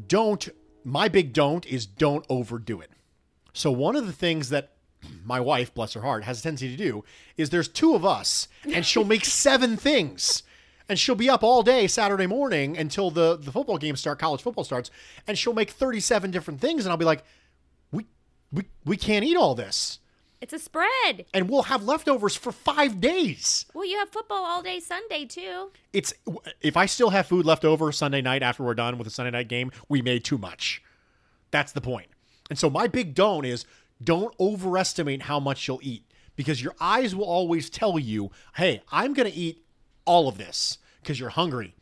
don't 0.08 0.48
my 0.84 1.08
big 1.08 1.34
don't 1.34 1.66
is 1.66 1.86
don't 1.86 2.26
overdo 2.30 2.82
it. 2.82 2.92
So 3.54 3.72
one 3.72 3.96
of 3.96 4.06
the 4.06 4.14
things 4.14 4.50
that 4.50 4.72
my 5.24 5.40
wife, 5.40 5.74
bless 5.74 5.94
her 5.94 6.02
heart, 6.02 6.24
has 6.24 6.40
a 6.40 6.44
tendency 6.44 6.70
to 6.70 6.78
do 6.78 7.04
is 7.38 7.50
there's 7.50 7.68
two 7.68 7.96
of 7.96 8.06
us 8.06 8.48
and 8.72 8.86
she'll 8.86 9.04
make 9.04 9.26
seven 9.46 9.78
things. 9.78 10.44
And 10.90 11.00
she'll 11.00 11.16
be 11.16 11.30
up 11.30 11.42
all 11.42 11.64
day 11.64 11.88
Saturday 11.88 12.28
morning 12.28 12.78
until 12.78 13.12
the, 13.12 13.38
the 13.38 13.52
football 13.52 13.78
game 13.78 13.96
start, 13.96 14.20
college 14.20 14.42
football 14.42 14.66
starts, 14.66 14.92
and 15.26 15.38
she'll 15.38 15.54
make 15.54 15.70
37 15.70 16.32
different 16.32 16.60
things. 16.60 16.86
And 16.86 16.92
I'll 16.92 16.98
be 16.98 17.06
like, 17.06 17.24
we, 17.94 18.08
we, 18.52 18.66
we 18.84 18.98
can't 18.98 19.24
eat 19.24 19.38
all 19.38 19.56
this. 19.56 20.00
It's 20.42 20.54
a 20.54 20.60
spread. 20.60 21.26
And 21.36 21.50
we'll 21.50 21.64
have 21.64 21.84
leftovers 21.84 22.36
for 22.36 22.52
five 22.52 23.00
days. 23.00 23.68
Well, 23.76 23.86
you 23.86 24.00
have 24.00 24.10
football 24.10 24.44
all 24.44 24.64
day 24.64 24.80
Sunday 24.80 25.26
too. 25.26 25.70
It's 25.94 26.14
if 26.62 26.76
I 26.76 26.88
still 26.88 27.12
have 27.12 27.28
food 27.28 27.46
left 27.46 27.64
over 27.64 27.92
Sunday 27.92 28.22
night 28.22 28.42
after 28.42 28.64
we're 28.64 28.74
done 28.74 28.98
with 28.98 29.06
the 29.06 29.12
Sunday 29.12 29.32
night 29.32 29.48
game, 29.48 29.72
we 29.88 30.02
made 30.02 30.24
too 30.24 30.40
much. 30.40 30.82
That's 31.52 31.72
the 31.72 31.82
point. 31.82 32.08
And 32.50 32.58
so 32.58 32.70
my 32.72 32.88
big 32.88 33.14
don't 33.14 33.46
is 33.46 33.66
don't 34.04 34.34
overestimate 34.40 35.22
how 35.24 35.40
much 35.40 35.68
you'll 35.68 35.80
eat 35.84 36.06
because 36.36 36.62
your 36.62 36.74
eyes 36.82 37.16
will 37.16 37.26
always 37.26 37.70
tell 37.70 38.00
you, 38.00 38.32
"Hey, 38.56 38.82
I'm 38.92 39.14
going 39.14 39.32
to 39.32 39.38
eat 39.38 39.64
all 40.06 40.28
of 40.28 40.40
this 40.40 40.80
because 41.02 41.20
you're 41.20 41.30
hungry." 41.30 41.76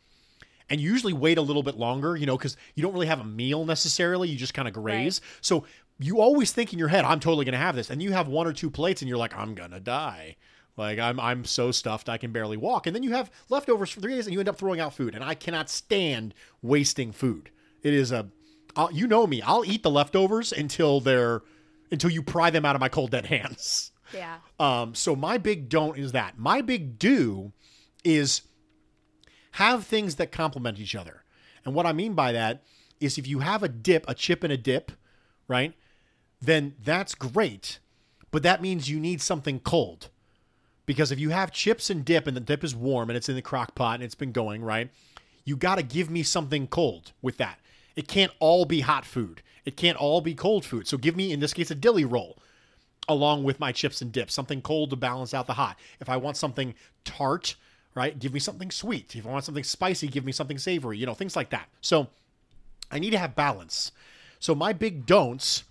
And 0.68 0.80
you 0.80 0.90
usually 0.90 1.12
wait 1.14 1.38
a 1.38 1.42
little 1.42 1.64
bit 1.64 1.76
longer, 1.76 2.14
you 2.14 2.26
know, 2.26 2.36
because 2.36 2.56
you 2.76 2.82
don't 2.82 2.92
really 2.92 3.08
have 3.08 3.18
a 3.20 3.24
meal 3.24 3.64
necessarily. 3.64 4.28
You 4.28 4.36
just 4.36 4.54
kind 4.54 4.68
of 4.68 4.74
graze. 4.74 5.20
So 5.40 5.64
you 6.00 6.20
always 6.20 6.50
think 6.52 6.72
in 6.72 6.78
your 6.78 6.88
head, 6.88 7.04
I'm 7.04 7.20
totally 7.20 7.44
going 7.44 7.52
to 7.52 7.58
have 7.58 7.76
this. 7.76 7.90
And 7.90 8.02
you 8.02 8.12
have 8.12 8.26
one 8.26 8.46
or 8.46 8.52
two 8.52 8.70
plates 8.70 9.02
and 9.02 9.08
you're 9.08 9.18
like, 9.18 9.36
I'm 9.36 9.54
going 9.54 9.72
to 9.72 9.80
die. 9.80 10.36
Like 10.76 10.98
I'm, 10.98 11.20
I'm 11.20 11.44
so 11.44 11.70
stuffed 11.72 12.08
I 12.08 12.16
can 12.16 12.32
barely 12.32 12.56
walk. 12.56 12.86
And 12.86 12.96
then 12.96 13.02
you 13.02 13.12
have 13.12 13.30
leftovers 13.50 13.90
for 13.90 14.00
three 14.00 14.14
days 14.14 14.26
and 14.26 14.32
you 14.32 14.40
end 14.40 14.48
up 14.48 14.56
throwing 14.56 14.80
out 14.80 14.94
food. 14.94 15.14
And 15.14 15.22
I 15.22 15.34
cannot 15.34 15.68
stand 15.68 16.34
wasting 16.62 17.12
food. 17.12 17.50
It 17.82 17.92
is 17.92 18.12
a, 18.12 18.28
I'll, 18.76 18.90
you 18.90 19.06
know 19.06 19.26
me, 19.26 19.42
I'll 19.42 19.64
eat 19.64 19.82
the 19.82 19.90
leftovers 19.90 20.52
until 20.52 21.00
they're, 21.00 21.42
until 21.92 22.10
you 22.10 22.22
pry 22.22 22.48
them 22.48 22.64
out 22.64 22.76
of 22.76 22.80
my 22.80 22.88
cold 22.88 23.10
dead 23.10 23.26
hands. 23.26 23.92
Yeah. 24.14 24.38
Um, 24.60 24.94
so 24.94 25.16
my 25.16 25.38
big 25.38 25.70
don't 25.70 25.96
is 25.98 26.12
that. 26.12 26.38
My 26.38 26.60
big 26.60 26.98
do 26.98 27.54
is 28.04 28.42
have 29.52 29.86
things 29.86 30.16
that 30.16 30.30
complement 30.30 30.78
each 30.78 30.94
other. 30.94 31.24
And 31.64 31.74
what 31.74 31.86
I 31.86 31.94
mean 31.94 32.12
by 32.12 32.32
that 32.32 32.62
is 33.00 33.16
if 33.16 33.26
you 33.26 33.38
have 33.38 33.62
a 33.62 33.70
dip, 33.70 34.04
a 34.06 34.12
chip 34.12 34.44
and 34.44 34.52
a 34.52 34.58
dip, 34.58 34.92
right? 35.48 35.72
Then 36.40 36.74
that's 36.82 37.14
great. 37.14 37.78
But 38.30 38.42
that 38.42 38.62
means 38.62 38.88
you 38.88 39.00
need 39.00 39.20
something 39.20 39.60
cold. 39.60 40.08
Because 40.86 41.12
if 41.12 41.20
you 41.20 41.30
have 41.30 41.52
chips 41.52 41.90
and 41.90 42.04
dip 42.04 42.26
and 42.26 42.36
the 42.36 42.40
dip 42.40 42.64
is 42.64 42.74
warm 42.74 43.10
and 43.10 43.16
it's 43.16 43.28
in 43.28 43.36
the 43.36 43.42
crock 43.42 43.74
pot 43.74 43.96
and 43.96 44.02
it's 44.02 44.14
been 44.14 44.32
going, 44.32 44.62
right? 44.62 44.90
You 45.44 45.56
got 45.56 45.76
to 45.76 45.82
give 45.82 46.10
me 46.10 46.22
something 46.22 46.66
cold 46.66 47.12
with 47.22 47.36
that. 47.36 47.60
It 47.96 48.08
can't 48.08 48.32
all 48.40 48.64
be 48.64 48.80
hot 48.80 49.04
food. 49.04 49.42
It 49.64 49.76
can't 49.76 49.98
all 49.98 50.20
be 50.20 50.34
cold 50.34 50.64
food. 50.64 50.88
So 50.88 50.96
give 50.96 51.16
me, 51.16 51.32
in 51.32 51.40
this 51.40 51.52
case, 51.52 51.70
a 51.70 51.74
dilly 51.74 52.04
roll 52.04 52.38
along 53.08 53.44
with 53.44 53.60
my 53.60 53.72
chips 53.72 54.00
and 54.00 54.12
dip, 54.12 54.30
something 54.30 54.62
cold 54.62 54.90
to 54.90 54.96
balance 54.96 55.34
out 55.34 55.46
the 55.46 55.54
hot. 55.54 55.78
If 56.00 56.08
I 56.08 56.16
want 56.16 56.36
something 56.36 56.74
tart, 57.04 57.56
right, 57.94 58.18
give 58.18 58.32
me 58.32 58.40
something 58.40 58.70
sweet. 58.70 59.16
If 59.16 59.26
I 59.26 59.30
want 59.30 59.44
something 59.44 59.64
spicy, 59.64 60.08
give 60.08 60.24
me 60.24 60.32
something 60.32 60.58
savory, 60.58 60.98
you 60.98 61.06
know, 61.06 61.14
things 61.14 61.36
like 61.36 61.50
that. 61.50 61.68
So 61.80 62.08
I 62.90 62.98
need 62.98 63.10
to 63.10 63.18
have 63.18 63.34
balance. 63.34 63.92
So 64.38 64.54
my 64.54 64.72
big 64.72 65.06
don'ts 65.06 65.64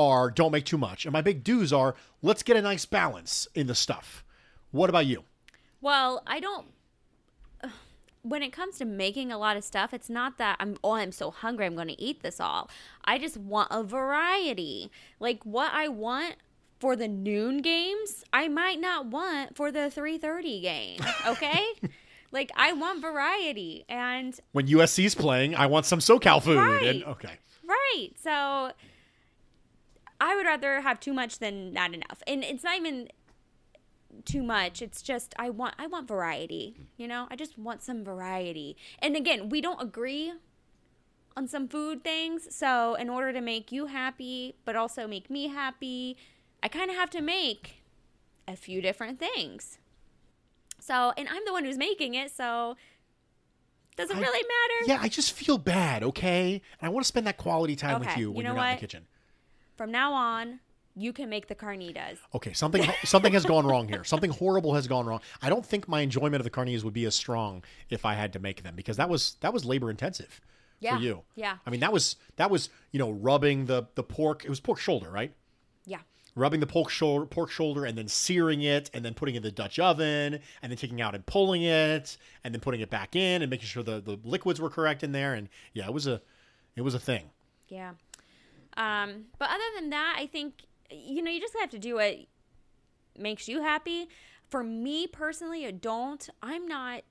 are 0.00 0.30
don't 0.30 0.52
make 0.52 0.64
too 0.64 0.78
much. 0.78 1.04
And 1.04 1.12
my 1.12 1.20
big 1.20 1.44
do's 1.44 1.72
are 1.72 1.94
let's 2.22 2.42
get 2.42 2.56
a 2.56 2.62
nice 2.62 2.86
balance 2.86 3.46
in 3.54 3.66
the 3.66 3.74
stuff. 3.74 4.24
What 4.70 4.88
about 4.88 5.06
you? 5.06 5.24
Well, 5.80 6.22
I 6.26 6.40
don't. 6.40 6.66
When 8.22 8.42
it 8.42 8.52
comes 8.52 8.76
to 8.76 8.84
making 8.84 9.32
a 9.32 9.38
lot 9.38 9.56
of 9.56 9.64
stuff, 9.64 9.94
it's 9.94 10.10
not 10.10 10.36
that 10.36 10.58
I'm, 10.60 10.76
oh, 10.84 10.92
I'm 10.92 11.10
so 11.10 11.30
hungry, 11.30 11.64
I'm 11.64 11.74
going 11.74 11.88
to 11.88 11.98
eat 11.98 12.22
this 12.22 12.38
all. 12.38 12.68
I 13.02 13.16
just 13.16 13.38
want 13.38 13.68
a 13.70 13.82
variety. 13.82 14.90
Like 15.18 15.42
what 15.46 15.72
I 15.72 15.88
want 15.88 16.36
for 16.78 16.96
the 16.96 17.08
noon 17.08 17.62
games, 17.62 18.22
I 18.30 18.48
might 18.48 18.78
not 18.78 19.06
want 19.06 19.56
for 19.56 19.72
the 19.72 19.90
3:30 19.90 20.60
game, 20.60 21.00
okay? 21.26 21.64
like 22.30 22.50
I 22.56 22.74
want 22.74 23.00
variety 23.00 23.86
and 23.88 24.38
When 24.52 24.66
USC's 24.66 25.14
playing, 25.14 25.54
I 25.54 25.66
want 25.66 25.86
some 25.86 26.00
SoCal 26.00 26.42
food. 26.42 26.58
And 26.58 27.04
okay. 27.04 27.38
Right. 27.66 28.10
So 28.22 28.72
I 30.20 30.36
would 30.36 30.46
rather 30.46 30.82
have 30.82 31.00
too 31.00 31.12
much 31.12 31.38
than 31.38 31.72
not 31.72 31.94
enough. 31.94 32.22
And 32.26 32.44
it's 32.44 32.62
not 32.62 32.76
even 32.76 33.08
too 34.24 34.42
much. 34.42 34.82
It's 34.82 35.02
just 35.02 35.34
I 35.38 35.50
want 35.50 35.74
I 35.78 35.86
want 35.86 36.06
variety. 36.06 36.76
You 36.96 37.08
know? 37.08 37.26
I 37.30 37.36
just 37.36 37.58
want 37.58 37.82
some 37.82 38.04
variety. 38.04 38.76
And 38.98 39.16
again, 39.16 39.48
we 39.48 39.60
don't 39.60 39.80
agree 39.80 40.32
on 41.36 41.46
some 41.48 41.68
food 41.68 42.04
things. 42.04 42.54
So 42.54 42.94
in 42.94 43.08
order 43.08 43.32
to 43.32 43.40
make 43.40 43.72
you 43.72 43.86
happy, 43.86 44.56
but 44.64 44.76
also 44.76 45.06
make 45.06 45.30
me 45.30 45.48
happy, 45.48 46.16
I 46.62 46.68
kind 46.68 46.90
of 46.90 46.96
have 46.96 47.10
to 47.10 47.20
make 47.20 47.82
a 48.46 48.56
few 48.56 48.82
different 48.82 49.18
things. 49.18 49.78
So, 50.80 51.12
and 51.16 51.28
I'm 51.28 51.42
the 51.44 51.52
one 51.52 51.64
who's 51.64 51.76
making 51.76 52.14
it, 52.14 52.30
so 52.30 52.76
does 53.96 54.10
it 54.10 54.16
I- 54.16 54.20
really 54.20 54.42
matter? 54.42 54.92
Yeah, 54.92 54.98
I 55.00 55.08
just 55.08 55.32
feel 55.32 55.58
bad, 55.58 56.02
okay? 56.02 56.62
And 56.80 56.86
I 56.86 56.90
want 56.90 57.04
to 57.04 57.08
spend 57.08 57.26
that 57.26 57.36
quality 57.36 57.76
time 57.76 58.00
with 58.00 58.08
Okay, 58.08 58.20
you 58.20 58.26
you 58.28 58.32
when 58.32 58.44
know 58.44 58.50
you're 58.52 58.56
not 58.56 58.70
in 58.70 58.76
the 58.76 58.80
kitchen. 58.80 59.06
From 59.80 59.92
now 59.92 60.12
on, 60.12 60.60
you 60.94 61.10
can 61.10 61.30
make 61.30 61.48
the 61.48 61.54
carnitas. 61.54 62.18
Okay, 62.34 62.52
something 62.52 62.84
something 63.02 63.32
has 63.32 63.46
gone 63.46 63.66
wrong 63.66 63.88
here. 63.88 64.04
Something 64.04 64.28
horrible 64.30 64.74
has 64.74 64.86
gone 64.86 65.06
wrong. 65.06 65.22
I 65.40 65.48
don't 65.48 65.64
think 65.64 65.88
my 65.88 66.02
enjoyment 66.02 66.34
of 66.36 66.44
the 66.44 66.50
carnitas 66.50 66.84
would 66.84 66.92
be 66.92 67.06
as 67.06 67.14
strong 67.14 67.64
if 67.88 68.04
I 68.04 68.12
had 68.12 68.34
to 68.34 68.38
make 68.38 68.62
them 68.62 68.76
because 68.76 68.98
that 68.98 69.08
was 69.08 69.38
that 69.40 69.54
was 69.54 69.64
labor 69.64 69.88
intensive 69.88 70.42
Yeah, 70.80 70.96
for 70.96 71.02
you. 71.02 71.22
yeah. 71.34 71.56
I 71.66 71.70
mean 71.70 71.80
that 71.80 71.94
was 71.94 72.16
that 72.36 72.50
was 72.50 72.68
you 72.90 72.98
know 72.98 73.10
rubbing 73.10 73.64
the 73.64 73.84
the 73.94 74.02
pork. 74.02 74.44
It 74.44 74.50
was 74.50 74.60
pork 74.60 74.78
shoulder, 74.78 75.10
right? 75.10 75.32
Yeah. 75.86 76.00
Rubbing 76.34 76.60
the 76.60 76.66
pork 76.66 76.90
shoulder, 76.90 77.24
pork 77.24 77.50
shoulder, 77.50 77.86
and 77.86 77.96
then 77.96 78.06
searing 78.06 78.60
it, 78.60 78.90
and 78.92 79.02
then 79.02 79.14
putting 79.14 79.34
it 79.34 79.38
in 79.38 79.44
the 79.44 79.50
Dutch 79.50 79.78
oven, 79.78 80.40
and 80.60 80.70
then 80.70 80.76
taking 80.76 81.00
out 81.00 81.14
and 81.14 81.24
pulling 81.24 81.62
it, 81.62 82.18
and 82.44 82.52
then 82.52 82.60
putting 82.60 82.82
it 82.82 82.90
back 82.90 83.16
in, 83.16 83.40
and 83.40 83.48
making 83.48 83.64
sure 83.66 83.82
the, 83.82 83.98
the 84.02 84.18
liquids 84.24 84.60
were 84.60 84.68
correct 84.68 85.02
in 85.02 85.12
there. 85.12 85.32
And 85.32 85.48
yeah, 85.72 85.86
it 85.86 85.94
was 85.94 86.06
a 86.06 86.20
it 86.76 86.82
was 86.82 86.92
a 86.92 87.00
thing. 87.00 87.30
Yeah. 87.68 87.92
Um, 88.80 89.24
but 89.38 89.50
other 89.50 89.64
than 89.78 89.90
that, 89.90 90.16
I 90.18 90.26
think 90.26 90.64
you 90.90 91.22
know 91.22 91.30
you 91.30 91.40
just 91.40 91.54
have 91.60 91.70
to 91.70 91.78
do 91.78 91.96
what 91.96 92.16
makes 93.18 93.46
you 93.48 93.62
happy. 93.62 94.08
For 94.48 94.62
me 94.64 95.06
personally, 95.06 95.66
I 95.66 95.70
don't. 95.70 96.28
I'm 96.42 96.66
not. 96.66 97.02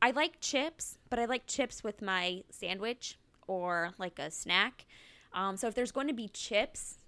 I 0.00 0.10
like 0.10 0.40
chips, 0.40 0.98
but 1.10 1.18
I 1.18 1.26
like 1.26 1.46
chips 1.46 1.84
with 1.84 2.02
my 2.02 2.42
sandwich 2.50 3.18
or 3.46 3.92
like 3.98 4.18
a 4.18 4.30
snack. 4.30 4.86
Um, 5.32 5.56
so 5.56 5.68
if 5.68 5.74
there's 5.74 5.92
going 5.92 6.08
to 6.08 6.12
be 6.14 6.28
chips 6.28 6.98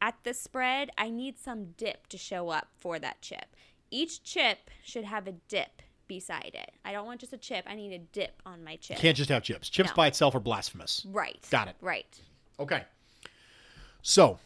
at 0.00 0.14
the 0.24 0.32
spread, 0.32 0.90
I 0.96 1.10
need 1.10 1.38
some 1.38 1.72
dip 1.76 2.06
to 2.08 2.16
show 2.18 2.48
up 2.48 2.68
for 2.78 2.98
that 2.98 3.20
chip. 3.20 3.54
Each 3.90 4.22
chip 4.22 4.70
should 4.82 5.04
have 5.04 5.26
a 5.28 5.32
dip 5.48 5.82
beside 6.08 6.52
it. 6.54 6.72
I 6.84 6.92
don't 6.92 7.06
want 7.06 7.20
just 7.20 7.32
a 7.32 7.38
chip. 7.38 7.64
I 7.68 7.74
need 7.74 7.92
a 7.92 7.98
dip 7.98 8.40
on 8.46 8.64
my 8.64 8.76
chip. 8.76 8.96
Can't 8.98 9.16
just 9.16 9.30
have 9.30 9.42
chips. 9.42 9.68
Chips 9.68 9.90
No. 9.90 9.94
by 9.94 10.06
itself 10.06 10.34
are 10.34 10.40
blasphemous. 10.40 11.06
right. 11.10 11.46
Got 11.50 11.68
it. 11.68 11.76
Right. 11.80 12.18
Okay. 12.58 12.84
So, 14.02 14.38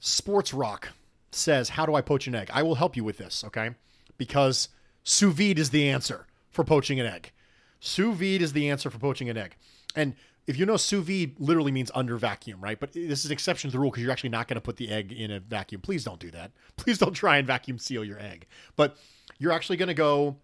Sports 0.00 0.52
Rock 0.54 0.88
says, 1.30 1.70
How 1.70 1.86
do 1.86 1.94
I 1.94 2.00
poach 2.00 2.26
an 2.26 2.34
egg? 2.34 2.50
I 2.52 2.62
will 2.62 2.76
help 2.76 2.96
you 2.96 3.04
with 3.04 3.18
this, 3.18 3.44
okay? 3.44 3.70
Because 4.18 4.68
sous 5.04 5.32
vide 5.34 5.58
is 5.58 5.70
the 5.70 5.88
answer 5.88 6.26
for 6.50 6.64
poaching 6.64 7.00
an 7.00 7.06
egg. 7.06 7.32
Sous 7.80 8.16
vide 8.16 8.42
is 8.42 8.52
the 8.52 8.70
answer 8.70 8.90
for 8.90 8.98
poaching 8.98 9.28
an 9.28 9.36
egg. 9.36 9.56
And 9.94 10.14
if 10.46 10.56
you 10.56 10.66
know 10.66 10.76
sous 10.76 11.04
vide 11.04 11.34
literally 11.38 11.72
means 11.72 11.90
under 11.94 12.16
vacuum, 12.16 12.60
right? 12.60 12.78
But 12.78 12.92
this 12.92 13.20
is 13.20 13.26
an 13.26 13.32
exception 13.32 13.70
to 13.70 13.72
the 13.72 13.78
rule 13.78 13.90
because 13.90 14.02
you're 14.02 14.12
actually 14.12 14.30
not 14.30 14.48
going 14.48 14.56
to 14.56 14.60
put 14.60 14.76
the 14.76 14.90
egg 14.90 15.12
in 15.12 15.30
a 15.30 15.40
vacuum. 15.40 15.80
Please 15.80 16.04
don't 16.04 16.20
do 16.20 16.30
that. 16.32 16.50
Please 16.76 16.98
don't 16.98 17.14
try 17.14 17.38
and 17.38 17.46
vacuum 17.46 17.78
seal 17.78 18.04
your 18.04 18.18
egg. 18.18 18.46
But 18.76 18.96
you're 19.38 19.52
actually 19.52 19.76
going 19.76 19.88
to 19.88 19.94
go 19.94 20.36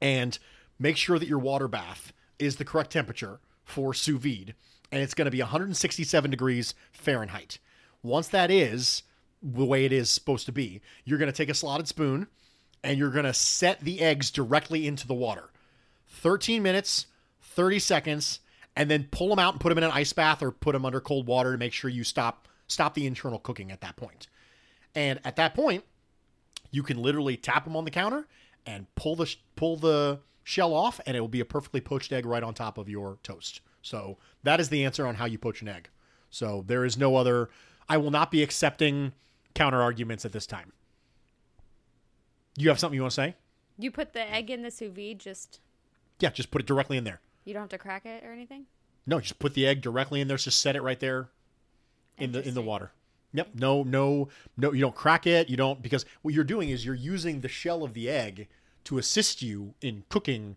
and 0.00 0.38
make 0.78 0.96
sure 0.96 1.18
that 1.18 1.28
your 1.28 1.38
water 1.38 1.68
bath 1.68 2.12
is 2.38 2.56
the 2.56 2.64
correct 2.64 2.92
temperature 2.92 3.40
for 3.64 3.92
sous 3.92 4.20
vide, 4.20 4.54
and 4.90 5.02
it's 5.02 5.14
going 5.14 5.26
to 5.26 5.30
be 5.30 5.40
167 5.40 6.30
degrees 6.30 6.74
Fahrenheit. 6.92 7.58
Once 8.02 8.28
that 8.28 8.50
is 8.50 9.02
the 9.42 9.64
way 9.64 9.84
it 9.84 9.92
is 9.92 10.10
supposed 10.10 10.46
to 10.46 10.52
be, 10.52 10.80
you're 11.04 11.18
going 11.18 11.30
to 11.30 11.36
take 11.36 11.48
a 11.48 11.54
slotted 11.54 11.88
spoon 11.88 12.26
and 12.82 12.98
you're 12.98 13.10
going 13.10 13.24
to 13.24 13.34
set 13.34 13.80
the 13.80 14.00
eggs 14.00 14.30
directly 14.30 14.86
into 14.86 15.06
the 15.06 15.14
water. 15.14 15.50
13 16.08 16.62
minutes, 16.62 17.06
30 17.42 17.78
seconds, 17.78 18.40
and 18.76 18.90
then 18.90 19.08
pull 19.10 19.28
them 19.28 19.38
out 19.38 19.54
and 19.54 19.60
put 19.60 19.68
them 19.70 19.78
in 19.78 19.84
an 19.84 19.90
ice 19.90 20.12
bath 20.12 20.42
or 20.42 20.50
put 20.50 20.72
them 20.72 20.84
under 20.84 21.00
cold 21.00 21.26
water 21.26 21.52
to 21.52 21.58
make 21.58 21.72
sure 21.72 21.90
you 21.90 22.04
stop 22.04 22.48
stop 22.68 22.94
the 22.94 23.06
internal 23.06 23.38
cooking 23.38 23.72
at 23.72 23.80
that 23.80 23.96
point. 23.96 24.28
And 24.94 25.20
at 25.24 25.36
that 25.36 25.54
point, 25.54 25.84
you 26.70 26.82
can 26.82 27.00
literally 27.00 27.36
tap 27.36 27.64
them 27.64 27.76
on 27.76 27.84
the 27.84 27.90
counter 27.90 28.26
and 28.66 28.86
pull 28.94 29.16
the 29.16 29.34
pull 29.56 29.76
the 29.76 30.20
shell 30.44 30.74
off, 30.74 31.00
and 31.06 31.16
it 31.16 31.20
will 31.20 31.28
be 31.28 31.40
a 31.40 31.44
perfectly 31.44 31.80
poached 31.80 32.12
egg 32.12 32.24
right 32.24 32.42
on 32.42 32.54
top 32.54 32.78
of 32.78 32.88
your 32.88 33.18
toast. 33.22 33.60
So 33.82 34.18
that 34.42 34.60
is 34.60 34.68
the 34.68 34.84
answer 34.84 35.06
on 35.06 35.16
how 35.16 35.24
you 35.26 35.38
poach 35.38 35.62
an 35.62 35.68
egg. 35.68 35.88
So 36.30 36.64
there 36.66 36.84
is 36.84 36.96
no 36.98 37.16
other. 37.16 37.48
I 37.88 37.96
will 37.96 38.10
not 38.10 38.30
be 38.30 38.42
accepting 38.42 39.12
counter 39.54 39.80
arguments 39.80 40.24
at 40.24 40.32
this 40.32 40.46
time. 40.46 40.72
You 42.56 42.68
have 42.68 42.78
something 42.78 42.96
you 42.96 43.02
want 43.02 43.12
to 43.12 43.16
say? 43.16 43.34
You 43.78 43.90
put 43.90 44.12
the 44.12 44.30
egg 44.30 44.50
in 44.50 44.62
the 44.62 44.70
sous 44.70 44.90
vide, 44.94 45.20
just 45.20 45.60
Yeah, 46.20 46.30
just 46.30 46.50
put 46.50 46.60
it 46.60 46.66
directly 46.66 46.96
in 46.96 47.04
there. 47.04 47.20
you 47.44 47.54
don't 47.54 47.62
have 47.62 47.70
to 47.70 47.78
crack 47.78 48.04
it 48.04 48.24
or 48.24 48.32
anything. 48.32 48.66
No, 49.06 49.20
just 49.20 49.38
put 49.38 49.54
the 49.54 49.66
egg 49.66 49.80
directly 49.80 50.20
in 50.20 50.28
there. 50.28 50.36
Just 50.36 50.60
set 50.60 50.76
it 50.76 50.82
right 50.82 51.00
there 51.00 51.28
in 52.18 52.32
the 52.32 52.46
in 52.46 52.54
the 52.54 52.62
water. 52.62 52.90
Yep. 53.32 53.50
No, 53.54 53.82
no, 53.82 54.28
no. 54.56 54.72
You 54.72 54.80
don't 54.80 54.94
crack 54.94 55.26
it. 55.26 55.48
You 55.48 55.56
don't 55.56 55.80
because 55.80 56.04
what 56.22 56.34
you're 56.34 56.44
doing 56.44 56.68
is 56.70 56.84
you're 56.84 56.94
using 56.94 57.40
the 57.40 57.48
shell 57.48 57.84
of 57.84 57.94
the 57.94 58.10
egg 58.10 58.48
to 58.84 58.98
assist 58.98 59.40
you 59.42 59.74
in 59.80 60.04
cooking 60.08 60.56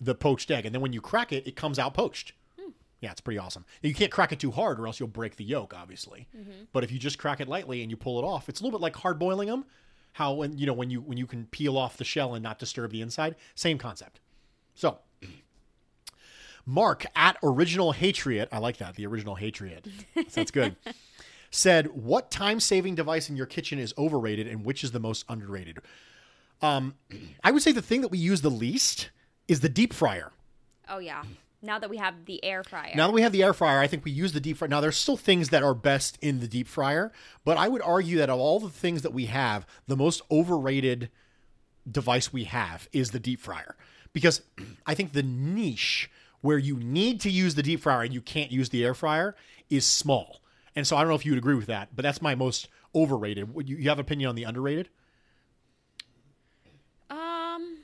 the 0.00 0.14
poached 0.14 0.50
egg, 0.50 0.64
and 0.66 0.74
then 0.74 0.82
when 0.82 0.92
you 0.92 1.00
crack 1.00 1.32
it, 1.32 1.46
it 1.46 1.56
comes 1.56 1.78
out 1.78 1.94
poached. 1.94 2.32
Yeah, 3.00 3.12
it's 3.12 3.20
pretty 3.20 3.38
awesome. 3.38 3.64
You 3.80 3.94
can't 3.94 4.10
crack 4.10 4.32
it 4.32 4.40
too 4.40 4.50
hard, 4.50 4.80
or 4.80 4.86
else 4.88 4.98
you'll 4.98 5.08
break 5.08 5.36
the 5.36 5.44
yolk, 5.44 5.72
obviously. 5.76 6.26
But 6.72 6.82
if 6.82 6.90
you 6.90 6.98
just 6.98 7.16
crack 7.18 7.40
it 7.40 7.46
lightly 7.46 7.80
and 7.82 7.90
you 7.92 7.96
pull 7.96 8.18
it 8.18 8.24
off, 8.24 8.48
it's 8.48 8.60
a 8.60 8.64
little 8.64 8.76
bit 8.76 8.82
like 8.82 8.96
hard 8.96 9.18
boiling 9.20 9.48
them. 9.48 9.64
How 10.12 10.32
when 10.32 10.58
you 10.58 10.66
know 10.66 10.72
when 10.72 10.90
you 10.90 11.00
when 11.00 11.16
you 11.16 11.26
can 11.26 11.46
peel 11.46 11.76
off 11.78 11.96
the 11.96 12.04
shell 12.04 12.34
and 12.34 12.42
not 12.42 12.58
disturb 12.58 12.90
the 12.90 13.00
inside, 13.00 13.36
same 13.54 13.78
concept. 13.78 14.18
So 14.74 14.98
Mark 16.66 17.06
at 17.14 17.36
Original 17.42 17.92
Hatriot, 17.92 18.48
I 18.50 18.58
like 18.58 18.78
that, 18.78 18.96
the 18.96 19.06
Original 19.06 19.36
Hatriot. 19.36 19.86
That's 20.34 20.50
good. 20.50 20.76
said, 21.50 21.86
What 21.88 22.30
time 22.30 22.58
saving 22.60 22.94
device 22.94 23.30
in 23.30 23.36
your 23.36 23.46
kitchen 23.46 23.78
is 23.78 23.94
overrated 23.96 24.46
and 24.48 24.64
which 24.64 24.82
is 24.82 24.92
the 24.92 25.00
most 25.00 25.24
underrated? 25.28 25.78
Um, 26.60 26.94
I 27.44 27.52
would 27.52 27.62
say 27.62 27.72
the 27.72 27.82
thing 27.82 28.00
that 28.00 28.08
we 28.08 28.18
use 28.18 28.40
the 28.40 28.50
least 28.50 29.10
is 29.48 29.60
the 29.60 29.68
deep 29.68 29.92
fryer. 29.92 30.30
Oh 30.88 30.98
yeah. 30.98 31.24
Now 31.60 31.80
that 31.80 31.90
we 31.90 31.96
have 31.96 32.26
the 32.26 32.42
air 32.44 32.62
fryer. 32.62 32.92
Now 32.94 33.08
that 33.08 33.12
we 33.12 33.22
have 33.22 33.32
the 33.32 33.42
air 33.42 33.52
fryer, 33.52 33.80
I 33.80 33.88
think 33.88 34.04
we 34.04 34.12
use 34.12 34.32
the 34.32 34.38
deep 34.38 34.58
fryer. 34.58 34.68
Now, 34.68 34.80
there's 34.80 34.96
still 34.96 35.16
things 35.16 35.48
that 35.48 35.64
are 35.64 35.74
best 35.74 36.16
in 36.22 36.38
the 36.38 36.46
deep 36.46 36.68
fryer, 36.68 37.10
but 37.44 37.56
I 37.56 37.66
would 37.66 37.82
argue 37.82 38.18
that 38.18 38.30
of 38.30 38.38
all 38.38 38.60
the 38.60 38.70
things 38.70 39.02
that 39.02 39.12
we 39.12 39.26
have, 39.26 39.66
the 39.88 39.96
most 39.96 40.22
overrated 40.30 41.10
device 41.90 42.32
we 42.32 42.44
have 42.44 42.88
is 42.92 43.10
the 43.10 43.18
deep 43.18 43.40
fryer. 43.40 43.74
Because 44.12 44.42
I 44.86 44.94
think 44.94 45.12
the 45.12 45.22
niche 45.24 46.08
where 46.42 46.58
you 46.58 46.76
need 46.76 47.20
to 47.22 47.30
use 47.30 47.56
the 47.56 47.62
deep 47.64 47.80
fryer 47.80 48.02
and 48.02 48.14
you 48.14 48.20
can't 48.20 48.52
use 48.52 48.68
the 48.68 48.84
air 48.84 48.94
fryer 48.94 49.34
is 49.68 49.84
small. 49.84 50.40
And 50.76 50.86
so 50.86 50.96
I 50.96 51.00
don't 51.00 51.08
know 51.08 51.16
if 51.16 51.26
you 51.26 51.32
would 51.32 51.38
agree 51.38 51.56
with 51.56 51.66
that, 51.66 51.88
but 51.94 52.04
that's 52.04 52.22
my 52.22 52.36
most 52.36 52.68
overrated. 52.94 53.52
Would 53.52 53.68
You 53.68 53.76
you 53.78 53.88
have 53.88 53.98
an 53.98 54.04
opinion 54.04 54.28
on 54.28 54.36
the 54.36 54.44
underrated? 54.44 54.90
Um. 57.10 57.78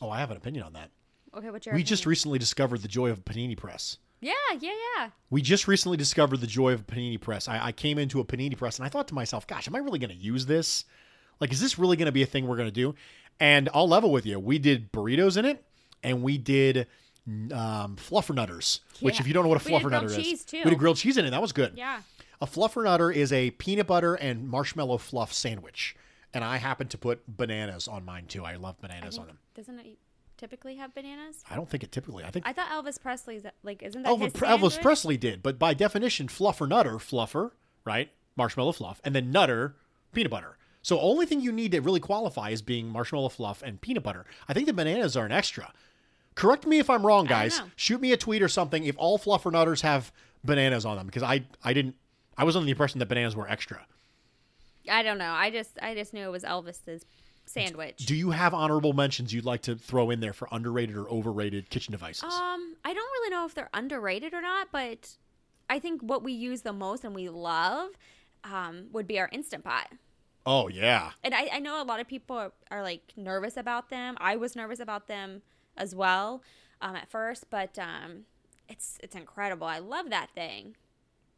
Oh, 0.00 0.10
I 0.10 0.18
have 0.20 0.30
an 0.30 0.36
opinion 0.36 0.64
on 0.64 0.72
that. 0.74 0.90
Okay, 1.36 1.50
what's 1.50 1.66
your 1.66 1.74
We 1.74 1.82
just 1.82 2.06
recently 2.06 2.38
discovered 2.38 2.82
the 2.82 2.88
joy 2.88 3.10
of 3.10 3.18
a 3.18 3.22
panini 3.22 3.56
press. 3.56 3.98
Yeah, 4.20 4.32
yeah, 4.58 4.72
yeah. 4.98 5.10
We 5.30 5.42
just 5.42 5.68
recently 5.68 5.96
discovered 5.98 6.40
the 6.40 6.46
joy 6.46 6.72
of 6.72 6.80
a 6.80 6.84
panini 6.84 7.20
press. 7.20 7.48
I, 7.48 7.66
I 7.66 7.72
came 7.72 7.98
into 7.98 8.20
a 8.20 8.24
panini 8.24 8.56
press 8.56 8.78
and 8.78 8.86
I 8.86 8.88
thought 8.88 9.08
to 9.08 9.14
myself, 9.14 9.46
gosh, 9.46 9.68
am 9.68 9.74
I 9.74 9.78
really 9.78 9.98
going 9.98 10.10
to 10.10 10.16
use 10.16 10.46
this? 10.46 10.84
Like, 11.40 11.52
is 11.52 11.60
this 11.60 11.78
really 11.78 11.96
going 11.96 12.06
to 12.06 12.12
be 12.12 12.22
a 12.22 12.26
thing 12.26 12.46
we're 12.46 12.56
going 12.56 12.68
to 12.68 12.72
do? 12.72 12.94
And 13.40 13.68
I'll 13.74 13.88
level 13.88 14.12
with 14.12 14.24
you. 14.24 14.38
We 14.38 14.58
did 14.58 14.92
burritos 14.92 15.36
in 15.36 15.44
it 15.44 15.62
and 16.02 16.22
we 16.22 16.38
did 16.38 16.86
um, 17.26 17.96
fluffernutters, 17.96 18.80
which, 19.00 19.16
Yeah. 19.16 19.20
if 19.20 19.26
you 19.26 19.34
don't 19.34 19.42
know 19.42 19.48
what 19.48 19.60
a 19.60 19.68
fluffernutter 19.68 20.06
is, 20.06 20.46
we 20.52 20.70
did 20.70 20.78
grilled 20.78 20.96
cheese 20.96 21.16
in 21.16 21.24
it. 21.24 21.30
That 21.30 21.42
was 21.42 21.52
good. 21.52 21.72
Yeah. 21.76 22.00
A 22.40 22.46
fluffernutter 22.46 23.14
is 23.14 23.32
a 23.32 23.50
peanut 23.52 23.86
butter 23.86 24.14
and 24.14 24.48
marshmallow 24.48 24.98
fluff 24.98 25.32
sandwich. 25.32 25.96
And 26.34 26.44
I 26.44 26.56
happen 26.56 26.88
to 26.88 26.98
put 26.98 27.22
bananas 27.26 27.88
on 27.88 28.04
mine 28.04 28.26
too. 28.26 28.44
I 28.44 28.56
love 28.56 28.80
bananas 28.80 29.18
on 29.18 29.28
them. 29.28 29.38
Doesn't 29.54 29.78
it 29.78 29.98
typically 30.36 30.76
have 30.76 30.94
bananas? 30.94 31.44
I 31.50 31.54
don't 31.54 31.70
think 31.70 31.82
it 31.84 31.92
typically. 31.92 32.24
I 32.24 32.30
think 32.30 32.46
I 32.46 32.52
thought 32.52 32.68
Elvis 32.70 33.00
Presley's 33.00 33.44
like 33.62 33.82
isn't 33.82 34.02
that 34.02 34.10
Elvis, 34.12 34.32
Elvis? 34.32 34.82
Presley 34.82 35.16
did, 35.16 35.42
but 35.42 35.58
by 35.58 35.72
definition, 35.74 36.26
fluffer 36.28 36.68
nutter, 36.68 36.94
fluffer, 36.94 37.52
right? 37.84 38.10
Marshmallow 38.36 38.72
fluff, 38.72 39.00
and 39.04 39.14
then 39.14 39.30
nutter, 39.30 39.76
peanut 40.12 40.30
butter. 40.32 40.58
So 40.82 41.00
only 41.00 41.24
thing 41.24 41.40
you 41.40 41.52
need 41.52 41.72
to 41.72 41.80
really 41.80 42.00
qualify 42.00 42.50
is 42.50 42.60
being 42.60 42.88
marshmallow 42.88 43.30
fluff 43.30 43.62
and 43.62 43.80
peanut 43.80 44.02
butter. 44.02 44.26
I 44.48 44.52
think 44.52 44.66
the 44.66 44.72
bananas 44.74 45.16
are 45.16 45.24
an 45.24 45.32
extra. 45.32 45.72
Correct 46.34 46.66
me 46.66 46.78
if 46.78 46.90
I'm 46.90 47.06
wrong, 47.06 47.26
guys. 47.26 47.62
Shoot 47.76 48.00
me 48.00 48.12
a 48.12 48.16
tweet 48.16 48.42
or 48.42 48.48
something 48.48 48.84
if 48.84 48.96
all 48.98 49.18
fluffer 49.18 49.52
nutters 49.52 49.82
have 49.82 50.12
bananas 50.42 50.84
on 50.84 50.96
them 50.96 51.06
because 51.06 51.22
I 51.22 51.44
I 51.62 51.72
didn't 51.72 51.94
I 52.36 52.44
was 52.44 52.56
under 52.56 52.64
the 52.64 52.72
impression 52.72 52.98
that 52.98 53.06
bananas 53.06 53.36
were 53.36 53.48
extra. 53.48 53.86
I 54.88 55.02
don't 55.02 55.18
know. 55.18 55.32
I 55.32 55.50
just 55.50 55.78
I 55.82 55.94
just 55.94 56.12
knew 56.14 56.24
it 56.24 56.30
was 56.30 56.44
Elvis's 56.44 57.04
sandwich. 57.46 58.06
Do 58.06 58.14
you 58.14 58.30
have 58.30 58.54
honorable 58.54 58.92
mentions 58.92 59.32
you'd 59.32 59.44
like 59.44 59.62
to 59.62 59.76
throw 59.76 60.10
in 60.10 60.20
there 60.20 60.32
for 60.32 60.48
underrated 60.50 60.96
or 60.96 61.08
overrated 61.10 61.70
kitchen 61.70 61.92
devices? 61.92 62.24
Um, 62.24 62.76
I 62.84 62.92
don't 62.94 62.96
really 63.12 63.30
know 63.30 63.44
if 63.46 63.54
they're 63.54 63.70
underrated 63.74 64.32
or 64.34 64.40
not, 64.42 64.68
but 64.72 65.16
I 65.68 65.78
think 65.78 66.02
what 66.02 66.22
we 66.22 66.32
use 66.32 66.62
the 66.62 66.72
most 66.72 67.04
and 67.04 67.14
we 67.14 67.28
love 67.28 67.90
um, 68.44 68.86
would 68.92 69.06
be 69.06 69.18
our 69.18 69.28
instant 69.32 69.64
pot. 69.64 69.88
oh 70.46 70.68
yeah. 70.68 71.12
And 71.22 71.34
I, 71.34 71.48
I 71.54 71.58
know 71.58 71.82
a 71.82 71.84
lot 71.84 72.00
of 72.00 72.06
people 72.08 72.36
are, 72.36 72.52
are 72.70 72.82
like 72.82 73.12
nervous 73.16 73.56
about 73.56 73.88
them. 73.90 74.16
I 74.20 74.36
was 74.36 74.54
nervous 74.56 74.80
about 74.80 75.06
them 75.08 75.42
as 75.76 75.94
well 75.94 76.42
um, 76.80 76.96
at 76.96 77.10
first, 77.10 77.48
but 77.50 77.78
um, 77.78 78.24
it's 78.68 78.98
it's 79.02 79.14
incredible. 79.14 79.66
I 79.66 79.78
love 79.78 80.10
that 80.10 80.30
thing. 80.34 80.76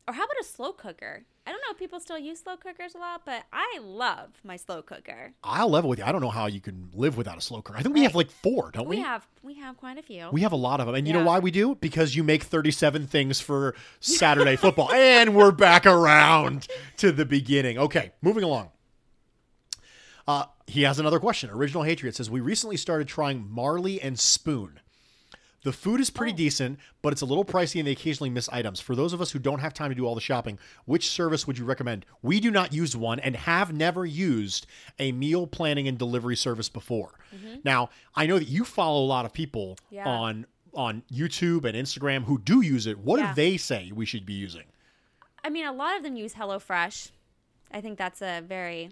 Or 0.08 0.14
how 0.14 0.24
about 0.24 0.40
a 0.40 0.44
slow 0.44 0.72
cooker? 0.72 1.24
I 1.46 1.50
don't 1.50 1.60
know 1.60 1.70
if 1.72 1.78
people 1.78 2.00
still 2.00 2.18
use 2.18 2.40
slow 2.40 2.56
cookers 2.56 2.96
a 2.96 2.98
lot, 2.98 3.22
but 3.24 3.44
I 3.52 3.78
love 3.80 4.30
my 4.42 4.56
slow 4.56 4.82
cooker. 4.82 5.32
I'll 5.44 5.68
level 5.70 5.88
with 5.88 6.00
you. 6.00 6.04
I 6.04 6.10
don't 6.10 6.20
know 6.20 6.28
how 6.30 6.46
you 6.46 6.60
can 6.60 6.90
live 6.92 7.16
without 7.16 7.38
a 7.38 7.40
slow 7.40 7.62
cooker. 7.62 7.78
I 7.78 7.82
think 7.82 7.94
we 7.94 8.02
have 8.02 8.16
like 8.16 8.30
four, 8.30 8.70
don't 8.72 8.88
we? 8.88 8.96
We 8.96 9.02
have 9.02 9.24
we 9.44 9.54
have 9.54 9.76
quite 9.76 9.96
a 9.96 10.02
few. 10.02 10.28
We 10.32 10.40
have 10.40 10.50
a 10.52 10.56
lot 10.56 10.80
of 10.80 10.86
them. 10.86 10.96
And 10.96 11.06
you 11.06 11.12
know 11.12 11.20
Yeah. 11.20 11.26
why 11.26 11.38
we 11.38 11.52
do? 11.52 11.76
Because 11.76 12.16
you 12.16 12.24
make 12.24 12.42
37 12.42 13.06
things 13.06 13.40
for 13.40 13.76
Saturday 14.00 14.56
football. 14.64 14.90
And 14.92 15.36
we're 15.36 15.52
back 15.52 15.86
around 15.86 16.66
to 16.96 17.12
the 17.12 17.24
beginning. 17.24 17.78
Okay, 17.78 18.10
moving 18.22 18.42
along. 18.42 18.70
Uh, 20.26 20.46
he 20.66 20.82
has 20.82 20.98
another 20.98 21.20
question. 21.20 21.50
Original 21.50 21.84
Hatriot 21.84 22.16
says, 22.16 22.28
We 22.28 22.40
recently 22.40 22.76
started 22.76 23.06
trying 23.06 23.48
Marley 23.48 24.00
and 24.00 24.18
Spoon. 24.18 24.80
The 25.66 25.72
food 25.72 26.00
is 26.00 26.10
pretty 26.10 26.32
decent, 26.32 26.78
but 27.02 27.12
it's 27.12 27.22
a 27.22 27.26
little 27.26 27.44
pricey 27.44 27.80
and 27.80 27.88
they 27.88 27.90
occasionally 27.90 28.30
miss 28.30 28.48
items. 28.50 28.78
For 28.80 28.94
those 28.94 29.12
of 29.12 29.20
us 29.20 29.32
who 29.32 29.40
don't 29.40 29.58
have 29.58 29.74
time 29.74 29.90
to 29.90 29.96
do 29.96 30.06
all 30.06 30.14
the 30.14 30.20
shopping, 30.20 30.60
which 30.84 31.08
service 31.08 31.44
would 31.48 31.58
you 31.58 31.64
recommend? 31.64 32.06
We 32.22 32.38
do 32.38 32.52
not 32.52 32.72
use 32.72 32.96
one 32.96 33.18
and 33.18 33.34
have 33.34 33.72
never 33.72 34.06
used 34.06 34.68
a 35.00 35.10
meal 35.10 35.44
planning 35.48 35.88
and 35.88 35.98
delivery 35.98 36.36
service 36.36 36.68
before. 36.68 37.18
Now, 37.64 37.90
I 38.14 38.26
know 38.26 38.38
that 38.38 38.46
you 38.46 38.64
follow 38.64 39.02
a 39.04 39.08
lot 39.08 39.24
of 39.24 39.32
people 39.32 39.76
Yeah. 39.90 40.08
on 40.08 40.46
on 40.72 41.02
YouTube 41.12 41.64
and 41.64 41.74
Instagram 41.76 42.24
who 42.26 42.38
do 42.38 42.60
use 42.60 42.86
it. 42.86 42.98
What 42.98 43.18
Yeah. 43.18 43.30
do 43.30 43.34
they 43.34 43.56
say 43.56 43.90
we 43.92 44.06
should 44.06 44.24
be 44.24 44.34
using? 44.34 44.66
I 45.42 45.48
mean, 45.50 45.66
a 45.66 45.72
lot 45.72 45.96
of 45.96 46.04
them 46.04 46.14
use 46.14 46.34
HelloFresh. 46.34 47.10
I 47.72 47.80
think 47.80 47.98
that's 47.98 48.22
a 48.22 48.40
very 48.40 48.90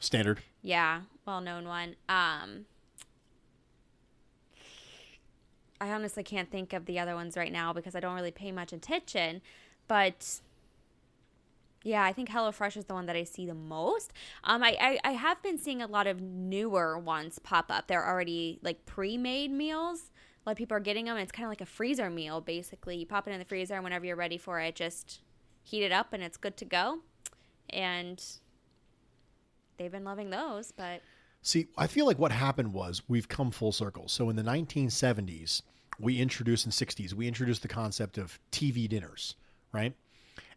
Standard. 0.00 0.40
yeah 0.62 1.02
well 1.24 1.40
known 1.40 1.68
one. 1.68 1.94
Um, 2.08 2.66
I 5.86 5.92
honestly 5.92 6.22
can't 6.22 6.50
think 6.50 6.72
of 6.72 6.86
the 6.86 6.98
other 6.98 7.14
ones 7.14 7.36
right 7.36 7.52
now 7.52 7.72
because 7.72 7.94
I 7.94 8.00
don't 8.00 8.14
really 8.14 8.30
pay 8.30 8.50
much 8.50 8.72
attention. 8.72 9.40
But 9.88 10.40
yeah, 11.84 12.02
I 12.02 12.12
think 12.12 12.28
HelloFresh 12.28 12.76
is 12.76 12.86
the 12.86 12.94
one 12.94 13.06
that 13.06 13.14
I 13.14 13.22
see 13.22 13.46
the 13.46 13.54
most. 13.54 14.12
Um, 14.42 14.62
I, 14.62 14.76
I, 14.80 14.98
I 15.04 15.12
have 15.12 15.40
been 15.42 15.58
seeing 15.58 15.80
a 15.80 15.86
lot 15.86 16.06
of 16.06 16.20
newer 16.20 16.98
ones 16.98 17.38
pop 17.38 17.70
up. 17.70 17.86
They're 17.86 18.06
already 18.06 18.58
like 18.62 18.84
pre-made 18.86 19.52
meals. 19.52 20.10
A 20.44 20.48
lot 20.48 20.52
of 20.52 20.58
people 20.58 20.76
are 20.76 20.80
getting 20.80 21.04
them. 21.04 21.16
It's 21.16 21.32
kind 21.32 21.46
of 21.46 21.50
like 21.50 21.60
a 21.60 21.66
freezer 21.66 22.10
meal, 22.10 22.40
basically. 22.40 22.96
You 22.96 23.06
pop 23.06 23.28
it 23.28 23.30
in 23.30 23.38
the 23.38 23.44
freezer, 23.44 23.74
and 23.74 23.84
whenever 23.84 24.04
you're 24.04 24.16
ready 24.16 24.38
for 24.38 24.60
it, 24.60 24.74
just 24.74 25.20
heat 25.62 25.84
it 25.84 25.92
up, 25.92 26.12
and 26.12 26.22
it's 26.22 26.36
good 26.36 26.56
to 26.56 26.64
go. 26.64 27.00
And 27.70 28.22
they've 29.76 29.90
been 29.90 30.04
loving 30.04 30.30
those, 30.30 30.72
but 30.72 31.02
See, 31.46 31.68
I 31.78 31.86
feel 31.86 32.06
like 32.06 32.18
what 32.18 32.32
happened 32.32 32.72
was 32.72 33.02
we've 33.06 33.28
come 33.28 33.52
full 33.52 33.70
circle. 33.70 34.08
So 34.08 34.28
in 34.30 34.34
the 34.34 34.42
1970s, 34.42 35.62
we 35.98 36.20
introduced 36.20 36.66
in 36.66 36.72
60s, 36.72 37.12
we 37.12 37.26
introduced 37.26 37.62
the 37.62 37.68
concept 37.68 38.18
of 38.18 38.38
TV 38.52 38.88
dinners, 38.88 39.34
right? 39.72 39.94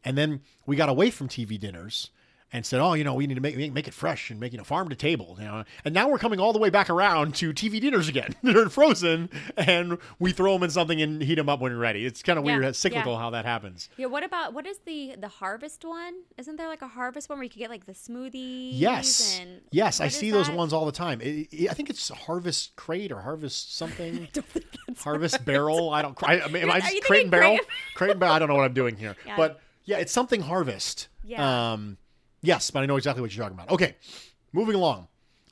And 0.04 0.18
then 0.18 0.42
we 0.66 0.76
got 0.76 0.90
away 0.90 1.10
from 1.10 1.28
TV 1.28 1.60
dinners 1.60 2.10
and 2.52 2.66
said, 2.66 2.80
"Oh, 2.82 2.94
you 2.94 3.04
know, 3.04 3.14
we 3.14 3.28
need 3.28 3.36
to 3.36 3.42
make 3.42 3.56
make, 3.58 3.74
make 3.74 3.88
it 3.88 3.94
fresh 3.94 4.30
and 4.32 4.40
make 4.40 4.52
you 4.54 4.58
know 4.58 4.64
farm 4.64 4.90
to 4.90 4.96
table." 4.96 5.36
You 5.40 5.46
know, 5.46 5.64
and 5.86 5.94
now 5.94 6.10
we're 6.10 6.18
coming 6.18 6.40
all 6.40 6.52
the 6.54 6.60
way 6.60 6.70
back 6.70 6.90
around 6.90 7.36
to 7.36 7.54
TV 7.54 7.80
dinners 7.80 8.08
again. 8.10 8.36
They're 8.44 8.70
frozen, 8.70 9.30
and 9.58 9.98
we 10.20 10.32
throw 10.32 10.54
them 10.54 10.64
in 10.64 10.70
something 10.70 11.02
and 11.02 11.22
heat 11.22 11.36
them 11.36 11.50
up 11.50 11.60
when 11.60 11.72
you're 11.72 11.80
ready. 11.80 12.06
It's 12.06 12.24
kind 12.24 12.40
of 12.40 12.46
Yeah, 12.46 12.54
weird, 12.54 12.66
it's 12.66 12.80
cyclical 12.80 13.14
yeah. 13.14 13.20
how 13.20 13.30
that 13.32 13.46
happens. 13.46 13.90
Yeah, 13.98 14.08
what 14.08 14.24
about 14.24 14.54
what 14.54 14.66
is 14.66 14.80
the 14.86 15.16
the 15.20 15.28
harvest 15.28 15.86
one? 15.86 16.14
Isn't 16.38 16.56
there 16.56 16.68
like 16.68 16.82
a 16.82 16.88
harvest 16.88 17.30
one 17.30 17.38
where 17.38 17.44
you 17.44 17.50
could 17.50 17.60
get 17.60 17.70
like 17.70 17.86
the 17.86 17.94
smoothies? 17.94 18.72
Yes, 18.74 19.40
yes, 19.72 20.02
I 20.02 20.08
see 20.08 20.32
those 20.32 20.50
ones 20.50 20.74
all 20.74 20.86
the 20.86 20.92
time. 20.92 21.22
It, 21.22 21.48
it- 21.54 21.70
I 21.70 21.74
think 21.74 21.90
it's 21.90 22.10
Harvest 22.10 22.76
Crate 22.76 23.12
or 23.12 23.22
Harvest 23.22 23.76
something. 23.78 24.28
Harvest 25.00 25.46
Barrel. 25.46 25.92
I 25.92 26.02
don't. 26.02 26.18
I, 26.24 26.42
I 26.42 26.48
mean, 26.48 26.64
am 26.64 26.72
I 26.72 26.80
just 26.82 27.04
Crate 27.04 27.24
and 27.24 27.32
Barrel? 27.32 27.58
Crate- 27.58 27.68
Crate 27.96 28.12
and 28.12 28.20
Barrel. 28.20 28.34
I 28.36 28.40
don't 28.40 28.48
know 28.48 28.56
what 28.56 28.66
I'm 28.66 28.74
doing 28.74 28.96
here, 28.98 29.16
Yeah. 29.26 29.38
but 29.38 29.60
yeah, 29.86 29.98
it's 29.98 30.12
something 30.12 30.42
Harvest. 30.42 31.08
Yeah. 31.24 31.72
Um, 31.74 31.98
yes, 32.42 32.72
but 32.72 32.84
I 32.84 32.86
know 32.86 32.96
exactly 32.98 33.22
what 33.22 33.36
you're 33.36 33.44
talking 33.44 33.58
about. 33.58 33.72
Okay, 33.72 33.96
moving 34.54 34.76
along. 34.76 35.08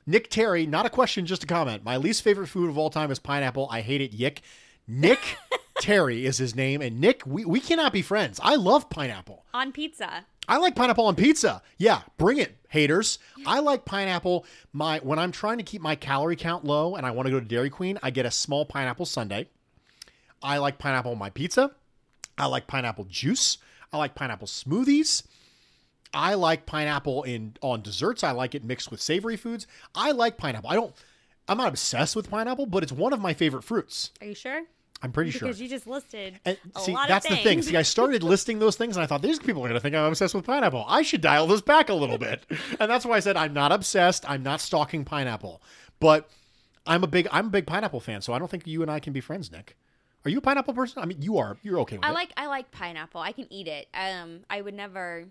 Nick 0.06 0.30
Terry, 0.30 0.66
not 0.66 0.86
a 0.86 0.90
question, 0.90 1.26
just 1.26 1.44
a 1.44 1.46
comment. 1.46 1.84
My 1.84 1.96
least 1.96 2.22
favorite 2.22 2.46
food 2.46 2.70
of 2.70 2.78
all 2.78 2.88
time 2.90 3.10
is 3.10 3.18
pineapple. 3.18 3.68
I 3.70 3.82
hate 3.82 4.00
it. 4.00 4.12
Yick. 4.14 4.40
Nick 4.86 5.18
Terry 5.80 6.24
is 6.24 6.38
his 6.38 6.54
name, 6.56 6.80
and 6.80 6.98
Nick, 7.00 7.26
we, 7.26 7.44
we 7.44 7.60
cannot 7.60 7.92
be 7.92 8.00
friends. 8.00 8.40
I 8.42 8.54
love 8.56 8.88
pineapple. 8.88 9.44
on 9.52 9.70
pizza. 9.72 10.24
I 10.48 10.56
like 10.56 10.74
pineapple 10.74 11.04
on 11.04 11.14
pizza. 11.14 11.60
Yeah, 11.76 12.00
bring 12.16 12.38
it, 12.38 12.56
haters. 12.70 13.18
I 13.46 13.58
like 13.60 13.84
pineapple. 13.84 14.46
My 14.72 14.98
when 15.00 15.18
I'm 15.18 15.30
trying 15.30 15.58
to 15.58 15.62
keep 15.62 15.82
my 15.82 15.94
calorie 15.94 16.36
count 16.36 16.64
low 16.64 16.96
and 16.96 17.04
I 17.04 17.10
want 17.10 17.26
to 17.26 17.30
go 17.30 17.38
to 17.38 17.44
Dairy 17.44 17.68
Queen, 17.68 17.98
I 18.02 18.08
get 18.08 18.24
a 18.24 18.30
small 18.30 18.64
pineapple 18.64 19.04
sundae. 19.04 19.44
I 20.42 20.56
like 20.56 20.78
pineapple 20.78 21.12
on 21.12 21.18
my 21.18 21.28
pizza. 21.28 21.72
I 22.38 22.46
like 22.46 22.66
pineapple 22.66 23.04
juice. 23.10 23.58
I 23.92 23.98
like 23.98 24.14
pineapple 24.14 24.46
smoothies. 24.46 25.24
I 26.14 26.34
like 26.34 26.66
pineapple 26.66 27.22
in 27.24 27.54
on 27.60 27.82
desserts. 27.82 28.24
I 28.24 28.30
like 28.32 28.54
it 28.54 28.64
mixed 28.64 28.90
with 28.90 29.00
savory 29.00 29.36
foods. 29.36 29.66
I 29.94 30.12
like 30.12 30.36
pineapple. 30.36 30.70
I 30.70 30.74
don't 30.74 30.94
I'm 31.48 31.58
not 31.58 31.68
obsessed 31.68 32.14
with 32.14 32.30
pineapple, 32.30 32.66
but 32.66 32.82
it's 32.82 32.92
one 32.92 33.12
of 33.12 33.20
my 33.20 33.32
favorite 33.34 33.62
fruits. 33.64 34.10
Are 34.20 34.26
you 34.26 34.34
sure? 34.34 34.62
I'm 35.00 35.12
pretty 35.12 35.30
sure. 35.30 35.46
Because 35.46 35.60
you 35.60 35.68
just 35.68 35.86
listed 35.86 36.40
And 36.44 36.58
a 36.74 36.80
see, 36.80 36.92
lot 36.92 37.06
that's 37.08 37.24
of 37.26 37.30
the 37.30 37.42
thing. 37.42 37.62
See, 37.62 37.76
I 37.76 37.82
started 37.82 38.22
listing 38.24 38.58
those 38.58 38.76
things, 38.76 38.96
and 38.96 39.04
I 39.04 39.06
thought 39.06 39.22
these 39.22 39.38
people 39.38 39.62
are 39.62 39.68
going 39.68 39.74
to 39.74 39.80
think 39.80 39.94
I'm 39.94 40.04
obsessed 40.04 40.34
with 40.34 40.44
pineapple. 40.44 40.84
I 40.88 41.02
should 41.02 41.20
dial 41.20 41.46
this 41.46 41.60
back 41.60 41.88
a 41.88 41.94
little 41.94 42.18
bit, 42.18 42.44
and 42.80 42.90
that's 42.90 43.06
why 43.06 43.16
I 43.16 43.20
said 43.20 43.36
I'm 43.36 43.52
not 43.54 43.70
obsessed. 43.70 44.28
I'm 44.28 44.42
not 44.42 44.60
stalking 44.60 45.04
pineapple, 45.04 45.62
but 46.00 46.28
I'm 46.86 47.04
a 47.04 47.06
big 47.06 47.28
I'm 47.30 47.46
a 47.46 47.50
big 47.50 47.66
pineapple 47.66 48.00
fan. 48.00 48.22
So 48.22 48.32
I 48.32 48.38
don't 48.38 48.50
think 48.50 48.66
you 48.66 48.82
and 48.82 48.90
I 48.90 48.98
can 48.98 49.12
be 49.12 49.20
friends, 49.20 49.52
Nick. 49.52 49.76
Are 50.24 50.30
you 50.30 50.38
a 50.38 50.42
pineapple 50.42 50.74
person? 50.74 51.00
I 51.00 51.06
mean, 51.06 51.22
you 51.22 51.38
are. 51.38 51.56
You're 51.62 51.78
okay 51.80 51.96
with 51.96 52.04
I 52.04 52.10
it. 52.10 52.14
like 52.14 52.32
I 52.36 52.46
like 52.48 52.70
pineapple. 52.72 53.20
I 53.20 53.32
can 53.32 53.46
eat 53.52 53.68
it. 53.68 53.86
Um, 53.94 54.40
I 54.50 54.60
would 54.60 54.74
never 54.74 55.26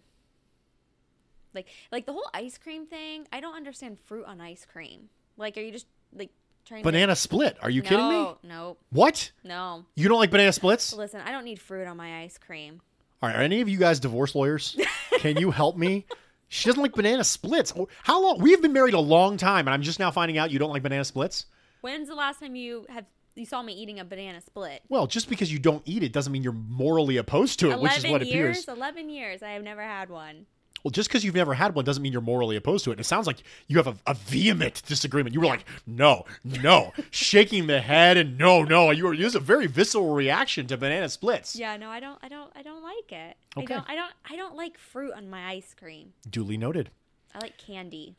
like 1.58 1.68
like 1.92 2.06
the 2.06 2.14
whole 2.14 2.30
ice 2.34 2.58
cream 2.58 2.86
thing. 2.86 3.28
I 3.34 3.40
don't 3.40 3.56
understand 3.56 4.00
fruit 4.00 4.26
on 4.26 4.40
ice 4.40 4.66
cream. 4.66 5.10
Like, 5.38 5.58
are 5.58 5.62
you 5.62 5.72
just 5.72 5.88
like 6.14 6.32
trying 6.66 6.84
banana 6.84 7.16
split. 7.16 7.58
Are 7.62 7.70
you 7.70 7.82
to? 7.82 7.88
kidding 7.90 8.08
me? 8.10 8.16
No, 8.16 8.38
no, 8.44 8.78
What? 8.92 9.32
no. 9.44 9.86
You 9.96 10.08
don't 10.10 10.20
like 10.20 10.32
banana 10.32 10.52
splits? 10.54 10.94
Listen, 10.94 11.22
I 11.22 11.32
don't 11.32 11.44
need 11.46 11.60
fruit 11.60 11.88
on 11.88 11.98
my 11.98 12.22
ice 12.24 12.38
cream. 12.38 12.82
All 13.22 13.30
right, 13.30 13.36
are 13.38 13.42
any 13.42 13.62
of 13.62 13.70
you 13.70 13.78
guys 13.78 14.00
divorce 14.00 14.36
lawyers? 14.36 14.78
Can 15.20 15.38
you 15.38 15.50
help 15.52 15.76
me? 15.78 16.06
She 16.50 16.70
doesn't 16.70 16.82
like 16.82 16.94
banana 16.94 17.24
splits. 17.24 17.74
Oh, 17.76 17.88
How 18.04 18.22
long? 18.22 18.40
We've 18.40 18.62
been 18.62 18.74
married 18.74 18.94
a 18.94 19.00
long 19.00 19.38
time, 19.38 19.68
and 19.68 19.74
I'm 19.74 19.82
just 19.82 20.00
now 20.00 20.12
finding 20.12 20.38
out 20.38 20.52
you 20.52 20.60
don't 20.60 20.70
like 20.70 20.84
banana 20.84 21.04
splits. 21.04 21.46
When's 21.82 22.08
the 22.08 22.16
last 22.16 22.40
time 22.40 22.56
you 22.56 22.86
have 22.90 23.06
you 23.36 23.46
saw 23.46 23.62
me 23.62 23.74
eating 23.74 24.00
a 24.00 24.06
banana 24.06 24.42
split? 24.42 24.82
Well, 24.90 25.08
just 25.08 25.30
because 25.30 25.52
you 25.52 25.60
don't 25.60 25.82
eat 25.86 26.04
it 26.04 26.12
doesn't 26.12 26.32
mean 26.32 26.44
you're 26.44 26.54
morally 26.54 27.18
opposed 27.18 27.60
to 27.60 27.72
it, 27.72 27.80
which 27.80 27.98
is 27.98 28.04
what 28.08 28.26
years. 28.26 28.60
appears. 28.60 28.68
Eleven 28.78 29.10
years. 29.10 29.44
I 29.44 29.50
have 29.52 29.64
never 29.64 29.82
had 29.82 30.10
one. 30.10 30.46
Well, 30.88 30.92
just 30.94 31.10
because 31.10 31.26
you've 31.26 31.36
never 31.36 31.54
had 31.54 31.76
one 31.76 31.84
doesn't 31.84 32.02
mean 32.02 32.14
you're 32.14 32.22
morally 32.22 32.56
opposed 32.56 32.86
to 32.86 32.92
it. 32.92 32.94
And 32.94 33.02
it 33.02 33.04
sounds 33.04 33.28
like 33.28 33.44
you 33.68 33.76
have 33.76 33.88
a, 33.88 33.98
a 34.08 34.14
vehement 34.14 34.82
disagreement. 34.86 35.34
You 35.34 35.42
were 35.42 35.48
like, 35.48 35.66
no, 35.86 36.24
no, 36.46 36.94
shaking 37.12 37.68
the 37.68 37.82
head 37.82 38.16
and 38.16 38.38
no, 38.38 38.64
no. 38.64 38.92
You 38.92 39.04
were 39.04 39.14
it 39.14 39.22
was 39.22 39.36
a 39.36 39.42
very 39.42 39.68
visceral 39.68 40.14
reaction 40.14 40.66
to 40.68 40.78
banana 40.78 41.10
splits. 41.10 41.58
Yeah, 41.58 41.76
no, 41.76 41.90
I 41.90 42.00
don't, 42.00 42.18
I 42.24 42.30
don't, 42.30 42.50
I 42.56 42.62
don't 42.62 42.84
like 42.84 43.12
it. 43.12 43.36
Okay. 43.58 43.74
I 43.74 43.78
don't, 43.78 43.90
I 43.90 43.96
don't, 43.96 44.12
I 44.32 44.36
don't 44.38 44.56
like 44.56 44.78
fruit 44.78 45.12
on 45.12 45.30
my 45.30 45.46
ice 45.50 45.76
cream. 45.78 46.14
Duly 46.30 46.56
noted. 46.56 46.90
I 47.36 47.40
like 47.40 47.58
candy. 47.58 48.16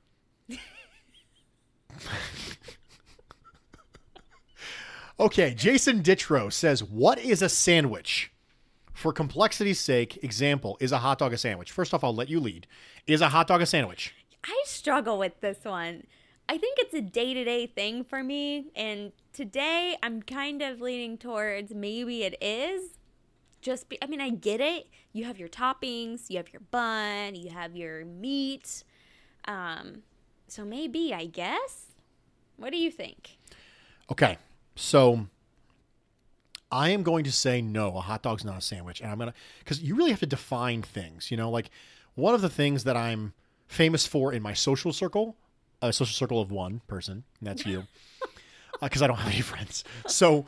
Okay, 5.20 5.52
Jason 5.52 6.00
Ditro 6.00 6.52
says, 6.52 6.80
What 6.84 7.18
is 7.18 7.42
a 7.42 7.48
sandwich? 7.48 8.30
For 8.98 9.12
complexity's 9.12 9.78
sake, 9.78 10.24
example, 10.24 10.76
is 10.80 10.90
a 10.90 10.98
hot 10.98 11.20
dog 11.20 11.32
a 11.32 11.38
sandwich? 11.38 11.70
First 11.70 11.94
off, 11.94 12.02
I'll 12.02 12.12
let 12.12 12.28
you 12.28 12.40
lead. 12.40 12.66
Is 13.06 13.20
a 13.20 13.28
hot 13.28 13.46
dog 13.46 13.62
a 13.62 13.66
sandwich? 13.66 14.12
I 14.42 14.60
struggle 14.66 15.18
with 15.18 15.40
this 15.40 15.58
one. 15.62 16.02
I 16.48 16.58
think 16.58 16.78
it's 16.80 16.92
a 16.94 17.00
day 17.00 17.32
to 17.32 17.44
day 17.44 17.68
thing 17.68 18.02
for 18.02 18.24
me. 18.24 18.72
And 18.74 19.12
today 19.32 19.96
I'm 20.02 20.20
kind 20.20 20.62
of 20.62 20.80
leaning 20.80 21.16
towards 21.16 21.72
maybe 21.72 22.24
it 22.24 22.42
is. 22.42 22.98
Just 23.60 23.88
be, 23.88 23.98
I 24.02 24.06
mean, 24.06 24.20
I 24.20 24.30
get 24.30 24.60
it. 24.60 24.88
You 25.12 25.26
have 25.26 25.38
your 25.38 25.48
toppings, 25.48 26.28
you 26.28 26.38
have 26.38 26.52
your 26.52 26.62
bun, 26.72 27.36
you 27.36 27.50
have 27.50 27.76
your 27.76 28.04
meat. 28.04 28.82
Um, 29.44 30.02
so 30.48 30.64
maybe, 30.64 31.14
I 31.14 31.26
guess. 31.26 31.92
What 32.56 32.72
do 32.72 32.78
you 32.78 32.90
think? 32.90 33.38
Okay, 34.10 34.38
so 34.74 35.28
I 36.70 36.90
am 36.90 37.02
going 37.02 37.24
to 37.24 37.32
say 37.32 37.62
no, 37.62 37.96
a 37.96 38.00
hot 38.00 38.22
dog's 38.22 38.44
not 38.44 38.58
a 38.58 38.60
sandwich. 38.60 39.00
And 39.00 39.10
I'm 39.10 39.18
going 39.18 39.30
to, 39.30 39.34
because 39.60 39.82
you 39.82 39.94
really 39.94 40.10
have 40.10 40.20
to 40.20 40.26
define 40.26 40.82
things, 40.82 41.30
you 41.30 41.36
know, 41.36 41.50
like 41.50 41.70
one 42.14 42.34
of 42.34 42.42
the 42.42 42.48
things 42.48 42.84
that 42.84 42.96
I'm 42.96 43.32
famous 43.66 44.06
for 44.06 44.32
in 44.32 44.42
my 44.42 44.52
social 44.52 44.92
circle, 44.92 45.36
a 45.80 45.92
social 45.92 46.14
circle 46.14 46.40
of 46.40 46.50
one 46.50 46.80
person, 46.86 47.24
and 47.40 47.48
that's 47.48 47.64
you, 47.64 47.84
uh, 48.22 48.26
because 48.82 49.02
I 49.02 49.06
don't 49.06 49.16
have 49.16 49.32
any 49.32 49.40
friends. 49.40 49.84
So, 50.06 50.46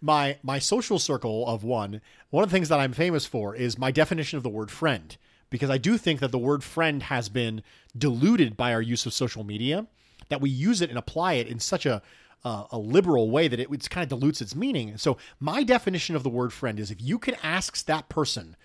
my 0.00 0.36
my 0.42 0.58
social 0.58 0.98
circle 0.98 1.46
of 1.46 1.62
one, 1.62 2.00
one 2.30 2.42
of 2.42 2.50
the 2.50 2.54
things 2.54 2.68
that 2.68 2.80
I'm 2.80 2.92
famous 2.92 3.24
for 3.24 3.54
is 3.54 3.78
my 3.78 3.92
definition 3.92 4.36
of 4.36 4.42
the 4.42 4.48
word 4.48 4.70
friend, 4.70 5.16
because 5.48 5.70
I 5.70 5.78
do 5.78 5.96
think 5.96 6.18
that 6.20 6.32
the 6.32 6.38
word 6.38 6.64
friend 6.64 7.04
has 7.04 7.28
been 7.28 7.62
diluted 7.96 8.56
by 8.56 8.72
our 8.72 8.82
use 8.82 9.06
of 9.06 9.12
social 9.12 9.44
media, 9.44 9.86
that 10.28 10.40
we 10.40 10.50
use 10.50 10.80
it 10.80 10.90
and 10.90 10.98
apply 10.98 11.34
it 11.34 11.46
in 11.46 11.60
such 11.60 11.86
a 11.86 12.02
uh, 12.44 12.64
a 12.70 12.78
liberal 12.78 13.30
way 13.30 13.48
that 13.48 13.60
it, 13.60 13.68
it's 13.70 13.88
kind 13.88 14.02
of 14.02 14.08
dilutes 14.08 14.40
its 14.40 14.54
meaning. 14.54 14.96
So 14.98 15.16
my 15.40 15.62
definition 15.62 16.16
of 16.16 16.22
the 16.22 16.28
word 16.28 16.52
friend 16.52 16.80
is 16.80 16.90
if 16.90 17.00
you 17.00 17.18
can 17.18 17.36
ask 17.42 17.84
that 17.84 18.08
person 18.08 18.56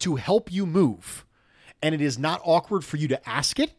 to 0.00 0.16
help 0.16 0.52
you 0.52 0.66
move, 0.66 1.24
and 1.82 1.94
it 1.94 2.00
is 2.00 2.18
not 2.18 2.40
awkward 2.44 2.84
for 2.84 2.96
you 2.96 3.08
to 3.08 3.28
ask 3.28 3.58
it, 3.58 3.72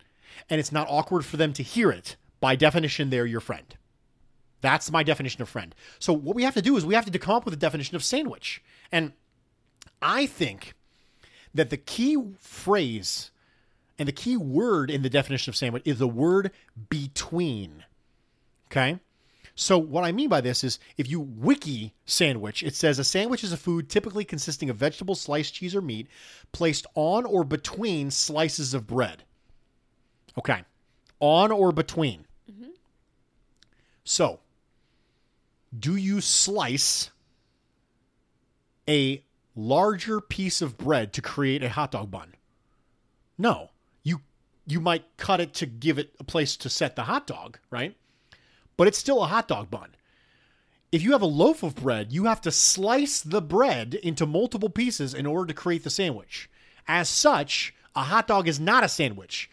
and 0.50 0.60
it's 0.60 0.72
not 0.72 0.88
awkward 0.90 1.26
for 1.26 1.38
them 1.38 1.54
to 1.54 1.64
hear 1.64 1.92
it, 1.92 2.16
by 2.40 2.56
definition, 2.56 3.10
they're 3.10 3.26
your 3.26 3.40
friend. 3.40 3.76
That's 4.62 4.92
my 4.92 5.04
definition 5.04 5.42
of 5.42 5.50
friend. 5.50 5.76
So 6.00 6.14
what 6.14 6.36
we 6.36 6.44
have 6.44 6.54
to 6.54 6.62
do 6.62 6.78
is 6.78 6.86
we 6.86 6.96
have 6.96 7.10
to 7.10 7.20
come 7.20 7.36
up 7.36 7.46
with 7.46 7.54
a 7.54 7.58
definition 7.58 7.96
of 7.96 8.04
sandwich. 8.04 8.64
And 8.92 9.12
I 10.02 10.26
think 10.26 10.74
that 11.54 11.70
the 11.70 11.78
key 11.78 12.18
phrase 12.40 13.32
and 14.00 14.08
the 14.08 14.14
key 14.14 14.38
word 14.38 14.90
in 14.90 15.02
the 15.02 15.10
definition 15.10 15.52
of 15.52 15.56
sandwich 15.56 15.84
is 15.86 16.00
the 16.00 16.08
word 16.08 16.52
between. 16.90 17.84
Okay? 18.68 19.00
So 19.56 19.78
what 19.78 20.04
I 20.04 20.12
mean 20.12 20.30
by 20.30 20.42
this 20.42 20.64
is 20.64 20.80
if 20.98 21.10
you 21.10 21.20
wiki 21.20 21.94
sandwich, 22.06 22.64
it 22.64 22.76
says 22.76 22.98
a 22.98 23.04
sandwich 23.04 23.44
is 23.44 23.54
a 23.54 23.58
food 23.58 23.90
typically 23.90 24.26
consisting 24.26 24.70
of 24.70 24.78
vegetables, 24.78 25.22
sliced 25.22 25.54
cheese 25.54 25.76
or 25.76 25.82
meat 25.82 26.08
placed 26.52 26.88
on 26.96 27.26
or 27.26 27.44
between 27.44 28.10
slices 28.10 28.74
of 28.74 28.88
bread. 28.88 29.24
Okay. 30.38 30.64
On 31.20 31.52
or 31.52 31.72
between. 31.72 32.26
So, 34.04 34.40
do 35.78 35.96
you 35.96 36.20
slice 36.20 37.12
a 38.88 39.24
larger 39.56 40.20
piece 40.20 40.62
of 40.62 40.78
bread 40.78 41.14
to 41.14 41.22
create 41.22 41.64
a 41.64 41.70
hot 41.70 41.92
dog 41.92 42.12
bun? 42.12 42.34
No. 43.38 43.70
You 44.04 44.22
you 44.66 44.82
might 44.82 45.06
cut 45.18 45.40
it 45.40 45.54
to 45.56 45.66
give 45.66 46.00
it 46.00 46.16
a 46.20 46.24
place 46.24 46.58
to 46.58 46.70
set 46.70 46.96
the 46.96 47.04
hot 47.04 47.28
dog, 47.28 47.60
right? 47.70 47.96
But 48.78 48.88
it's 48.88 48.98
still 48.98 49.24
a 49.24 49.28
hot 49.28 49.48
dog 49.48 49.70
bun. 49.70 49.96
If 50.92 51.02
you 51.02 51.14
have 51.14 51.22
a 51.22 51.28
loaf 51.28 51.64
of 51.64 51.76
bread, 51.76 52.12
you 52.12 52.26
have 52.26 52.42
to 52.42 52.52
slice 52.52 53.22
the 53.22 53.42
bread 53.42 53.96
into 53.96 54.26
multiple 54.28 54.70
pieces 54.70 55.14
in 55.14 55.26
order 55.26 55.48
to 55.48 55.54
create 55.54 55.84
the 55.84 55.90
sandwich. 55.90 56.50
As 56.88 57.10
such, 57.10 57.74
a 57.96 58.04
hot 58.04 58.28
dog 58.28 58.48
is 58.48 58.60
not 58.60 58.84
a 58.84 58.90
sandwich. 58.90 59.50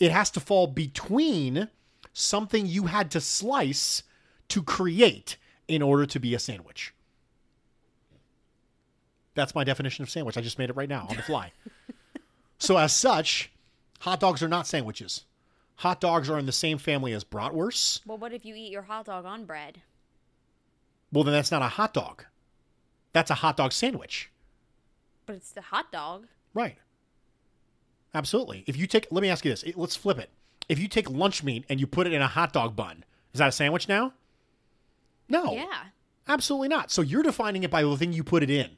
It 0.00 0.12
has 0.12 0.30
to 0.30 0.40
fall 0.40 0.66
between 0.66 1.68
something 2.12 2.66
you 2.66 2.86
had 2.86 3.10
to 3.10 3.20
slice 3.20 4.02
to 4.48 4.62
create 4.62 5.36
in 5.66 5.82
order 5.82 6.06
to 6.06 6.18
be 6.18 6.34
a 6.34 6.38
sandwich. 6.38 6.94
That's 9.34 9.54
my 9.54 9.64
definition 9.64 10.02
of 10.02 10.10
sandwich. 10.10 10.36
I 10.36 10.40
just 10.40 10.58
made 10.58 10.70
it 10.70 10.76
right 10.76 10.88
now 10.88 11.06
on 11.08 11.16
the 11.16 11.22
fly. 11.22 11.52
so, 12.58 12.76
as 12.76 12.92
such, 12.92 13.52
hot 14.00 14.20
dogs 14.20 14.42
are 14.42 14.48
not 14.48 14.66
sandwiches. 14.66 15.24
Hot 15.78 16.00
dogs 16.00 16.28
are 16.28 16.38
in 16.38 16.46
the 16.46 16.52
same 16.52 16.76
family 16.76 17.12
as 17.12 17.22
bratwursts. 17.22 18.00
Well, 18.04 18.18
what 18.18 18.32
if 18.32 18.44
you 18.44 18.56
eat 18.56 18.72
your 18.72 18.82
hot 18.82 19.06
dog 19.06 19.24
on 19.24 19.44
bread? 19.44 19.80
Well, 21.12 21.22
then 21.22 21.34
that's 21.34 21.52
not 21.52 21.62
a 21.62 21.68
hot 21.68 21.94
dog. 21.94 22.24
That's 23.12 23.30
a 23.30 23.34
hot 23.34 23.56
dog 23.56 23.72
sandwich. 23.72 24.30
But 25.24 25.36
it's 25.36 25.52
the 25.52 25.60
hot 25.60 25.92
dog. 25.92 26.26
Right. 26.52 26.78
Absolutely. 28.12 28.64
If 28.66 28.76
you 28.76 28.88
take, 28.88 29.06
let 29.12 29.22
me 29.22 29.28
ask 29.28 29.44
you 29.44 29.52
this. 29.52 29.64
Let's 29.76 29.94
flip 29.94 30.18
it. 30.18 30.30
If 30.68 30.80
you 30.80 30.88
take 30.88 31.08
lunch 31.08 31.44
meat 31.44 31.64
and 31.68 31.78
you 31.78 31.86
put 31.86 32.08
it 32.08 32.12
in 32.12 32.22
a 32.22 32.26
hot 32.26 32.52
dog 32.52 32.74
bun, 32.74 33.04
is 33.32 33.38
that 33.38 33.48
a 33.48 33.52
sandwich 33.52 33.88
now? 33.88 34.14
No. 35.28 35.52
Yeah. 35.52 35.84
Absolutely 36.26 36.68
not. 36.68 36.90
So 36.90 37.02
you're 37.02 37.22
defining 37.22 37.62
it 37.62 37.70
by 37.70 37.82
the 37.82 37.96
thing 37.96 38.12
you 38.12 38.24
put 38.24 38.42
it 38.42 38.50
in. 38.50 38.70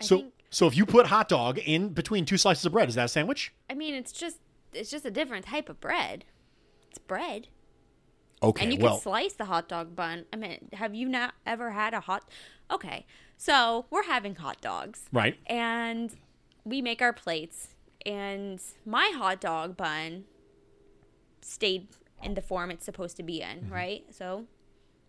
I 0.00 0.04
so 0.04 0.18
think, 0.18 0.32
so 0.50 0.68
if 0.68 0.76
you 0.76 0.86
put 0.86 1.06
hot 1.06 1.28
dog 1.28 1.58
in 1.58 1.88
between 1.88 2.24
two 2.24 2.36
slices 2.36 2.64
of 2.64 2.72
bread, 2.72 2.88
is 2.88 2.94
that 2.94 3.06
a 3.06 3.08
sandwich? 3.08 3.52
I 3.68 3.74
mean, 3.74 3.94
it's 3.94 4.12
just 4.12 4.38
it's 4.72 4.90
just 4.90 5.04
a 5.04 5.10
different 5.10 5.46
type 5.46 5.68
of 5.68 5.80
bread. 5.80 6.24
It's 6.88 6.98
bread. 6.98 7.48
Okay. 8.42 8.64
and 8.64 8.72
you 8.72 8.78
well, 8.80 8.94
can 8.94 9.02
slice 9.02 9.32
the 9.32 9.46
hot 9.46 9.68
dog 9.68 9.96
bun. 9.96 10.24
I 10.32 10.36
mean, 10.36 10.68
have 10.74 10.94
you 10.94 11.08
not 11.08 11.34
ever 11.44 11.72
had 11.72 11.92
a 11.92 12.00
hot? 12.00 12.28
Okay, 12.70 13.04
so 13.36 13.86
we're 13.90 14.04
having 14.04 14.36
hot 14.36 14.60
dogs, 14.60 15.06
right. 15.12 15.36
and 15.46 16.14
we 16.64 16.80
make 16.80 17.02
our 17.02 17.12
plates, 17.12 17.68
and 18.06 18.60
my 18.86 19.12
hot 19.16 19.40
dog 19.40 19.76
bun 19.76 20.24
stayed 21.40 21.88
in 22.22 22.34
the 22.34 22.42
form 22.42 22.70
it's 22.70 22.84
supposed 22.84 23.16
to 23.16 23.22
be 23.22 23.40
in, 23.40 23.58
mm-hmm. 23.58 23.72
right? 23.72 24.04
So 24.10 24.44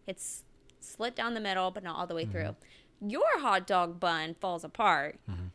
it's 0.08 0.44
slit 0.80 1.16
down 1.16 1.34
the 1.34 1.40
middle, 1.40 1.70
but 1.70 1.84
not 1.84 1.98
all 1.98 2.08
the 2.08 2.16
way 2.16 2.24
mm-hmm. 2.24 2.32
through. 2.32 2.56
Your 3.02 3.40
hot 3.40 3.68
dog 3.68 4.00
bun 4.00 4.36
falls 4.40 4.64
apart, 4.64 5.20
mm-hmm. 5.30 5.48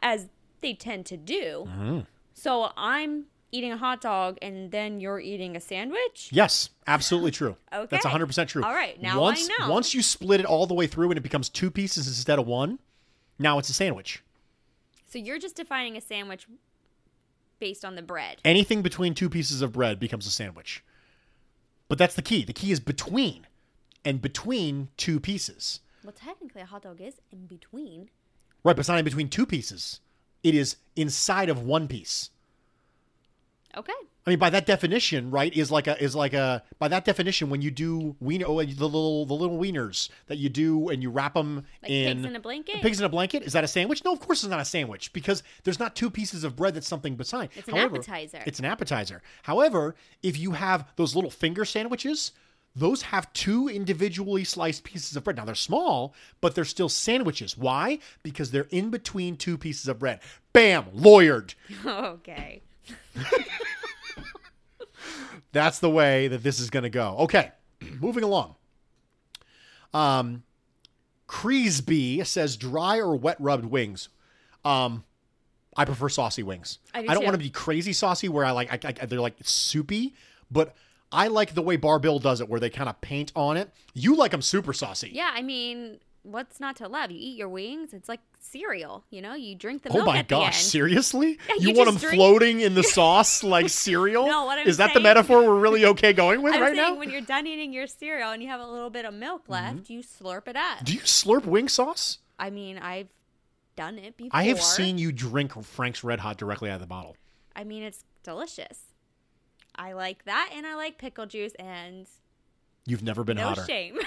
as 0.00 0.28
they 0.60 0.74
tend 0.74 1.06
to 1.06 1.16
do. 1.16 2.04
So 2.34 2.70
I'm 2.76 3.24
eating 3.50 3.72
a 3.72 3.76
hot 3.76 4.00
dog, 4.00 4.38
and 4.42 4.70
then 4.70 5.00
you're 5.00 5.20
eating 5.20 5.56
a 5.56 5.60
sandwich. 5.60 6.28
Yes, 6.30 6.70
absolutely 6.86 7.30
true. 7.30 7.56
That's 7.70 8.04
100% 8.04 8.48
true. 8.48 8.62
All 8.62 8.74
right, 8.74 9.00
now 9.00 9.18
I 9.18 9.20
once, 9.20 9.48
know. 9.58 9.70
Once 9.70 9.94
you 9.94 10.02
split 10.02 10.40
it 10.40 10.46
all 10.46 10.66
the 10.66 10.74
way 10.74 10.86
through 10.86 11.10
and 11.10 11.18
it 11.18 11.22
becomes 11.22 11.48
two 11.48 11.70
pieces 11.70 12.06
instead 12.06 12.38
of 12.38 12.46
one, 12.46 12.78
now 13.38 13.58
it's 13.58 13.68
a 13.68 13.72
sandwich. 13.72 14.22
So 15.06 15.18
you're 15.18 15.38
just 15.38 15.56
defining 15.56 15.96
a 15.96 16.00
sandwich 16.00 16.46
based 17.58 17.84
on 17.84 17.94
the 17.94 18.02
bread. 18.02 18.38
Anything 18.44 18.82
between 18.82 19.14
two 19.14 19.30
pieces 19.30 19.62
of 19.62 19.72
bread 19.72 19.98
becomes 19.98 20.26
a 20.26 20.30
sandwich. 20.30 20.84
But 21.88 21.98
that's 21.98 22.14
the 22.14 22.22
key. 22.22 22.44
The 22.44 22.52
key 22.52 22.70
is 22.70 22.80
between 22.80 23.46
and 24.04 24.20
between 24.20 24.88
two 24.96 25.18
pieces. 25.18 25.80
Well, 26.04 26.12
technically, 26.12 26.62
a 26.62 26.66
hot 26.66 26.82
dog 26.82 27.00
is 27.00 27.14
in 27.32 27.46
between. 27.46 28.10
Right, 28.62 28.76
but 28.76 28.80
it's 28.80 28.88
not 28.88 28.98
in 28.98 29.04
between 29.04 29.28
two 29.28 29.46
pieces. 29.46 30.00
It 30.42 30.54
is 30.54 30.76
inside 30.96 31.48
of 31.48 31.62
one 31.62 31.88
piece. 31.88 32.30
Okay. 33.76 33.92
I 34.26 34.30
mean, 34.30 34.38
by 34.38 34.50
that 34.50 34.66
definition, 34.66 35.30
right, 35.30 35.54
is 35.56 35.70
like 35.70 35.86
a 35.86 36.02
is 36.02 36.14
like 36.14 36.34
a 36.34 36.62
by 36.78 36.88
that 36.88 37.04
definition 37.04 37.48
when 37.48 37.62
you 37.62 37.70
do 37.70 38.16
wiener 38.20 38.46
oh, 38.46 38.62
the 38.62 38.86
little 38.86 39.24
the 39.24 39.34
little 39.34 39.58
wieners 39.58 40.10
that 40.26 40.36
you 40.36 40.48
do 40.48 40.88
and 40.88 41.02
you 41.02 41.10
wrap 41.10 41.34
them 41.34 41.64
Like 41.82 41.90
in 41.90 42.18
pigs 42.18 42.26
in 42.26 42.36
a 42.36 42.40
blanket? 42.40 42.82
Pigs 42.82 43.00
in 43.00 43.06
a 43.06 43.08
blanket 43.08 43.42
is 43.42 43.52
that 43.54 43.64
a 43.64 43.68
sandwich? 43.68 44.04
No, 44.04 44.12
of 44.12 44.20
course 44.20 44.42
it's 44.42 44.50
not 44.50 44.60
a 44.60 44.64
sandwich 44.64 45.12
because 45.12 45.42
there's 45.64 45.78
not 45.78 45.96
two 45.96 46.10
pieces 46.10 46.44
of 46.44 46.56
bread 46.56 46.74
that's 46.74 46.88
something 46.88 47.16
beside. 47.16 47.50
It's 47.56 47.68
an 47.68 47.76
However, 47.76 47.96
appetizer. 47.96 48.42
It's 48.44 48.58
an 48.58 48.64
appetizer. 48.64 49.22
However, 49.42 49.94
if 50.22 50.38
you 50.38 50.52
have 50.52 50.88
those 50.96 51.14
little 51.14 51.30
finger 51.30 51.64
sandwiches, 51.64 52.32
those 52.74 53.02
have 53.02 53.32
two 53.32 53.68
individually 53.68 54.44
sliced 54.44 54.84
pieces 54.84 55.16
of 55.16 55.24
bread. 55.24 55.36
Now 55.36 55.44
they're 55.44 55.54
small, 55.54 56.14
but 56.40 56.54
they're 56.54 56.64
still 56.64 56.88
sandwiches. 56.88 57.56
Why? 57.56 57.98
Because 58.22 58.50
they're 58.50 58.68
in 58.70 58.90
between 58.90 59.36
two 59.36 59.58
pieces 59.58 59.88
of 59.88 59.98
bread. 59.98 60.20
Bam, 60.52 60.84
lawyered. 60.94 61.54
okay. 61.86 62.62
That's 65.52 65.78
the 65.78 65.90
way 65.90 66.28
that 66.28 66.42
this 66.42 66.60
is 66.60 66.70
going 66.70 66.82
to 66.82 66.90
go. 66.90 67.16
Okay, 67.20 67.52
moving 68.00 68.24
along. 68.24 68.54
Um, 69.94 70.42
Creasby 71.26 72.24
says 72.24 72.56
dry 72.56 72.98
or 72.98 73.16
wet 73.16 73.36
rubbed 73.40 73.66
wings. 73.66 74.08
Um, 74.64 75.04
I 75.76 75.84
prefer 75.84 76.08
saucy 76.08 76.42
wings. 76.42 76.78
I 76.92 77.02
do 77.02 77.08
don't 77.08 77.24
want 77.24 77.34
to 77.34 77.42
be 77.42 77.50
crazy 77.50 77.92
saucy 77.92 78.28
where 78.28 78.44
I 78.44 78.50
like 78.50 78.84
I, 78.84 78.94
I, 79.00 79.06
they're 79.06 79.20
like 79.20 79.36
soupy, 79.42 80.14
but 80.50 80.74
I 81.12 81.28
like 81.28 81.54
the 81.54 81.62
way 81.62 81.76
Bar 81.76 81.98
Bill 81.98 82.18
does 82.18 82.40
it 82.40 82.48
where 82.48 82.60
they 82.60 82.70
kind 82.70 82.88
of 82.88 83.00
paint 83.00 83.32
on 83.36 83.56
it. 83.56 83.70
You 83.94 84.16
like 84.16 84.32
them 84.32 84.42
super 84.42 84.72
saucy. 84.72 85.10
Yeah, 85.12 85.30
I 85.32 85.42
mean, 85.42 85.98
what's 86.22 86.60
not 86.60 86.76
to 86.76 86.88
love? 86.88 87.10
You 87.10 87.18
eat 87.20 87.36
your 87.38 87.48
wings, 87.48 87.92
it's 87.92 88.08
like 88.08 88.20
cereal, 88.40 89.04
you 89.10 89.22
know? 89.22 89.34
You 89.34 89.54
drink 89.54 89.82
the 89.82 89.90
Oh 89.90 89.94
milk 89.94 90.06
my 90.06 90.18
at 90.18 90.28
the 90.28 90.36
end. 90.36 90.44
gosh, 90.46 90.62
seriously? 90.62 91.38
Yeah, 91.48 91.54
you 91.58 91.68
you 91.70 91.74
want 91.74 91.86
them 91.90 91.96
drink- 91.96 92.14
floating 92.14 92.60
in 92.60 92.74
the 92.74 92.82
sauce 92.96 93.42
like 93.42 93.68
cereal? 93.68 94.26
No, 94.26 94.44
what 94.44 94.58
I'm 94.58 94.66
Is 94.66 94.76
that 94.78 94.94
the 94.94 95.00
metaphor 95.00 95.42
we're 95.46 95.58
really 95.58 95.84
okay 95.86 96.12
going 96.12 96.42
with 96.42 96.54
I'm 96.56 96.60
right 96.60 96.74
saying 96.76 96.94
now? 96.94 96.98
when 96.98 97.10
you're 97.10 97.20
done 97.20 97.46
eating 97.46 97.72
your 97.72 97.86
cereal 97.86 98.30
and 98.32 98.42
you 98.42 98.48
have 98.48 98.60
a 98.60 98.66
little 98.66 98.90
bit 98.90 99.04
of 99.04 99.14
milk 99.14 99.42
mm-hmm. 99.44 99.52
left, 99.52 99.90
you 99.90 100.00
slurp 100.02 100.48
it 100.48 100.56
up. 100.56 100.84
Do 100.84 100.92
you 100.94 101.00
slurp 101.00 101.44
wing 101.46 101.68
sauce? 101.68 102.18
I 102.38 102.50
mean, 102.50 102.78
I've 102.78 103.08
done 103.76 103.98
it 103.98 104.16
before. 104.16 104.30
I 104.38 104.44
have 104.44 104.60
seen 104.62 104.98
you 104.98 105.12
drink 105.12 105.60
Frank's 105.64 106.02
Red 106.04 106.20
Hot 106.20 106.36
directly 106.36 106.70
out 106.70 106.74
of 106.74 106.80
the 106.80 106.86
bottle. 106.86 107.16
I 107.56 107.64
mean, 107.64 107.82
it's 107.82 108.04
delicious. 108.22 108.80
I 109.74 109.92
like 109.92 110.24
that, 110.24 110.50
and 110.54 110.66
I 110.66 110.74
like 110.74 110.98
pickle 110.98 111.26
juice, 111.26 111.52
and 111.58 112.06
You've 112.86 113.02
never 113.02 113.22
been 113.24 113.36
no 113.36 113.44
hotter. 113.48 113.64
shame. 113.64 113.98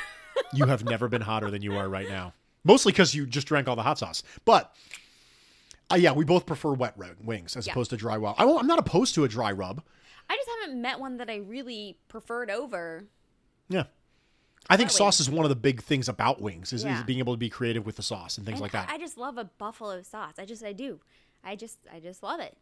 You 0.54 0.66
have 0.66 0.84
never 0.84 1.08
been 1.08 1.22
hotter 1.22 1.50
than 1.50 1.62
you 1.62 1.78
are 1.78 1.88
right 1.90 2.10
now. 2.10 2.34
Mostly 2.64 2.92
because 2.92 3.16
you 3.16 3.26
just 3.26 3.48
drank 3.48 3.68
all 3.68 3.76
the 3.76 3.84
hot 3.84 3.98
sauce. 3.98 4.22
But 4.46 4.74
uh, 5.92 5.96
yeah, 5.96 6.12
we 6.12 6.26
both 6.26 6.46
prefer 6.46 6.74
wet 6.74 6.96
wings 7.24 7.56
as 7.56 7.68
Yeah. 7.68 7.74
opposed 7.74 7.90
to 7.92 7.98
dry 7.98 8.16
rub. 8.18 8.36
I 8.38 8.44
I'm 8.46 8.68
not 8.68 8.80
opposed 8.80 9.16
to 9.16 9.24
a 9.24 9.28
dry 9.28 9.52
rub. 9.52 9.82
I 10.30 10.36
just 10.36 10.50
haven't 10.62 10.82
met 10.82 11.00
one 11.00 11.18
that 11.18 11.30
I 11.30 11.38
really 11.38 11.98
preferred 12.08 12.50
over. 12.50 13.06
Yeah. 13.70 13.84
I 14.70 14.78
think 14.78 14.90
sauce 14.92 15.20
is 15.20 15.30
one 15.30 15.44
of 15.44 15.50
the 15.50 15.56
big 15.56 15.82
things 15.82 16.08
about 16.08 16.40
wings 16.42 16.72
is, 16.72 16.86
is 16.86 17.02
being 17.04 17.20
able 17.20 17.34
to 17.34 17.38
be 17.38 17.50
creative 17.50 17.86
with 17.86 17.96
the 17.96 18.04
sauce 18.04 18.38
and 18.38 18.46
things 18.46 18.58
And 18.58 18.62
like 18.62 18.72
that. 18.74 18.90
I, 18.90 18.96
I 18.96 18.98
just 18.98 19.18
love 19.18 19.38
a 19.38 19.46
buffalo 19.46 20.02
sauce. 20.04 20.36
I 20.38 20.46
just, 20.46 20.64
I 20.64 20.72
do. 20.72 21.00
I 21.44 21.56
just, 21.56 21.80
I 21.94 22.00
just 22.00 22.22
love 22.24 22.40
it. 22.40 22.56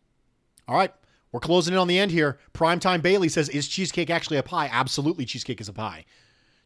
All 0.68 0.76
right. 0.76 0.94
We're 1.32 1.42
closing 1.42 1.74
in 1.74 1.80
on 1.80 1.88
the 1.88 2.00
end 2.00 2.10
here. 2.12 2.40
Primetime 2.54 3.02
Bailey 3.04 3.30
says, 3.30 3.50
Is 3.50 3.68
cheesecake 3.68 4.10
actually 4.10 4.38
a 4.38 4.44
pie? 4.44 4.70
Absolutely, 4.72 5.26
cheesecake 5.26 5.62
is 5.62 5.68
a 5.70 5.74
pie. 5.74 6.06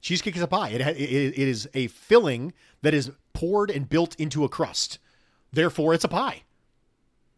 Cheesecake 0.04 0.36
is 0.36 0.41
a 0.41 0.47
pie. 0.47 0.70
It, 0.70 0.82
ha- 0.82 0.89
it, 0.89 0.99
it 0.99 1.47
is 1.47 1.68
a 1.74 1.88
filling 1.88 2.51
that 2.82 2.93
is 2.93 3.10
poured 3.32 3.72
and 3.72 3.88
built 3.88 4.16
into 4.20 4.43
a 4.43 4.49
crust. 4.49 4.99
Therefore, 5.54 5.93
it's 5.93 6.04
a 6.04 6.10
pie. 6.10 6.43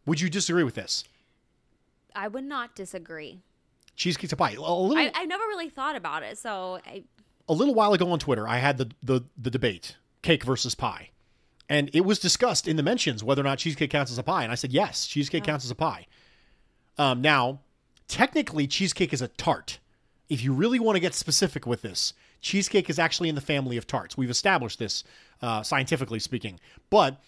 Would 0.07 0.19
you 0.19 0.31
disagree 0.31 0.63
with 0.63 0.73
this? 0.73 1.03
I 2.15 2.27
would 2.27 2.43
not 2.43 2.75
disagree. 2.75 3.43
Cheesecake's 3.95 4.33
a 4.33 4.35
pie. 4.35 4.53
A 4.53 4.59
little, 4.59 4.97
I, 4.97 5.11
I 5.13 5.25
never 5.25 5.43
really 5.43 5.69
thought 5.69 5.95
about 5.95 6.23
it, 6.23 6.39
so 6.39 6.79
I, 6.85 7.03
a 7.47 7.53
little 7.53 7.75
while 7.75 7.93
ago 7.93 8.09
on 8.09 8.17
Twitter, 8.17 8.47
I 8.47 8.57
had 8.57 8.79
the, 8.79 8.89
the, 9.03 9.21
the 9.37 9.51
debate 9.51 9.97
cake 10.23 10.43
versus 10.43 10.73
pie. 10.73 11.11
And 11.69 11.91
it 11.93 12.01
was 12.01 12.17
discussed 12.17 12.67
in 12.67 12.77
the 12.77 12.83
mentions 12.83 13.23
whether 13.23 13.41
or 13.41 13.43
not 13.43 13.59
cheesecake 13.59 13.91
counts 13.91 14.11
as 14.11 14.17
a 14.17 14.23
pie. 14.23 14.41
And 14.41 14.51
I 14.51 14.55
said, 14.55 14.73
yes, 14.73 15.05
cheesecake 15.05 15.43
counts 15.43 15.65
as 15.65 15.71
a 15.71 15.75
pie. 15.75 16.07
Um, 16.97 17.21
now, 17.21 17.59
technically, 18.07 18.65
cheesecake 18.65 19.13
is 19.13 19.21
a 19.21 19.27
tart. 19.27 19.77
If 20.29 20.43
you 20.43 20.51
really 20.51 20.79
want 20.79 20.95
to 20.95 20.99
get 20.99 21.13
specific 21.13 21.67
with 21.67 21.83
this, 21.83 22.13
cheesecake 22.45 22.91
is 22.91 22.99
actually 22.99 23.27
in 23.27 23.33
the 23.33 23.41
family 23.41 23.75
of 23.75 23.87
tarts. 23.87 24.15
We've 24.15 24.29
established 24.29 24.77
this 24.77 25.03
uh, 25.41 25.63
scientifically 25.63 26.19
speaking. 26.19 26.59
But 26.91 27.19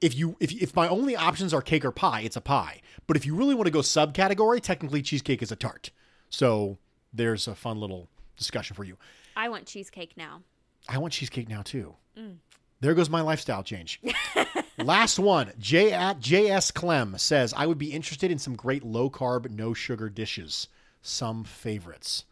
if 0.00 0.16
you 0.16 0.36
if, 0.40 0.50
if 0.52 0.74
my 0.74 0.88
only 0.88 1.14
options 1.14 1.52
are 1.52 1.60
cake 1.60 1.84
or 1.84 1.92
pie, 1.92 2.22
it's 2.22 2.36
a 2.36 2.40
pie. 2.40 2.80
But 3.06 3.16
if 3.16 3.26
you 3.26 3.34
really 3.34 3.54
want 3.54 3.66
to 3.66 3.70
go 3.70 3.80
subcategory, 3.80 4.60
technically 4.60 5.02
cheesecake 5.02 5.42
is 5.42 5.52
a 5.52 5.56
tart. 5.56 5.90
So 6.30 6.78
there's 7.12 7.46
a 7.46 7.54
fun 7.54 7.78
little 7.78 8.08
discussion 8.36 8.74
for 8.74 8.84
you. 8.84 8.96
I 9.36 9.50
want 9.50 9.66
cheesecake 9.66 10.16
now. 10.16 10.40
I 10.88 10.96
want 10.96 11.12
cheesecake 11.12 11.48
now 11.48 11.62
too. 11.62 11.94
There 12.80 12.94
goes 12.94 13.10
my 13.10 13.20
lifestyle 13.20 13.62
change. 13.62 14.00
Last 14.78 15.18
one, 15.18 15.52
J 15.58 15.92
at 15.92 16.20
JS 16.20 16.72
Clem 16.72 17.18
says 17.18 17.52
I 17.54 17.66
would 17.66 17.78
be 17.78 17.92
interested 17.92 18.30
in 18.30 18.38
some 18.38 18.56
great 18.56 18.82
low 18.82 19.10
carb, 19.10 19.50
no 19.50 19.74
sugar 19.74 20.08
dishes. 20.08 20.68
Some 21.02 21.44
favorites. 21.44 22.24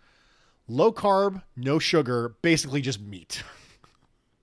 Low 0.69 0.93
carb, 0.93 1.43
no 1.55 1.79
sugar, 1.79 2.35
basically 2.43 2.81
just 2.81 3.01
meat. 3.01 3.43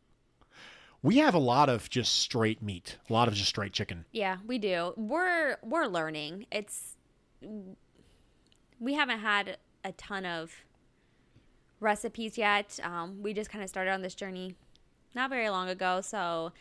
we 1.04 1.18
have 1.18 1.36
a 1.36 1.40
lot 1.40 1.68
of 1.68 1.90
just 1.90 2.20
straight 2.20 2.62
meat, 2.62 2.98
a 3.10 3.14
lot 3.14 3.28
of 3.28 3.34
just 3.34 3.50
straight 3.50 3.74
chicken. 3.74 4.06
Yeah, 4.12 4.38
we 4.48 4.58
do. 4.58 4.94
We're 4.96 5.58
we're 5.62 5.86
learning. 5.86 6.46
It's 6.52 6.96
we 8.80 8.94
haven't 8.94 9.20
had 9.20 9.58
a 9.84 9.92
ton 9.92 10.26
of 10.26 10.54
recipes 11.82 12.38
yet. 12.38 12.80
Um, 12.82 13.22
we 13.22 13.34
just 13.34 13.50
kind 13.50 13.64
of 13.64 13.70
started 13.70 13.92
on 13.92 14.02
this 14.02 14.16
journey 14.16 14.56
not 15.14 15.30
very 15.30 15.50
long 15.50 15.70
ago, 15.70 16.00
so 16.02 16.54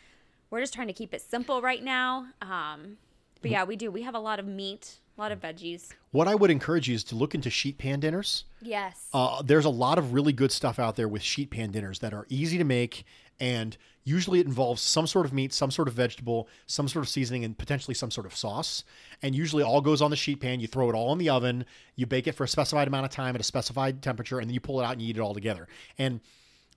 we're 0.49 0.59
just 0.59 0.73
trying 0.73 0.87
to 0.87 0.93
keep 0.93 1.13
it 1.13 1.21
simple 1.21 1.61
right 1.61 1.83
now. 1.83 2.27
Um, 2.41 2.97
but 3.41 3.49
yeah, 3.49 3.63
we 3.63 3.75
do. 3.75 3.89
We 3.89 4.03
have 4.03 4.13
a 4.13 4.19
lot 4.19 4.39
of 4.39 4.45
meat, 4.45 4.99
a 5.17 5.21
lot 5.21 5.31
of 5.31 5.39
veggies. 5.39 5.89
What 6.11 6.27
I 6.27 6.35
would 6.35 6.49
encourage 6.49 6.87
you 6.87 6.95
is 6.95 7.03
to 7.05 7.15
look 7.15 7.35
into 7.35 7.49
sheet 7.49 7.77
pan 7.77 7.99
dinners. 7.99 8.45
Yes. 8.61 9.07
Uh, 9.13 9.41
there's 9.43 9.65
a 9.65 9.69
lot 9.69 9.97
of 9.97 10.13
really 10.13 10.33
good 10.33 10.51
stuff 10.51 10.79
out 10.79 10.95
there 10.95 11.07
with 11.07 11.21
sheet 11.21 11.51
pan 11.51 11.71
dinners 11.71 11.99
that 11.99 12.13
are 12.13 12.25
easy 12.29 12.57
to 12.57 12.63
make, 12.63 13.05
and 13.39 13.77
usually 14.03 14.39
it 14.39 14.47
involves 14.47 14.81
some 14.81 15.05
sort 15.05 15.25
of 15.25 15.33
meat, 15.33 15.53
some 15.53 15.71
sort 15.71 15.87
of 15.87 15.93
vegetable, 15.93 16.47
some 16.65 16.87
sort 16.87 17.03
of 17.03 17.09
seasoning, 17.09 17.43
and 17.43 17.57
potentially 17.57 17.93
some 17.93 18.11
sort 18.11 18.25
of 18.25 18.35
sauce. 18.35 18.83
And 19.21 19.35
usually 19.35 19.63
all 19.63 19.81
goes 19.81 20.01
on 20.01 20.09
the 20.09 20.17
sheet 20.17 20.39
pan. 20.39 20.59
You 20.59 20.67
throw 20.67 20.89
it 20.89 20.95
all 20.95 21.11
in 21.13 21.19
the 21.19 21.29
oven, 21.29 21.65
you 21.95 22.05
bake 22.05 22.27
it 22.27 22.33
for 22.33 22.43
a 22.43 22.47
specified 22.47 22.87
amount 22.87 23.05
of 23.05 23.11
time 23.11 23.35
at 23.35 23.41
a 23.41 23.45
specified 23.45 24.01
temperature, 24.01 24.39
and 24.39 24.49
then 24.49 24.53
you 24.53 24.59
pull 24.59 24.81
it 24.81 24.83
out 24.83 24.93
and 24.93 25.01
you 25.01 25.09
eat 25.09 25.17
it 25.17 25.21
all 25.21 25.33
together. 25.33 25.67
And 25.97 26.21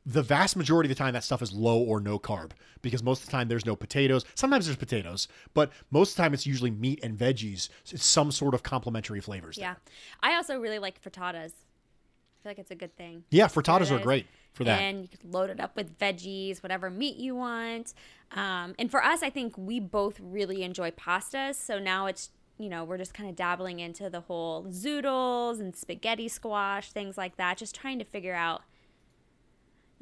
the 0.06 0.22
vast 0.22 0.56
majority 0.56 0.88
of 0.88 0.96
the 0.96 0.98
time, 0.98 1.12
that 1.14 1.24
stuff 1.24 1.42
is 1.42 1.52
low 1.52 1.80
or 1.80 2.00
no 2.00 2.16
carb 2.16 2.52
because 2.80 3.02
most 3.02 3.22
of 3.22 3.26
the 3.26 3.32
time 3.32 3.48
there's 3.48 3.66
no 3.66 3.74
potatoes. 3.74 4.24
Sometimes 4.36 4.66
there's 4.66 4.76
potatoes, 4.76 5.26
but 5.52 5.72
most 5.90 6.10
of 6.12 6.16
the 6.16 6.22
time 6.22 6.32
it's 6.32 6.46
usually 6.46 6.70
meat 6.70 7.00
and 7.02 7.18
veggies. 7.18 7.68
So 7.82 7.94
it's 7.96 8.06
some 8.06 8.30
sort 8.30 8.54
of 8.54 8.62
complementary 8.62 9.20
flavors. 9.20 9.58
yeah. 9.58 9.74
I 10.22 10.34
also 10.36 10.58
really 10.60 10.78
like 10.78 11.02
frittatas. 11.02 11.52
I 11.52 12.42
feel 12.42 12.50
like 12.50 12.58
it's 12.60 12.70
a 12.70 12.76
good 12.76 12.96
thing. 12.96 13.24
Yeah, 13.30 13.46
frittatas 13.46 13.90
are 13.90 13.98
great 13.98 14.26
for 14.52 14.62
that. 14.62 14.80
And 14.80 15.02
you 15.02 15.08
can 15.08 15.32
load 15.32 15.50
it 15.50 15.58
up 15.58 15.74
with 15.74 15.98
veggies, 15.98 16.62
whatever 16.62 16.88
meat 16.88 17.16
you 17.16 17.34
want. 17.34 17.92
Um, 18.30 18.76
and 18.78 18.88
for 18.88 19.02
us, 19.02 19.24
I 19.24 19.30
think 19.30 19.58
we 19.58 19.80
both 19.80 20.20
really 20.20 20.62
enjoy 20.62 20.92
pastas. 20.92 21.56
So 21.56 21.80
now 21.80 22.06
it's, 22.06 22.30
you 22.58 22.68
know, 22.68 22.84
we're 22.84 22.98
just 22.98 23.12
kind 23.12 23.28
of 23.28 23.34
dabbling 23.34 23.80
into 23.80 24.08
the 24.08 24.20
whole 24.20 24.66
zoodles 24.66 25.58
and 25.58 25.74
spaghetti 25.74 26.28
squash, 26.28 26.92
things 26.92 27.18
like 27.18 27.36
that. 27.38 27.58
Just 27.58 27.74
trying 27.74 27.98
to 27.98 28.04
figure 28.04 28.34
out, 28.34 28.62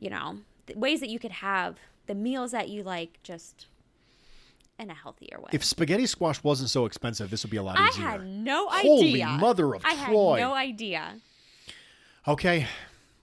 you 0.05 0.11
know, 0.11 0.36
the 0.66 0.74
ways 0.78 1.00
that 1.00 1.09
you 1.09 1.18
could 1.18 1.32
have 1.32 1.76
the 2.07 2.14
meals 2.14 2.52
that 2.52 2.68
you 2.68 2.82
like 2.82 3.18
just 3.22 3.66
in 4.78 4.90
a 4.90 4.94
healthier 4.94 5.38
way. 5.40 5.48
If 5.52 5.64
spaghetti 5.64 6.05
squash 6.07 6.42
wasn't 6.44 6.68
so 6.68 6.84
expensive, 6.84 7.30
this 7.30 7.42
would 7.42 7.50
be 7.50 7.57
a 7.57 7.62
lot 7.62 7.80
easier. 7.80 8.07
I 8.07 8.11
had 8.12 8.26
no 8.26 8.68
idea. 8.68 9.26
Holy 9.26 9.40
mother 9.40 9.74
of 9.74 9.82
I 9.84 10.07
Troy. 10.07 10.36
had 10.36 10.42
no 10.42 10.52
idea. 10.52 11.14
Okay, 12.28 12.66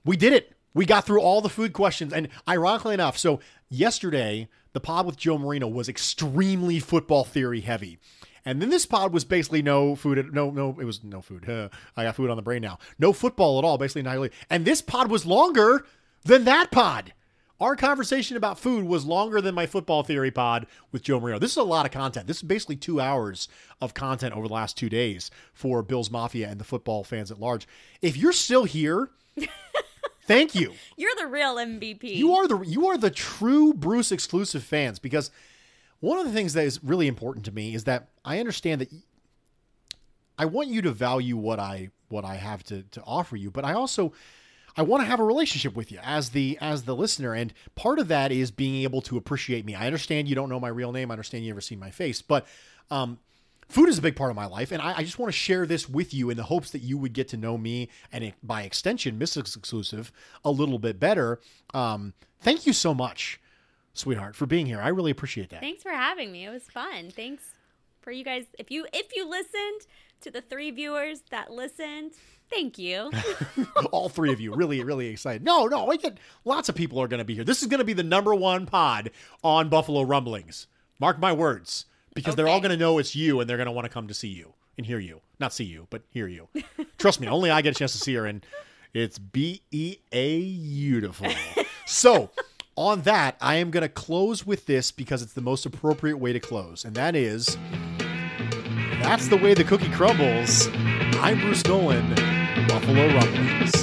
we 0.04 0.18
did 0.18 0.34
it. 0.34 0.54
We 0.74 0.86
got 0.86 1.06
through 1.06 1.22
all 1.22 1.42
the 1.42 1.50
food 1.50 1.74
questions, 1.74 2.14
and 2.14 2.30
ironically 2.48 2.94
enough, 2.96 3.18
so 3.18 3.42
yesterday 3.70 4.48
the 4.74 4.80
pod 4.80 5.06
with 5.06 5.18
Joe 5.18 5.38
Marino 5.38 5.68
was 5.68 5.90
extremely 5.90 6.80
football 6.80 7.26
theory 7.26 7.60
heavy, 7.60 8.00
and 8.46 8.62
then 8.62 8.70
this 8.70 8.86
pod 8.86 9.14
was 9.14 9.26
basically 9.26 9.62
no 9.62 9.96
food. 9.96 10.34
No, 10.34 10.50
no, 10.50 10.78
it 10.80 10.86
was 10.86 11.04
no 11.04 11.22
food. 11.22 11.48
I 11.98 12.04
got 12.04 12.16
food 12.16 12.30
on 12.30 12.38
the 12.38 12.42
brain 12.42 12.62
now. 12.62 12.80
No 12.98 13.12
football 13.14 13.60
at 13.60 13.66
all. 13.66 13.78
Basically, 13.78 14.02
not 14.02 14.30
And 14.50 14.64
this 14.66 14.82
pod 14.82 15.12
was 15.12 15.26
longer 15.26 15.86
than 16.24 16.46
that 16.46 16.72
pod. 16.72 17.14
Our 17.62 17.76
conversation 17.76 18.38
about 18.38 18.58
food 18.58 18.86
was 18.86 19.06
longer 19.06 19.40
than 19.40 19.54
my 19.54 19.68
football 19.68 20.02
theory 20.02 20.32
pod 20.32 20.66
with 20.92 21.04
Joe 21.04 21.20
Marino. 21.20 21.38
This 21.38 21.52
is 21.52 21.58
a 21.58 21.64
lot 21.64 21.86
of 21.86 21.92
content. 21.92 22.26
This 22.26 22.38
is 22.38 22.44
basically 22.44 22.76
two 22.76 23.00
hours 23.00 23.48
of 23.80 23.94
content 23.94 24.36
over 24.36 24.48
the 24.48 24.54
last 24.54 24.78
two 24.78 24.90
days 24.90 25.30
for 25.54 25.84
Bills 25.84 26.10
Mafia 26.10 26.50
and 26.50 26.60
the 26.60 26.64
football 26.64 27.04
fans 27.04 27.30
at 27.30 27.40
large. 27.40 27.68
If 28.02 28.18
you're 28.18 28.34
still 28.34 28.64
here, 28.64 29.12
thank 30.26 30.56
you. 30.56 30.74
You're 30.98 31.14
the 31.20 31.28
real 31.28 31.58
MVP. 31.58 32.16
You 32.16 32.34
are 32.34 32.48
the 32.48 32.58
you 32.62 32.88
are 32.88 32.98
the 32.98 33.12
true 33.12 33.76
Bruce 33.76 34.12
exclusive 34.12 34.64
fans 34.64 34.98
because 34.98 35.30
one 36.00 36.18
of 36.18 36.26
the 36.26 36.34
things 36.34 36.54
that 36.54 36.66
is 36.66 36.84
really 36.84 37.08
important 37.08 37.46
to 37.46 37.52
me 37.52 37.76
is 37.76 37.84
that 37.84 38.08
I 38.26 38.40
understand 38.40 38.82
that 38.82 38.90
I 40.36 40.46
want 40.46 40.70
you 40.70 40.82
to 40.82 40.92
value 40.92 41.38
what 41.38 41.60
I 41.60 41.90
what 42.10 42.26
I 42.26 42.38
have 42.38 42.64
to 42.64 42.82
to 42.82 43.04
offer 43.04 43.36
you, 43.36 43.52
but 43.52 43.64
I 43.64 43.74
also 43.74 44.14
I 44.78 44.84
want 44.84 45.02
to 45.02 45.08
have 45.08 45.20
a 45.20 45.24
relationship 45.24 45.76
with 45.76 45.92
you 45.92 46.00
as 46.04 46.30
the 46.30 46.58
as 46.62 46.84
the 46.84 46.96
listener, 46.96 47.34
and 47.34 47.54
part 47.76 48.00
of 48.00 48.08
that 48.08 48.32
is 48.32 48.52
being 48.52 48.84
able 48.84 49.02
to 49.04 49.18
appreciate 49.18 49.66
me. 49.66 49.76
I 49.76 49.86
understand 49.86 50.28
you 50.28 50.36
don't 50.36 50.50
know 50.50 50.60
my 50.60 50.70
real 50.70 50.92
name. 50.92 51.12
I 51.12 51.14
understand 51.14 51.44
you 51.44 51.52
never 51.52 51.62
seen 51.62 51.80
my 51.80 51.92
face, 51.92 52.22
but 52.22 52.46
um, 52.90 53.20
food 53.70 53.90
is 53.90 53.98
a 53.98 54.02
big 54.02 54.16
part 54.16 54.30
of 54.30 54.36
my 54.36 54.46
life, 54.46 54.72
and 54.72 54.82
I, 54.82 54.98
I 54.98 55.04
just 55.04 55.20
want 55.20 55.32
to 55.32 55.38
share 55.38 55.66
this 55.66 55.90
with 55.90 56.14
you 56.14 56.30
in 56.30 56.38
the 56.38 56.44
hopes 56.44 56.72
that 56.72 56.82
you 56.82 56.98
would 56.98 57.14
get 57.14 57.28
to 57.30 57.38
know 57.38 57.58
me 57.58 57.90
and 58.12 58.24
it, 58.26 58.34
by 58.44 58.64
extension, 58.64 59.20
Mrs. 59.20 59.58
Exclusive, 59.58 60.12
a 60.44 60.52
little 60.52 60.80
bit 60.80 61.00
better. 61.00 61.40
Um, 61.74 62.14
thank 62.42 62.66
you 62.66 62.74
so 62.74 62.94
much, 62.94 63.40
sweetheart, 63.94 64.36
for 64.36 64.46
being 64.46 64.66
here. 64.66 64.82
I 64.82 64.90
really 64.90 65.12
appreciate 65.12 65.50
that. 65.50 65.62
Thanks 65.62 65.84
for 65.84 65.92
having 65.92 66.32
me. 66.32 66.46
It 66.46 66.50
was 66.50 66.64
fun. 66.64 67.12
Thanks 67.12 67.44
for 68.02 68.12
you 68.12 68.24
guys. 68.24 68.46
If 68.58 68.72
you 68.72 68.86
if 68.94 69.16
you 69.16 69.28
listened 69.30 69.88
to 70.22 70.32
the 70.32 70.42
three 70.42 70.72
viewers 70.72 71.22
that 71.30 71.52
listened, 71.52 72.14
thank 72.52 72.78
you. 72.78 73.12
All 73.92 74.10
three 74.10 74.32
of 74.32 74.40
you 74.40 74.54
really, 74.54 74.84
really 74.84 75.08
excited. 75.08 75.44
No, 75.44 75.66
no, 75.66 75.90
I 75.90 75.98
get 75.98 76.18
lots 76.46 76.70
of 76.70 76.76
people 76.76 77.00
are 77.00 77.08
going 77.08 77.20
to 77.20 77.26
be 77.26 77.36
here. 77.36 77.44
This 77.44 77.62
is 77.62 77.68
going 77.68 77.80
to 77.80 77.84
be 77.86 77.94
the 77.94 78.04
number 78.04 78.36
one 78.36 78.66
pod 78.66 79.12
on 79.44 79.70
Buffalo 79.70 80.02
Rumblings. 80.04 80.68
Mark 81.00 81.20
my 81.20 81.34
words. 81.34 81.86
because 82.14 82.36
they're 82.36 82.48
all 82.48 82.60
going 82.60 82.72
to 82.72 82.78
know 82.78 82.98
it's 83.00 83.16
you 83.16 83.40
and 83.40 83.50
they're 83.50 83.58
going 83.58 83.66
to 83.66 83.72
want 83.72 83.86
to 83.86 83.90
come 83.90 84.08
to 84.08 84.14
see 84.14 84.28
you 84.28 84.54
and 84.78 84.86
hear 84.86 85.00
you. 85.00 85.22
Not 85.40 85.54
see 85.54 85.64
you, 85.64 85.88
but 85.90 86.04
hear 86.10 86.28
you. 86.28 86.48
Trust 86.98 87.20
me, 87.20 87.28
only 87.28 87.50
I 87.50 87.62
get 87.62 87.76
a 87.76 87.80
chance 87.80 87.94
to 87.94 87.98
see 87.98 88.14
her, 88.16 88.26
and 88.26 88.46
it's 88.94 89.18
B 89.18 89.62
E 89.72 89.98
A 90.12 90.42
beautiful. 90.42 91.28
so, 91.86 92.30
on 92.76 93.02
that, 93.02 93.36
I 93.42 93.56
am 93.56 93.72
going 93.72 93.82
to 93.82 93.90
close 93.90 94.46
with 94.46 94.66
this 94.66 94.92
because 94.92 95.22
it's 95.22 95.34
the 95.34 95.42
most 95.42 95.66
appropriate 95.66 96.18
way 96.18 96.34
to 96.34 96.40
close, 96.40 96.86
and 96.86 96.96
that 96.96 97.16
is 97.16 97.58
that's 99.02 99.28
the 99.30 99.38
way 99.38 99.54
the 99.54 99.64
cookie 99.64 99.90
crumbles. 99.92 100.68
I'm 101.20 101.40
Bruce 101.40 101.66
Nolan, 101.66 102.14
Buffalo 102.72 103.06
Rumblings. 103.10 103.81